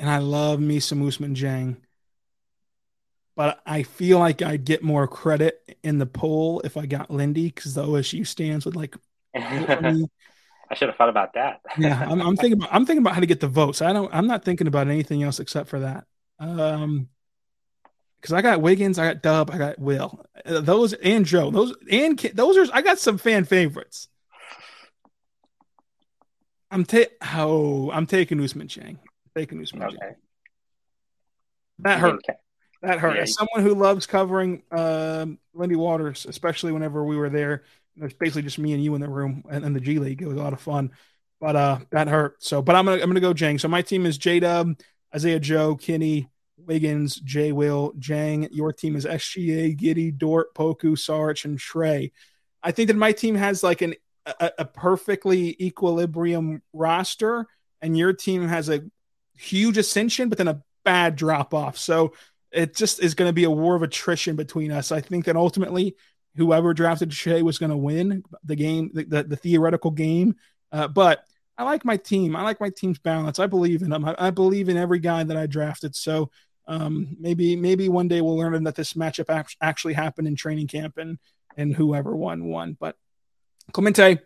and 0.00 0.08
I 0.08 0.16
love 0.16 0.58
me 0.60 0.80
some 0.80 1.02
Ousmane 1.02 1.36
Dieng. 1.36 1.76
But 3.40 3.62
I 3.64 3.84
feel 3.84 4.18
like 4.18 4.42
I'd 4.42 4.66
get 4.66 4.82
more 4.82 5.08
credit 5.08 5.78
in 5.82 5.96
the 5.96 6.04
poll 6.04 6.60
if 6.62 6.76
I 6.76 6.84
got 6.84 7.10
Lindy 7.10 7.46
because 7.46 7.72
the 7.72 7.82
OSU 7.82 8.26
stands 8.26 8.66
would 8.66 8.76
like. 8.76 8.94
I 9.34 10.04
should 10.74 10.90
have 10.90 10.96
thought 10.98 11.08
about 11.08 11.32
that. 11.32 11.62
yeah, 11.78 12.06
I'm, 12.06 12.20
I'm, 12.20 12.36
thinking 12.36 12.58
about 12.58 12.68
I'm 12.70 12.84
thinking 12.84 13.00
about 13.02 13.14
how 13.14 13.20
to 13.20 13.26
get 13.26 13.40
the 13.40 13.48
votes. 13.48 13.80
I 13.80 13.94
don't. 13.94 14.14
I'm 14.14 14.26
not 14.26 14.44
thinking 14.44 14.66
about 14.66 14.88
anything 14.88 15.22
else 15.22 15.40
except 15.40 15.70
for 15.70 15.80
that. 15.80 16.04
Um, 16.38 17.08
because 18.20 18.34
I 18.34 18.42
got 18.42 18.60
Wiggins, 18.60 18.98
I 18.98 19.06
got 19.06 19.22
Dub, 19.22 19.50
I 19.50 19.56
got 19.56 19.78
Will. 19.78 20.22
Those 20.44 20.92
and 20.92 21.24
Joe. 21.24 21.50
Those 21.50 21.74
and 21.90 22.18
those 22.18 22.58
are. 22.58 22.66
I 22.74 22.82
got 22.82 22.98
some 22.98 23.16
fan 23.16 23.46
favorites. 23.46 24.08
I'm 26.70 26.84
ta- 26.84 27.04
oh, 27.36 27.90
I'm 27.90 28.04
taking 28.04 28.36
Ousmane 28.36 28.66
Dieng. 28.66 28.98
Fake 29.32 29.52
news 29.52 29.74
magic. 29.74 29.98
Okay. 29.98 30.12
That 31.78 32.00
hurt. 32.00 32.20
That 32.82 32.98
hurt. 32.98 33.16
Yeah. 33.16 33.22
As 33.22 33.34
someone 33.34 33.62
who 33.62 33.74
loves 33.74 34.06
covering 34.06 34.62
Lindy 34.72 35.76
Waters, 35.76 36.26
especially 36.28 36.72
whenever 36.72 37.04
we 37.04 37.16
were 37.16 37.28
there, 37.28 37.64
it's 38.00 38.14
basically 38.14 38.42
just 38.42 38.58
me 38.58 38.72
and 38.72 38.82
you 38.82 38.94
in 38.94 39.00
the 39.00 39.08
room 39.08 39.44
and, 39.50 39.64
and 39.64 39.76
the 39.76 39.80
G 39.80 39.98
League. 39.98 40.22
It 40.22 40.26
was 40.28 40.36
a 40.36 40.42
lot 40.42 40.52
of 40.52 40.60
fun, 40.60 40.90
but 41.40 41.56
uh, 41.56 41.78
that 41.90 42.08
hurt. 42.08 42.42
So, 42.42 42.62
but 42.62 42.76
I'm 42.76 42.86
gonna 42.86 43.02
I'm 43.02 43.10
gonna 43.10 43.20
go 43.20 43.34
Dieng. 43.34 43.60
So 43.60 43.68
my 43.68 43.82
team 43.82 44.06
is 44.06 44.16
J 44.16 44.40
Dub, 44.40 44.78
Isaiah 45.14 45.40
Joe, 45.40 45.76
Kenny, 45.76 46.30
Wiggins, 46.56 47.16
J 47.16 47.52
Will, 47.52 47.92
Dieng. 47.98 48.48
Your 48.52 48.72
team 48.72 48.96
is 48.96 49.04
SGA, 49.04 49.78
Giddey, 49.78 50.16
Dort, 50.16 50.54
Poku, 50.54 50.98
Sarge, 50.98 51.44
and 51.44 51.58
Trey. 51.58 52.12
I 52.62 52.72
think 52.72 52.88
that 52.88 52.96
my 52.96 53.12
team 53.12 53.34
has 53.34 53.62
like 53.62 53.82
an 53.82 53.94
a, 54.26 54.50
a 54.60 54.64
perfectly 54.64 55.56
equilibrium 55.60 56.62
roster, 56.72 57.46
and 57.82 57.96
your 57.98 58.12
team 58.12 58.48
has 58.48 58.68
a 58.68 58.84
huge 59.36 59.78
ascension, 59.78 60.28
but 60.28 60.38
then 60.38 60.48
a 60.48 60.62
bad 60.84 61.16
drop 61.16 61.54
off. 61.54 61.76
So 61.76 62.12
it 62.52 62.74
just 62.74 63.02
is 63.02 63.14
going 63.14 63.28
to 63.28 63.32
be 63.32 63.44
a 63.44 63.50
war 63.50 63.76
of 63.76 63.82
attrition 63.82 64.36
between 64.36 64.72
us. 64.72 64.92
I 64.92 65.00
think 65.00 65.24
that 65.26 65.36
ultimately, 65.36 65.96
whoever 66.36 66.74
drafted 66.74 67.12
Shai 67.12 67.42
was 67.42 67.58
going 67.58 67.70
to 67.70 67.76
win 67.76 68.22
the 68.44 68.56
game, 68.56 68.90
the, 68.92 69.04
the, 69.04 69.22
the 69.24 69.36
theoretical 69.36 69.90
game. 69.90 70.36
Uh, 70.72 70.88
but 70.88 71.24
I 71.58 71.64
like 71.64 71.84
my 71.84 71.96
team. 71.96 72.36
I 72.36 72.42
like 72.42 72.60
my 72.60 72.70
team's 72.70 72.98
balance. 72.98 73.38
I 73.38 73.46
believe 73.46 73.82
in 73.82 73.90
them. 73.90 74.04
I, 74.04 74.14
I 74.18 74.30
believe 74.30 74.68
in 74.68 74.76
every 74.76 74.98
guy 74.98 75.24
that 75.24 75.36
I 75.36 75.46
drafted. 75.46 75.94
So 75.94 76.30
um, 76.66 77.16
maybe 77.18 77.56
maybe 77.56 77.88
one 77.88 78.08
day 78.08 78.20
we'll 78.20 78.36
learn 78.36 78.64
that 78.64 78.76
this 78.76 78.92
matchup 78.94 79.52
actually 79.60 79.94
happened 79.94 80.28
in 80.28 80.36
training 80.36 80.68
camp 80.68 80.98
and 80.98 81.18
and 81.56 81.74
whoever 81.74 82.14
won 82.14 82.44
won. 82.44 82.76
But 82.78 82.96
Clemente, 83.72 84.20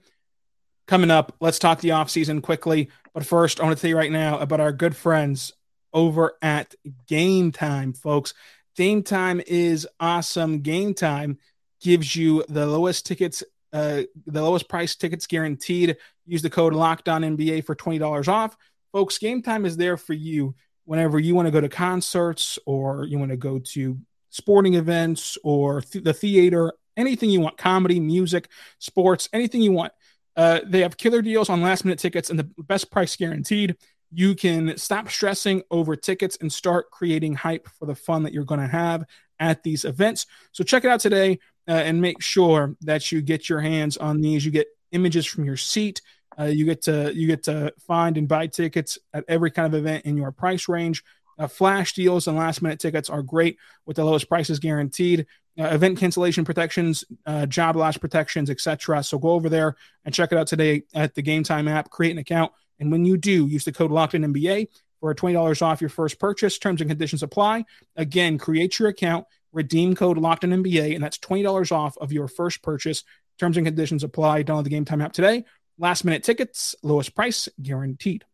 coming 0.87 1.11
up. 1.11 1.35
Let's 1.41 1.59
talk 1.59 1.81
the 1.81 1.91
offseason 1.91 2.43
quickly. 2.43 2.91
But 3.13 3.27
first, 3.27 3.61
I 3.61 3.65
want 3.65 3.77
to 3.77 3.81
tell 3.81 3.89
you 3.89 3.97
right 3.97 4.13
now 4.13 4.39
about 4.39 4.61
our 4.61 4.73
good 4.73 4.97
friends 4.97 5.53
over 5.95 6.35
at 6.43 6.75
Gametime, 7.09 7.97
folks. 7.97 8.35
Gametime 8.77 9.43
is 9.47 9.87
awesome. 10.01 10.63
Gametime 10.63 11.39
gives 11.81 12.17
you 12.17 12.45
the 12.49 12.67
lowest 12.67 13.07
tickets, 13.07 13.43
uh, 13.73 14.03
the 14.27 14.43
lowest 14.43 14.69
price 14.69 14.97
tickets 14.97 15.27
guaranteed. 15.27 15.97
Use 16.27 16.43
the 16.43 16.51
code 16.51 16.73
LOCKEDONNBA 16.73 17.65
for 17.65 17.77
$20 17.77 18.29
off. 18.29 18.57
Folks, 18.93 19.19
Gametime 19.19 19.65
is 19.65 19.77
there 19.77 19.97
for 19.97 20.13
you 20.13 20.55
whenever 20.85 21.19
you 21.19 21.35
want 21.35 21.47
to 21.47 21.53
go 21.53 21.61
to 21.61 21.69
concerts 21.69 22.59
or 22.67 23.05
you 23.05 23.19
want 23.19 23.31
to 23.31 23.37
go 23.37 23.59
to 23.59 23.99
sporting 24.31 24.75
events 24.75 25.39
or 25.45 25.81
th- 25.81 26.05
the 26.05 26.13
theater, 26.13 26.73
anything 26.97 27.31
you 27.31 27.41
want, 27.41 27.57
comedy, 27.57 28.01
music, 28.01 28.49
sports, 28.79 29.29
anything 29.33 29.63
you 29.63 29.73
want. 29.73 29.93
Uh, 30.37 30.61
they 30.67 30.81
have 30.81 30.97
killer 30.97 31.23
deals 31.23 31.49
on 31.49 31.63
last 31.63 31.85
minute 31.85 31.99
tickets 31.99 32.31
and 32.31 32.39
the 32.39 32.51
best 32.59 32.91
price 32.91 33.15
guaranteed. 33.15 33.77
You 34.15 34.35
can 34.35 34.77
stop 34.79 35.09
stressing 35.11 35.63
over 35.71 35.97
tickets 35.97 36.39
and 36.41 36.53
start 36.53 36.91
creating 36.91 37.35
hype 37.35 37.69
for 37.69 37.87
the 37.87 37.95
fun 37.95 38.23
that 38.23 38.33
you're 38.33 38.45
going 38.45 38.61
to 38.61 38.67
have 38.67 39.05
at 39.41 39.63
these 39.63 39.85
events. 39.85 40.27
So 40.53 40.63
check 40.63 40.85
it 40.85 40.91
out 40.91 41.01
today 41.01 41.41
uh, 41.69 41.73
and 41.73 42.01
make 42.01 42.23
sure 42.23 42.77
that 42.83 43.11
you 43.11 43.23
get 43.23 43.49
your 43.49 43.61
hands 43.61 43.97
on 43.97 44.21
these. 44.21 44.45
You 44.45 44.53
get 44.53 44.69
images 44.93 45.27
from 45.27 45.45
your 45.45 45.57
seat. 45.57 46.01
Uh, 46.39 46.45
you 46.45 46.65
get 46.65 46.83
to 46.83 47.13
you 47.15 47.27
get 47.27 47.45
to 47.45 47.73
find 47.87 48.17
and 48.17 48.29
buy 48.29 48.47
tickets 48.47 48.99
at 49.13 49.25
every 49.29 49.51
kind 49.51 49.73
of 49.73 49.79
event 49.79 50.05
in 50.05 50.17
your 50.17 50.33
price 50.33 50.69
range. 50.69 51.03
Uh, 51.37 51.49
flash 51.49 51.95
deals 51.95 52.29
and 52.29 52.37
last 52.37 52.63
minute 52.63 52.79
tickets 52.79 53.11
are 53.11 53.23
great 53.23 53.59
with 53.87 53.97
the 53.97 54.05
lowest 54.05 54.29
prices 54.29 54.61
guaranteed 54.61 55.27
uh, 55.59 55.67
event 55.67 55.99
cancellation 55.99 56.45
protections, 56.45 57.05
uh, 57.27 57.47
job 57.47 57.77
loss 57.77 57.97
protections, 57.97 58.51
etc. 58.51 59.03
So 59.03 59.19
go 59.19 59.31
over 59.31 59.49
there 59.49 59.77
and 60.05 60.15
check 60.15 60.33
it 60.33 60.39
out 60.39 60.47
today 60.47 60.83
at 60.95 61.15
the 61.15 61.23
Gametime 61.23 61.71
app. 61.71 61.91
Create 61.91 62.13
an 62.13 62.19
account, 62.19 62.53
and 62.79 62.91
when 62.91 63.05
you 63.05 63.17
do, 63.17 63.47
use 63.47 63.65
the 63.65 63.73
code 63.73 63.91
Locked 63.91 64.15
On 64.15 64.23
NBA 64.23 64.69
for 65.01 65.15
twenty 65.15 65.35
dollars 65.35 65.63
off 65.63 65.81
your 65.81 65.91
first 65.91 66.19
purchase. 66.19 66.59
Terms 66.59 66.81
and 66.81 66.91
conditions 66.91 67.23
apply. 67.23 67.65
Again, 67.97 68.39
create 68.39 68.79
your 68.79 68.89
account, 68.89 69.27
redeem 69.53 69.95
code 69.95 70.19
Locked 70.19 70.45
On 70.45 70.51
NBA, 70.51 70.95
and 70.95 71.03
that's 71.03 71.19
twenty 71.19 71.43
dollars 71.43 71.73
off 71.73 71.97
of 71.99 72.13
your 72.13 72.29
first 72.29 72.63
purchase. 72.63 73.05
Terms 73.39 73.57
and 73.57 73.67
conditions 73.67 74.05
apply. 74.05 74.45
Download 74.45 74.65
the 74.65 74.71
Gametime 74.71 75.03
app 75.03 75.13
today. 75.13 75.45
Last 75.79 76.05
minute 76.05 76.23
tickets, 76.23 76.75
lowest 76.83 77.15
price 77.15 77.49
guaranteed. 77.61 78.25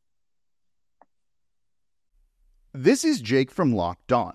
This 2.72 3.04
is 3.04 3.20
Jake 3.20 3.50
from 3.50 3.74
Locked 3.74 4.12
On. 4.12 4.34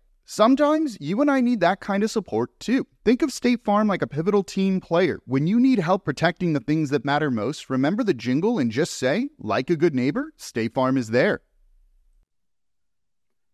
Sometimes 0.33 0.97
you 1.01 1.19
and 1.19 1.29
I 1.29 1.41
need 1.41 1.59
that 1.59 1.81
kind 1.81 2.03
of 2.03 2.09
support 2.09 2.57
too. 2.57 2.87
Think 3.03 3.21
of 3.21 3.33
State 3.33 3.65
Farm 3.65 3.89
like 3.89 4.01
a 4.01 4.07
pivotal 4.07 4.43
team 4.43 4.79
player. 4.79 5.19
When 5.25 5.45
you 5.45 5.59
need 5.59 5.79
help 5.79 6.05
protecting 6.05 6.53
the 6.53 6.61
things 6.61 6.89
that 6.91 7.03
matter 7.03 7.29
most, 7.29 7.69
remember 7.69 8.01
the 8.01 8.13
jingle 8.13 8.57
and 8.57 8.71
just 8.71 8.93
say, 8.93 9.27
like 9.39 9.69
a 9.69 9.75
good 9.75 9.93
neighbor, 9.93 10.31
State 10.37 10.73
Farm 10.73 10.95
is 10.95 11.09
there. 11.09 11.41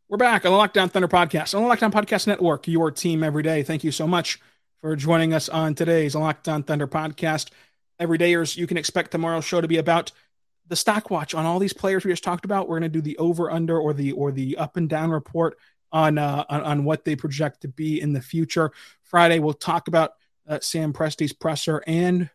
We're 0.07 0.17
back 0.17 0.45
on 0.45 0.51
the 0.51 0.57
Locked 0.59 0.77
On 0.77 0.87
Thunder 0.87 1.07
podcast 1.07 1.55
on 1.55 1.63
the 1.63 1.67
Locked 1.67 1.81
On 1.81 1.91
Podcast 1.91 2.27
Network, 2.27 2.67
your 2.67 2.91
team 2.91 3.23
every 3.23 3.41
day. 3.41 3.63
Thank 3.63 3.83
you 3.83 3.91
so 3.91 4.05
much 4.05 4.39
for 4.79 4.95
joining 4.95 5.33
us 5.33 5.49
on 5.49 5.73
today's 5.73 6.13
Locked 6.13 6.47
On 6.47 6.61
Thunder 6.61 6.85
podcast. 6.85 7.49
Every 7.99 8.19
dayers, 8.19 8.55
you 8.55 8.67
can 8.67 8.77
expect 8.77 9.09
tomorrow's 9.09 9.45
show 9.45 9.61
to 9.61 9.67
be 9.67 9.77
about 9.77 10.11
the 10.67 10.75
stock 10.75 11.09
watch 11.09 11.33
on 11.33 11.43
all 11.43 11.57
these 11.57 11.73
players 11.73 12.05
we 12.05 12.11
just 12.11 12.23
talked 12.23 12.45
about. 12.45 12.69
We're 12.69 12.79
going 12.79 12.91
to 12.91 12.99
do 12.99 13.01
the 13.01 13.17
over 13.17 13.49
under 13.49 13.79
or 13.79 13.95
the 13.95 14.11
or 14.11 14.31
the 14.31 14.57
up 14.57 14.77
and 14.77 14.87
down 14.87 15.09
report 15.09 15.57
on, 15.91 16.17
uh, 16.17 16.43
on 16.49 16.61
on 16.63 16.83
what 16.83 17.05
they 17.05 17.15
project 17.15 17.61
to 17.61 17.67
be 17.67 18.01
in 18.01 18.13
the 18.13 18.21
future. 18.21 18.71
Friday 19.03 19.39
we'll 19.39 19.53
talk 19.53 19.87
about 19.87 20.13
uh, 20.47 20.59
Sam 20.61 20.93
Presti's 20.93 21.33
presser 21.33 21.83
and 21.87 22.29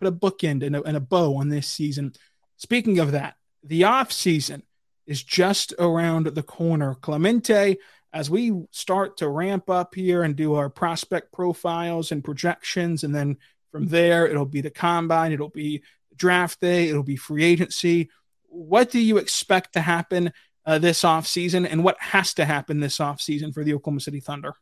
put 0.00 0.08
a 0.08 0.12
bookend 0.12 0.64
and 0.64 0.76
a, 0.76 0.82
and 0.82 0.96
a 0.96 1.00
bow 1.00 1.36
on 1.36 1.48
this 1.48 1.66
season. 1.66 2.12
Speaking 2.56 2.98
of 2.98 3.12
that, 3.12 3.36
the 3.62 3.84
off 3.84 4.12
season 4.12 4.62
is 5.06 5.22
just 5.22 5.72
around 5.78 6.26
the 6.26 6.42
corner. 6.42 6.94
Clemente, 6.94 7.78
as 8.12 8.30
we 8.30 8.64
start 8.70 9.18
to 9.18 9.28
ramp 9.28 9.68
up 9.70 9.94
here 9.94 10.22
and 10.22 10.36
do 10.36 10.54
our 10.54 10.68
prospect 10.68 11.32
profiles 11.32 12.12
and 12.12 12.24
projections, 12.24 13.04
and 13.04 13.14
then 13.14 13.36
from 13.70 13.86
there 13.86 14.26
it'll 14.26 14.46
be 14.46 14.60
the 14.60 14.70
combine, 14.70 15.32
it'll 15.32 15.48
be 15.48 15.82
draft 16.16 16.60
day, 16.60 16.88
it'll 16.88 17.02
be 17.02 17.16
free 17.16 17.44
agency. 17.44 18.10
What 18.48 18.90
do 18.90 18.98
you 18.98 19.18
expect 19.18 19.74
to 19.74 19.80
happen 19.80 20.32
uh, 20.66 20.78
this 20.78 21.02
offseason, 21.02 21.66
and 21.70 21.84
what 21.84 21.96
has 22.00 22.34
to 22.34 22.44
happen 22.44 22.80
this 22.80 22.98
offseason 22.98 23.54
for 23.54 23.64
the 23.64 23.74
Oklahoma 23.74 24.00
City 24.00 24.20
Thunder? 24.20 24.54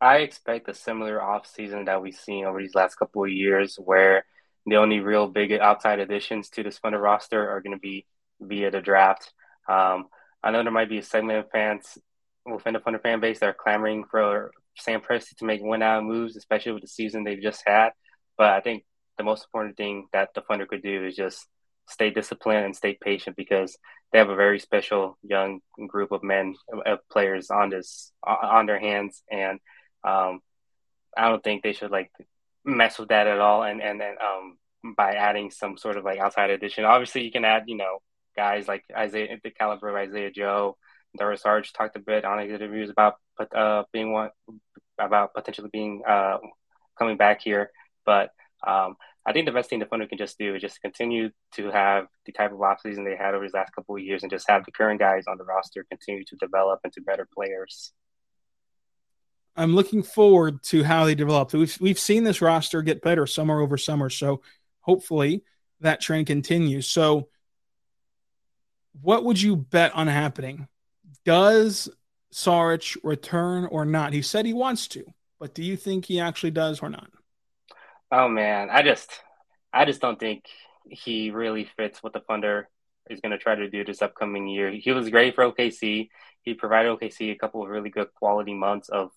I 0.00 0.18
expect 0.18 0.68
a 0.68 0.74
similar 0.74 1.18
offseason 1.18 1.86
that 1.86 2.02
we've 2.02 2.14
seen 2.14 2.44
over 2.44 2.60
these 2.60 2.74
last 2.74 2.96
couple 2.96 3.24
of 3.24 3.30
years, 3.30 3.76
where 3.76 4.24
the 4.66 4.76
only 4.76 5.00
real 5.00 5.26
big 5.26 5.52
outside 5.52 5.98
additions 5.98 6.50
to 6.50 6.62
this 6.62 6.78
Thunder 6.78 7.00
roster 7.00 7.50
are 7.50 7.60
going 7.60 7.76
to 7.76 7.80
be 7.80 8.06
via 8.40 8.70
the 8.70 8.80
draft. 8.80 9.32
Um, 9.68 10.06
I 10.42 10.50
know 10.50 10.62
there 10.62 10.72
might 10.72 10.88
be 10.88 10.98
a 10.98 11.02
segment 11.02 11.38
of 11.40 11.50
fans 11.50 11.98
within 12.44 12.74
the 12.74 12.80
Thunder 12.80 12.98
fan 12.98 13.20
base 13.20 13.40
that 13.40 13.48
are 13.48 13.56
clamoring 13.58 14.04
for 14.10 14.52
Sam 14.78 15.00
Presti 15.00 15.36
to 15.38 15.44
make 15.44 15.60
win 15.62 15.82
out 15.82 16.04
moves, 16.04 16.36
especially 16.36 16.72
with 16.72 16.82
the 16.82 16.88
season 16.88 17.24
they've 17.24 17.42
just 17.42 17.62
had. 17.66 17.90
But 18.36 18.50
I 18.50 18.60
think 18.60 18.84
the 19.18 19.24
most 19.24 19.44
important 19.44 19.76
thing 19.76 20.06
that 20.12 20.30
the 20.34 20.42
Thunder 20.42 20.66
could 20.66 20.82
do 20.82 21.06
is 21.06 21.16
just 21.16 21.46
stay 21.88 22.10
disciplined 22.10 22.64
and 22.64 22.76
stay 22.76 22.98
patient 23.00 23.36
because 23.36 23.76
they 24.16 24.20
have 24.20 24.30
a 24.30 24.34
very 24.34 24.58
special 24.58 25.18
young 25.22 25.60
group 25.88 26.10
of 26.10 26.22
men 26.22 26.54
of 26.86 27.00
players 27.10 27.50
on 27.50 27.68
this 27.68 28.12
on 28.26 28.64
their 28.64 28.80
hands 28.80 29.22
and 29.30 29.60
um, 30.04 30.40
I 31.14 31.28
don't 31.28 31.44
think 31.44 31.62
they 31.62 31.74
should 31.74 31.90
like 31.90 32.10
mess 32.64 32.98
with 32.98 33.10
that 33.10 33.26
at 33.26 33.40
all 33.40 33.62
and 33.62 33.82
and 33.82 34.00
then 34.00 34.14
um, 34.26 34.56
by 34.96 35.16
adding 35.16 35.50
some 35.50 35.76
sort 35.76 35.98
of 35.98 36.04
like 36.04 36.18
outside 36.18 36.48
addition. 36.48 36.86
Obviously 36.86 37.24
you 37.24 37.30
can 37.30 37.44
add 37.44 37.64
you 37.66 37.76
know 37.76 37.98
guys 38.34 38.66
like 38.66 38.84
Isaiah 38.96 39.36
the 39.44 39.50
caliber 39.50 39.90
of 39.90 39.96
Isaiah 39.96 40.30
Joe 40.30 40.78
Dario 41.18 41.36
Saric 41.36 41.70
talked 41.74 41.96
a 41.96 42.00
bit 42.00 42.24
on 42.24 42.38
his 42.38 42.50
interviews 42.50 42.88
about 42.88 43.16
uh, 43.54 43.82
being 43.92 44.12
one 44.12 44.30
about 44.98 45.34
potentially 45.34 45.68
being 45.70 46.04
uh, 46.08 46.38
coming 46.98 47.18
back 47.18 47.42
here 47.42 47.70
but 48.06 48.30
um, 48.66 48.96
I 49.26 49.32
think 49.32 49.46
the 49.46 49.52
best 49.52 49.68
thing 49.68 49.80
the 49.80 49.86
Thunder 49.86 50.06
can 50.06 50.18
just 50.18 50.38
do 50.38 50.54
is 50.54 50.62
just 50.62 50.80
continue 50.80 51.30
to 51.56 51.70
have 51.72 52.06
the 52.26 52.32
type 52.32 52.52
of 52.52 52.58
offseason 52.58 53.04
they 53.04 53.16
had 53.16 53.34
over 53.34 53.44
these 53.44 53.54
last 53.54 53.74
couple 53.74 53.96
of 53.96 54.02
years 54.02 54.22
and 54.22 54.30
just 54.30 54.48
have 54.48 54.64
the 54.64 54.70
current 54.70 55.00
guys 55.00 55.24
on 55.26 55.36
the 55.36 55.44
roster 55.44 55.84
continue 55.90 56.24
to 56.24 56.36
develop 56.36 56.78
into 56.84 57.00
better 57.00 57.26
players. 57.34 57.92
I'm 59.56 59.74
looking 59.74 60.04
forward 60.04 60.62
to 60.64 60.84
how 60.84 61.06
they 61.06 61.16
develop. 61.16 61.52
We've 61.52 61.76
we've 61.80 61.98
seen 61.98 62.22
this 62.22 62.40
roster 62.40 62.82
get 62.82 63.02
better 63.02 63.26
summer 63.26 63.60
over 63.60 63.76
summer, 63.76 64.10
so 64.10 64.42
hopefully 64.80 65.42
that 65.80 66.00
trend 66.00 66.26
continues. 66.26 66.86
So, 66.86 67.28
what 69.00 69.24
would 69.24 69.40
you 69.40 69.56
bet 69.56 69.94
on 69.94 70.06
happening? 70.06 70.68
Does 71.24 71.88
Saric 72.32 72.96
return 73.02 73.64
or 73.66 73.84
not? 73.84 74.12
He 74.12 74.22
said 74.22 74.46
he 74.46 74.52
wants 74.52 74.86
to, 74.88 75.04
but 75.40 75.54
do 75.54 75.64
you 75.64 75.76
think 75.76 76.04
he 76.04 76.20
actually 76.20 76.52
does 76.52 76.80
or 76.80 76.90
not? 76.90 77.08
Oh 78.10 78.28
man, 78.28 78.68
I 78.70 78.82
just 78.82 79.10
I 79.72 79.84
just 79.84 80.00
don't 80.00 80.18
think 80.18 80.44
he 80.88 81.30
really 81.30 81.68
fits 81.76 82.02
what 82.02 82.12
the 82.12 82.20
funder 82.20 82.64
is 83.10 83.20
going 83.20 83.32
to 83.32 83.38
try 83.38 83.54
to 83.54 83.68
do 83.70 83.84
this 83.84 84.02
upcoming 84.02 84.46
year. 84.48 84.70
He 84.70 84.92
was 84.92 85.10
great 85.10 85.34
for 85.34 85.44
OKC. 85.44 86.08
He 86.42 86.54
provided 86.54 86.90
OKC 86.90 87.32
a 87.32 87.38
couple 87.38 87.62
of 87.62 87.68
really 87.68 87.90
good 87.90 88.08
quality 88.14 88.54
months 88.54 88.88
of 88.88 89.10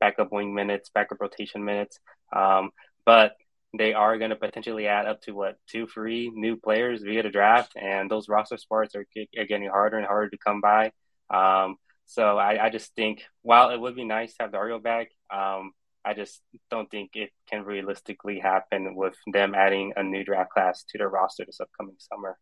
backup 0.00 0.32
wing 0.32 0.54
minutes, 0.54 0.90
backup 0.94 1.20
rotation 1.20 1.64
minutes. 1.64 1.98
Um, 2.34 2.70
but 3.04 3.36
they 3.76 3.92
are 3.92 4.18
going 4.18 4.30
to 4.30 4.36
potentially 4.36 4.86
add 4.86 5.06
up 5.06 5.20
to 5.22 5.32
what 5.32 5.56
two, 5.68 5.86
three 5.86 6.30
new 6.34 6.56
players 6.56 7.02
via 7.02 7.22
the 7.22 7.30
draft, 7.30 7.72
and 7.76 8.10
those 8.10 8.28
roster 8.28 8.56
spots 8.56 8.94
are, 8.94 9.06
are 9.38 9.44
getting 9.44 9.68
harder 9.68 9.98
and 9.98 10.06
harder 10.06 10.30
to 10.30 10.38
come 10.38 10.60
by. 10.60 10.92
Um, 11.30 11.76
so 12.06 12.38
I, 12.38 12.66
I, 12.66 12.70
just 12.70 12.94
think 12.94 13.24
while 13.42 13.70
it 13.70 13.80
would 13.80 13.96
be 13.96 14.04
nice 14.04 14.34
to 14.36 14.44
have 14.44 14.52
Dario 14.52 14.78
back, 14.78 15.10
um, 15.34 15.72
I 16.06 16.14
just 16.14 16.40
don't 16.70 16.88
think 16.88 17.16
it 17.16 17.30
can 17.50 17.64
realistically 17.64 18.38
happen 18.38 18.94
with 18.94 19.16
them 19.32 19.54
adding 19.56 19.92
a 19.96 20.04
new 20.04 20.24
draft 20.24 20.52
class 20.52 20.84
to 20.90 20.98
their 20.98 21.08
roster 21.08 21.44
this 21.44 21.60
upcoming 21.60 21.96
summer. 21.98 22.38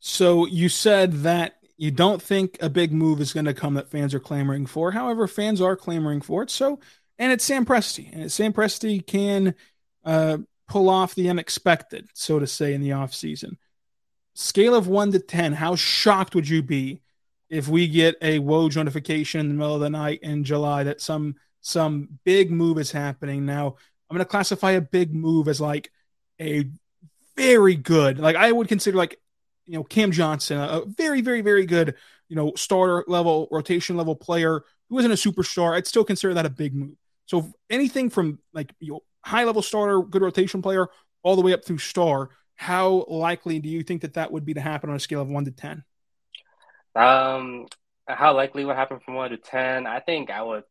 So 0.00 0.46
you 0.46 0.68
said 0.68 1.12
that 1.22 1.54
you 1.76 1.92
don't 1.92 2.20
think 2.20 2.58
a 2.60 2.68
big 2.68 2.92
move 2.92 3.20
is 3.20 3.32
going 3.32 3.46
to 3.46 3.54
come 3.54 3.74
that 3.74 3.90
fans 3.90 4.12
are 4.12 4.20
clamoring 4.20 4.66
for. 4.66 4.90
However, 4.90 5.28
fans 5.28 5.60
are 5.60 5.76
clamoring 5.76 6.20
for 6.20 6.42
it. 6.42 6.50
So, 6.50 6.80
and 7.18 7.32
it's 7.32 7.44
Sam 7.44 7.64
Presti, 7.64 8.12
and 8.12 8.30
Sam 8.30 8.52
Presti 8.52 9.06
can 9.06 9.54
uh, 10.04 10.38
pull 10.68 10.88
off 10.88 11.14
the 11.14 11.30
unexpected, 11.30 12.08
so 12.12 12.38
to 12.38 12.46
say, 12.46 12.74
in 12.74 12.80
the 12.80 12.90
offseason. 12.90 13.56
Scale 14.34 14.74
of 14.74 14.88
one 14.88 15.12
to 15.12 15.18
10, 15.18 15.54
how 15.54 15.76
shocked 15.76 16.34
would 16.34 16.48
you 16.48 16.62
be 16.62 17.00
if 17.48 17.68
we 17.68 17.88
get 17.88 18.16
a 18.20 18.38
Woj 18.40 18.76
notification 18.76 19.40
in 19.40 19.48
the 19.48 19.54
middle 19.54 19.76
of 19.76 19.80
the 19.80 19.90
night 19.90 20.20
in 20.22 20.44
July 20.44 20.82
that 20.84 21.00
some 21.00 21.36
some 21.66 22.20
big 22.24 22.52
move 22.52 22.78
is 22.78 22.92
happening. 22.92 23.44
Now, 23.44 23.74
I'm 24.08 24.16
going 24.16 24.24
to 24.24 24.30
classify 24.30 24.72
a 24.72 24.80
big 24.80 25.12
move 25.12 25.48
as 25.48 25.60
like 25.60 25.90
a 26.40 26.70
very 27.36 27.74
good, 27.74 28.20
like 28.20 28.36
I 28.36 28.52
would 28.52 28.68
consider 28.68 28.96
like, 28.96 29.18
you 29.64 29.74
know, 29.74 29.82
Cam 29.82 30.12
Johnson, 30.12 30.58
a 30.58 30.82
very, 30.86 31.22
very, 31.22 31.40
very 31.40 31.66
good, 31.66 31.96
you 32.28 32.36
know, 32.36 32.52
starter 32.54 33.04
level, 33.08 33.48
rotation 33.50 33.96
level 33.96 34.14
player 34.14 34.62
who 34.88 34.98
isn't 35.00 35.10
a 35.10 35.14
superstar. 35.14 35.74
I'd 35.74 35.88
still 35.88 36.04
consider 36.04 36.34
that 36.34 36.46
a 36.46 36.50
big 36.50 36.72
move. 36.72 36.94
So 37.24 37.52
anything 37.68 38.10
from 38.10 38.38
like, 38.52 38.72
you 38.78 38.92
know, 38.92 39.00
high 39.22 39.42
level 39.42 39.60
starter, 39.60 40.00
good 40.02 40.22
rotation 40.22 40.62
player, 40.62 40.86
all 41.24 41.34
the 41.34 41.42
way 41.42 41.52
up 41.52 41.64
through 41.64 41.78
star, 41.78 42.30
how 42.54 43.04
likely 43.08 43.58
do 43.58 43.68
you 43.68 43.82
think 43.82 44.02
that 44.02 44.14
that 44.14 44.30
would 44.30 44.44
be 44.44 44.54
to 44.54 44.60
happen 44.60 44.88
on 44.88 44.94
a 44.94 45.00
scale 45.00 45.20
of 45.20 45.26
one 45.26 45.46
to 45.46 45.50
10? 45.50 45.82
Um, 46.94 47.66
how 48.06 48.36
likely 48.36 48.64
would 48.64 48.76
happen 48.76 49.00
from 49.00 49.14
one 49.14 49.30
to 49.30 49.36
10? 49.36 49.88
I 49.88 49.98
think 49.98 50.30
I 50.30 50.42
would 50.42 50.62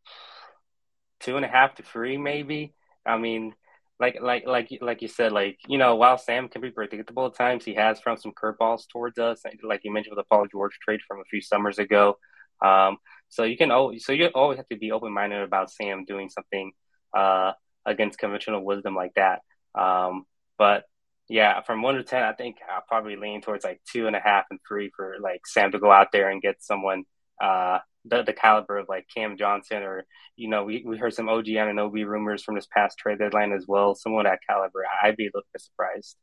two 1.20 1.36
and 1.36 1.46
a 1.46 1.50
half 1.50 1.76
to 1.76 1.84
three, 1.84 2.18
maybe. 2.18 2.74
I 3.06 3.18
mean, 3.18 3.54
like 4.00 4.18
like 4.22 4.46
like 4.46 4.70
like 4.82 5.02
you 5.02 5.08
said, 5.08 5.32
like 5.32 5.58
you 5.68 5.78
know, 5.78 5.96
while 5.96 6.18
Sam 6.18 6.50
can 6.50 6.62
be 6.62 6.72
predictable 6.72 7.28
at 7.28 7.36
times, 7.36 7.64
he 7.64 7.76
has 7.76 8.00
thrown 8.00 8.18
some 8.18 8.34
curveballs 8.34 8.84
towards 8.92 9.18
us, 9.18 9.42
like 9.64 9.82
you 9.84 9.94
mentioned 9.94 10.16
with 10.16 10.26
the 10.26 10.28
Paul 10.30 10.48
George 10.52 10.78
trade 10.82 11.00
from 11.08 11.20
a 11.20 11.26
few 11.26 11.42
summers 11.42 11.80
ago. 11.80 12.18
Um, 12.64 12.98
so 13.30 13.44
you 13.44 13.58
can 13.58 13.72
always 13.72 14.06
so 14.06 14.12
you 14.12 14.28
always 14.28 14.58
have 14.58 14.68
to 14.70 14.78
be 14.78 14.92
open 14.92 15.14
minded 15.14 15.42
about 15.42 15.72
Sam 15.72 16.06
doing 16.06 16.30
something 16.30 16.72
uh, 17.16 17.54
against 17.86 18.20
conventional 18.20 18.64
wisdom 18.64 18.96
like 18.96 19.14
that. 19.16 19.42
Um, 19.80 20.26
but 20.58 20.84
yeah, 21.30 21.62
from 21.62 21.82
one 21.82 21.96
to 21.96 22.04
ten, 22.04 22.24
I 22.24 22.34
think 22.34 22.58
I'll 22.70 22.84
probably 22.88 23.16
lean 23.16 23.42
towards 23.42 23.64
like 23.64 23.82
two 23.92 24.08
and 24.08 24.16
a 24.16 24.20
half 24.20 24.46
and 24.52 24.60
three 24.68 24.92
for 24.96 25.16
like 25.22 25.48
Sam 25.48 25.72
to 25.72 25.80
go 25.80 25.92
out 25.92 26.12
there 26.12 26.30
and 26.30 26.42
get 26.42 26.64
someone 26.64 27.04
uh, 27.42 27.80
the, 28.06 28.24
the 28.24 28.34
caliber 28.34 28.78
of 28.78 28.88
like 28.88 29.08
Cam 29.14 29.38
Johnson 29.38 29.84
or 29.84 30.06
you 30.36 30.50
know 30.50 30.64
we, 30.64 30.84
we 30.86 30.98
heard 30.98 31.14
some 31.14 31.30
OG 31.30 31.46
Anunoby 31.46 32.06
rumors 32.06 32.44
from 32.44 32.56
this 32.56 32.68
past 32.68 32.98
trade 32.98 33.20
deadline 33.20 33.52
as 33.52 33.66
well. 33.68 33.96
Someone 33.96 34.26
that 34.26 34.40
caliber, 34.48 34.84
I'd 35.02 35.18
be 35.18 35.26
a 35.26 35.32
little 35.34 35.48
bit 35.52 35.62
surprised. 35.62 36.16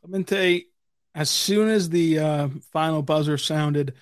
Clemente, 0.00 0.66
as 1.14 1.30
soon 1.30 1.68
as 1.68 1.88
the 1.88 2.18
uh, 2.18 2.48
final 2.72 3.02
buzzer 3.02 3.38
sounded 3.38 3.94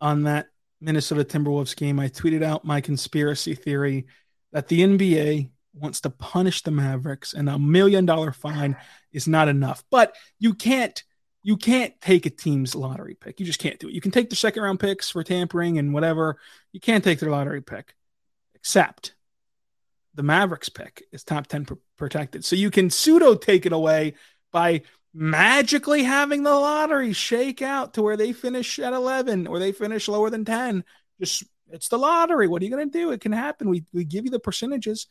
on 0.00 0.24
that 0.24 0.46
Minnesota 0.80 1.24
Timberwolves 1.24 1.76
game, 1.76 2.00
I 2.00 2.08
tweeted 2.08 2.42
out 2.42 2.64
my 2.64 2.80
conspiracy 2.80 3.54
theory 3.54 4.06
that 4.52 4.68
the 4.68 4.80
NBA 4.80 5.50
wants 5.74 6.00
to 6.00 6.10
punish 6.10 6.62
the 6.62 6.70
Mavericks 6.70 7.34
and 7.34 7.48
a 7.48 7.58
million 7.58 8.06
dollar 8.06 8.32
fine 8.32 8.76
is 9.12 9.28
not 9.28 9.48
enough. 9.48 9.84
But 9.90 10.16
you 10.38 10.54
can't 10.54 11.02
you 11.42 11.56
can't 11.56 11.98
take 12.00 12.26
a 12.26 12.30
team's 12.30 12.74
lottery 12.74 13.14
pick. 13.14 13.40
You 13.40 13.46
just 13.46 13.60
can't 13.60 13.78
do 13.78 13.88
it. 13.88 13.94
You 13.94 14.00
can 14.00 14.10
take 14.10 14.30
the 14.30 14.36
second 14.36 14.62
round 14.62 14.80
picks 14.80 15.10
for 15.10 15.24
tampering 15.24 15.78
and 15.78 15.94
whatever. 15.94 16.38
You 16.72 16.80
can't 16.80 17.02
take 17.02 17.18
their 17.18 17.30
lottery 17.30 17.62
pick, 17.62 17.94
except 18.54 19.14
the 20.14 20.22
Mavericks 20.22 20.68
pick 20.68 21.04
is 21.12 21.24
top 21.24 21.46
10 21.46 21.64
pr- 21.64 21.74
protected. 21.96 22.44
So 22.44 22.56
you 22.56 22.70
can 22.70 22.90
pseudo 22.90 23.34
take 23.34 23.64
it 23.64 23.72
away 23.72 24.14
by 24.52 24.82
magically 25.14 26.02
having 26.02 26.42
the 26.42 26.54
lottery 26.54 27.12
shake 27.12 27.62
out 27.62 27.94
to 27.94 28.02
where 28.02 28.16
they 28.16 28.32
finish 28.32 28.78
at 28.78 28.92
11 28.92 29.46
or 29.46 29.58
they 29.58 29.72
finish 29.72 30.08
lower 30.08 30.30
than 30.30 30.44
10. 30.44 30.84
Just 31.20 31.44
it's 31.72 31.88
the 31.88 31.98
lottery. 31.98 32.48
What 32.48 32.60
are 32.62 32.64
you 32.64 32.70
going 32.70 32.90
to 32.90 32.98
do? 32.98 33.12
It 33.12 33.20
can 33.20 33.32
happen. 33.32 33.68
We, 33.68 33.84
we 33.92 34.04
give 34.04 34.24
you 34.24 34.30
the 34.30 34.40
percentages. 34.40 35.06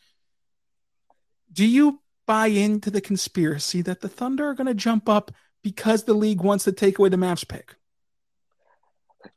Do 1.51 1.65
you 1.65 2.01
buy 2.27 2.47
into 2.47 2.91
the 2.91 3.01
conspiracy 3.01 3.81
that 3.81 4.01
the 4.01 4.09
Thunder 4.09 4.49
are 4.49 4.53
going 4.53 4.67
to 4.67 4.73
jump 4.73 5.09
up 5.09 5.31
because 5.63 6.03
the 6.03 6.13
league 6.13 6.41
wants 6.41 6.63
to 6.65 6.71
take 6.71 6.99
away 6.99 7.09
the 7.09 7.17
match 7.17 7.47
pick. 7.47 7.75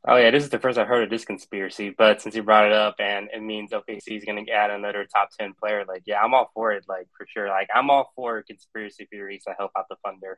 Oh 0.07 0.15
yeah, 0.15 0.31
this 0.31 0.43
is 0.43 0.49
the 0.49 0.59
first 0.59 0.77
I've 0.77 0.87
heard 0.87 1.03
of 1.03 1.09
this 1.09 1.25
conspiracy. 1.25 1.93
But 1.97 2.21
since 2.21 2.35
you 2.35 2.43
brought 2.43 2.65
it 2.65 2.73
up, 2.73 2.95
and 2.99 3.29
it 3.33 3.41
means 3.41 3.71
OKC 3.71 4.17
is 4.17 4.25
going 4.25 4.45
to 4.45 4.51
add 4.51 4.71
another 4.71 5.05
top 5.05 5.29
ten 5.37 5.53
player, 5.53 5.83
like 5.85 6.03
yeah, 6.05 6.21
I'm 6.21 6.33
all 6.33 6.49
for 6.53 6.71
it. 6.71 6.85
Like 6.87 7.07
for 7.17 7.25
sure, 7.27 7.49
like 7.49 7.67
I'm 7.73 7.89
all 7.89 8.11
for 8.15 8.41
conspiracy 8.43 9.07
theories 9.09 9.43
that 9.45 9.55
help 9.57 9.71
out 9.77 9.85
the 9.89 9.97
funder. 10.05 10.35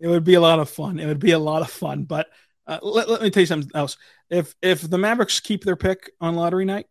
It 0.00 0.08
would 0.08 0.24
be 0.24 0.34
a 0.34 0.40
lot 0.40 0.60
of 0.60 0.68
fun. 0.68 0.98
It 0.98 1.06
would 1.06 1.18
be 1.18 1.32
a 1.32 1.38
lot 1.38 1.62
of 1.62 1.70
fun. 1.70 2.04
But 2.04 2.28
uh, 2.66 2.78
let, 2.82 3.08
let 3.08 3.22
me 3.22 3.30
tell 3.30 3.42
you 3.42 3.46
something 3.46 3.70
else. 3.74 3.96
If 4.28 4.54
if 4.60 4.82
the 4.82 4.98
Mavericks 4.98 5.40
keep 5.40 5.64
their 5.64 5.76
pick 5.76 6.10
on 6.20 6.34
lottery 6.34 6.66
night, 6.66 6.86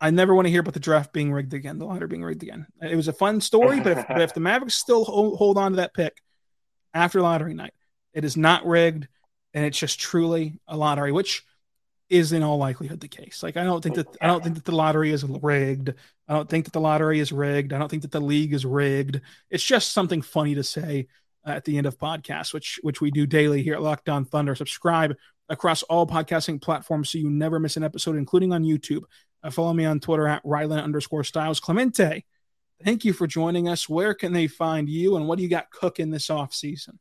I 0.00 0.10
never 0.10 0.34
want 0.34 0.46
to 0.46 0.50
hear 0.50 0.60
about 0.60 0.74
the 0.74 0.80
draft 0.80 1.12
being 1.12 1.32
rigged 1.32 1.54
again, 1.54 1.78
the 1.78 1.86
lottery 1.86 2.08
being 2.08 2.24
rigged 2.24 2.42
again. 2.42 2.66
It 2.80 2.96
was 2.96 3.06
a 3.06 3.12
fun 3.12 3.40
story, 3.40 3.80
but 3.80 3.98
if, 3.98 4.08
but 4.08 4.20
if 4.20 4.34
the 4.34 4.40
Mavericks 4.48 4.74
still 4.74 5.04
hold, 5.04 5.38
hold 5.38 5.56
on 5.56 5.72
to 5.72 5.76
that 5.76 5.94
pick 5.94 6.20
after 6.94 7.20
lottery 7.20 7.54
night, 7.54 7.74
it 8.12 8.24
is 8.24 8.36
not 8.36 8.66
rigged, 8.66 9.08
and 9.54 9.64
it's 9.64 9.78
just 9.78 10.00
truly 10.00 10.60
a 10.66 10.76
lottery, 10.76 11.12
which 11.12 11.42
is 12.12 12.32
in 12.32 12.42
all 12.42 12.58
likelihood 12.58 13.00
the 13.00 13.08
case. 13.08 13.42
Like 13.42 13.56
I 13.56 13.64
don't 13.64 13.82
think 13.82 13.94
that 13.94 14.16
I 14.20 14.26
don't 14.26 14.42
think 14.42 14.56
that 14.56 14.66
the 14.66 14.74
lottery 14.74 15.12
is 15.12 15.24
rigged. 15.24 15.94
I 16.28 16.34
don't 16.34 16.48
think 16.48 16.66
that 16.66 16.72
the 16.72 16.80
lottery 16.80 17.20
is 17.20 17.32
rigged. 17.32 17.72
I 17.72 17.78
don't 17.78 17.88
think 17.88 18.02
that 18.02 18.12
the 18.12 18.20
league 18.20 18.52
is 18.52 18.66
rigged. 18.66 19.20
It's 19.50 19.64
just 19.64 19.92
something 19.92 20.20
funny 20.20 20.54
to 20.54 20.62
say 20.62 21.06
at 21.44 21.64
the 21.64 21.78
end 21.78 21.86
of 21.86 21.98
podcasts, 21.98 22.52
which 22.52 22.78
which 22.82 23.00
we 23.00 23.10
do 23.10 23.26
daily 23.26 23.62
here 23.62 23.74
at 23.74 23.82
Locked 23.82 24.10
On 24.10 24.26
Thunder. 24.26 24.54
Subscribe 24.54 25.16
across 25.48 25.82
all 25.84 26.06
podcasting 26.06 26.60
platforms 26.60 27.10
so 27.10 27.18
you 27.18 27.30
never 27.30 27.58
miss 27.58 27.76
an 27.76 27.82
episode, 27.82 28.16
including 28.16 28.52
on 28.52 28.62
YouTube. 28.62 29.02
Uh, 29.42 29.50
follow 29.50 29.72
me 29.72 29.84
on 29.84 29.98
Twitter 29.98 30.28
at 30.28 30.44
Rylan 30.44 30.82
underscore 30.82 31.24
Styles 31.24 31.60
Clemente. 31.60 32.24
Thank 32.84 33.04
you 33.04 33.12
for 33.12 33.26
joining 33.26 33.68
us. 33.68 33.88
Where 33.88 34.14
can 34.14 34.32
they 34.32 34.46
find 34.46 34.88
you, 34.88 35.16
and 35.16 35.28
what 35.28 35.36
do 35.36 35.42
you 35.42 35.48
got 35.48 35.70
cooking 35.70 36.10
this 36.10 36.30
off 36.30 36.52
season? 36.52 36.98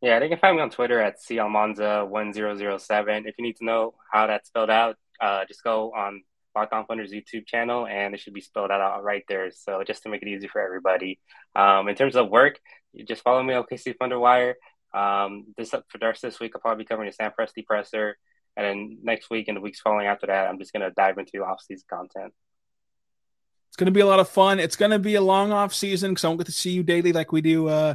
Yeah, 0.00 0.18
they 0.18 0.28
can 0.28 0.38
find 0.38 0.56
me 0.56 0.62
on 0.62 0.70
Twitter 0.70 1.00
at 1.00 1.20
calmonza1007. 1.20 3.26
If 3.26 3.34
you 3.38 3.44
need 3.44 3.56
to 3.56 3.64
know 3.64 3.94
how 4.10 4.26
that's 4.26 4.48
spelled 4.48 4.70
out, 4.70 4.96
uh, 5.20 5.44
just 5.46 5.62
go 5.62 5.92
on 5.92 6.22
Locked 6.54 6.72
On 6.72 6.86
Thunder's 6.86 7.12
YouTube 7.12 7.46
channel, 7.46 7.86
and 7.86 8.14
it 8.14 8.20
should 8.20 8.34
be 8.34 8.40
spelled 8.40 8.70
out 8.70 9.02
right 9.02 9.24
there. 9.28 9.50
So 9.52 9.82
just 9.86 10.02
to 10.02 10.08
make 10.08 10.22
it 10.22 10.28
easy 10.28 10.48
for 10.48 10.60
everybody. 10.60 11.20
Um, 11.54 11.88
in 11.88 11.94
terms 11.94 12.16
of 12.16 12.28
work, 12.28 12.60
just 13.06 13.22
follow 13.22 13.42
me 13.42 13.54
on 13.54 13.64
OKC 13.64 13.96
Thunderwire. 13.96 14.54
Um, 14.92 15.46
this 15.56 15.70
for 15.70 15.98
the 15.98 16.06
rest 16.06 16.24
of 16.24 16.32
this 16.32 16.40
week, 16.40 16.52
I'll 16.54 16.60
probably 16.60 16.84
be 16.84 16.88
covering 16.88 17.08
the 17.08 17.14
Sam 17.14 17.32
Presti 17.38 17.64
presser. 17.64 18.18
and 18.56 18.66
then 18.66 18.98
next 19.02 19.30
week 19.30 19.48
and 19.48 19.56
the 19.56 19.62
weeks 19.62 19.80
following 19.80 20.06
after 20.06 20.26
that, 20.26 20.48
I'm 20.48 20.58
just 20.58 20.74
gonna 20.74 20.90
dive 20.90 21.16
into 21.16 21.42
off-season 21.42 21.86
content. 21.88 22.34
It's 23.72 23.78
gonna 23.78 23.90
be 23.90 24.00
a 24.00 24.06
lot 24.06 24.20
of 24.20 24.28
fun. 24.28 24.60
It's 24.60 24.76
gonna 24.76 24.98
be 24.98 25.14
a 25.14 25.22
long 25.22 25.50
off 25.50 25.72
season 25.72 26.10
because 26.10 26.24
I 26.24 26.28
won't 26.28 26.40
get 26.40 26.44
to 26.44 26.52
see 26.52 26.72
you 26.72 26.82
daily 26.82 27.14
like 27.14 27.32
we 27.32 27.40
do 27.40 27.68
uh, 27.68 27.94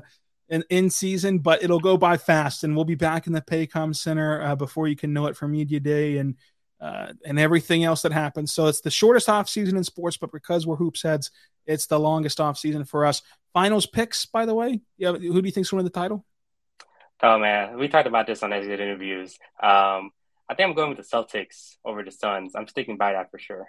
in 0.49 0.63
in 0.71 0.89
season, 0.89 1.37
but 1.37 1.61
it'll 1.61 1.79
go 1.79 1.97
by 1.97 2.17
fast, 2.17 2.63
and 2.63 2.75
we'll 2.75 2.83
be 2.83 2.95
back 2.95 3.27
in 3.27 3.33
the 3.33 3.41
Paycom 3.43 3.95
Center 3.95 4.41
uh, 4.41 4.55
before 4.55 4.87
you 4.87 4.95
can 4.95 5.13
know 5.13 5.27
it 5.27 5.37
for 5.37 5.47
media 5.47 5.79
day 5.79 6.17
and 6.17 6.35
uh, 6.81 7.13
and 7.23 7.37
everything 7.37 7.83
else 7.83 8.01
that 8.01 8.11
happens. 8.11 8.51
So 8.51 8.65
it's 8.65 8.81
the 8.81 8.89
shortest 8.89 9.29
off 9.29 9.49
season 9.49 9.77
in 9.77 9.83
sports, 9.83 10.17
but 10.17 10.31
because 10.31 10.65
we're 10.65 10.77
hoops 10.77 11.03
heads, 11.03 11.29
it's 11.67 11.85
the 11.85 11.99
longest 11.99 12.41
off 12.41 12.57
season 12.57 12.83
for 12.83 13.05
us. 13.05 13.21
Finals 13.53 13.85
picks, 13.85 14.25
by 14.25 14.47
the 14.47 14.55
way. 14.55 14.81
Yeah, 14.97 15.11
who 15.11 15.41
do 15.43 15.45
you 15.45 15.51
think's 15.51 15.71
winning 15.71 15.85
the 15.85 15.91
title? 15.91 16.25
Oh 17.21 17.37
man, 17.37 17.77
we 17.77 17.87
talked 17.87 18.07
about 18.07 18.25
this 18.25 18.41
on 18.41 18.51
exit 18.51 18.79
interviews. 18.79 19.37
Um, 19.61 20.09
I 20.49 20.55
think 20.55 20.69
I'm 20.69 20.75
going 20.75 20.89
with 20.89 20.97
the 20.97 21.03
Celtics 21.03 21.75
over 21.85 22.01
the 22.01 22.11
Suns. 22.11 22.53
I'm 22.55 22.67
sticking 22.67 22.97
by 22.97 23.13
that 23.13 23.29
for 23.29 23.37
sure. 23.37 23.67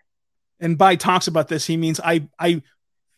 And 0.60 0.76
by 0.76 0.96
talks 0.96 1.28
about 1.28 1.48
this, 1.48 1.66
he 1.66 1.76
means 1.76 2.00
I 2.00 2.28
I 2.38 2.62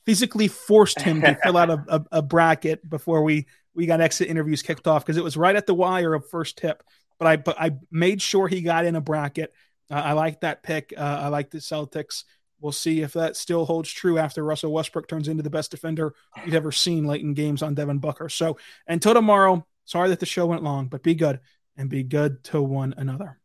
physically 0.06 0.48
forced 0.48 1.00
him 1.00 1.20
to 1.20 1.38
fill 1.42 1.56
out 1.56 1.70
a, 1.70 1.84
a, 1.88 2.04
a, 2.12 2.22
bracket 2.22 2.88
before 2.88 3.22
we 3.22 3.46
we 3.74 3.86
got 3.86 4.00
exit 4.00 4.28
interviews 4.28 4.62
kicked 4.62 4.86
off 4.86 5.04
because 5.04 5.16
it 5.16 5.24
was 5.24 5.36
right 5.36 5.56
at 5.56 5.66
the 5.66 5.74
wire 5.74 6.14
of 6.14 6.28
first 6.28 6.58
tip. 6.58 6.82
But 7.18 7.26
I 7.28 7.36
but 7.36 7.60
I 7.60 7.72
made 7.90 8.20
sure 8.22 8.48
he 8.48 8.62
got 8.62 8.84
in 8.84 8.96
a 8.96 9.00
bracket. 9.00 9.52
Uh, 9.90 9.94
I 9.94 10.12
like 10.12 10.40
that 10.40 10.62
pick. 10.62 10.92
Uh, 10.96 11.00
I 11.00 11.28
like 11.28 11.50
the 11.50 11.58
Celtics. 11.58 12.24
We'll 12.60 12.72
see 12.72 13.00
if 13.00 13.14
that 13.14 13.36
still 13.36 13.64
holds 13.64 13.90
true 13.90 14.18
after 14.18 14.44
Russell 14.44 14.72
Westbrook 14.72 15.08
turns 15.08 15.28
into 15.28 15.42
the 15.42 15.50
best 15.50 15.70
defender 15.70 16.14
you've 16.44 16.54
ever 16.54 16.72
seen 16.72 17.06
late 17.06 17.22
in 17.22 17.32
games 17.32 17.62
on 17.62 17.74
Devin 17.74 17.98
Booker. 17.98 18.28
So 18.28 18.58
until 18.86 19.14
tomorrow, 19.14 19.66
sorry 19.86 20.10
that 20.10 20.20
the 20.20 20.26
show 20.26 20.44
went 20.46 20.62
long, 20.62 20.88
but 20.88 21.02
be 21.02 21.14
good 21.14 21.40
and 21.76 21.88
be 21.88 22.02
good 22.02 22.44
to 22.44 22.60
one 22.60 22.94
another. 22.98 23.38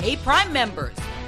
Hey, 0.00 0.16
Prime 0.16 0.52
members, 0.52 0.96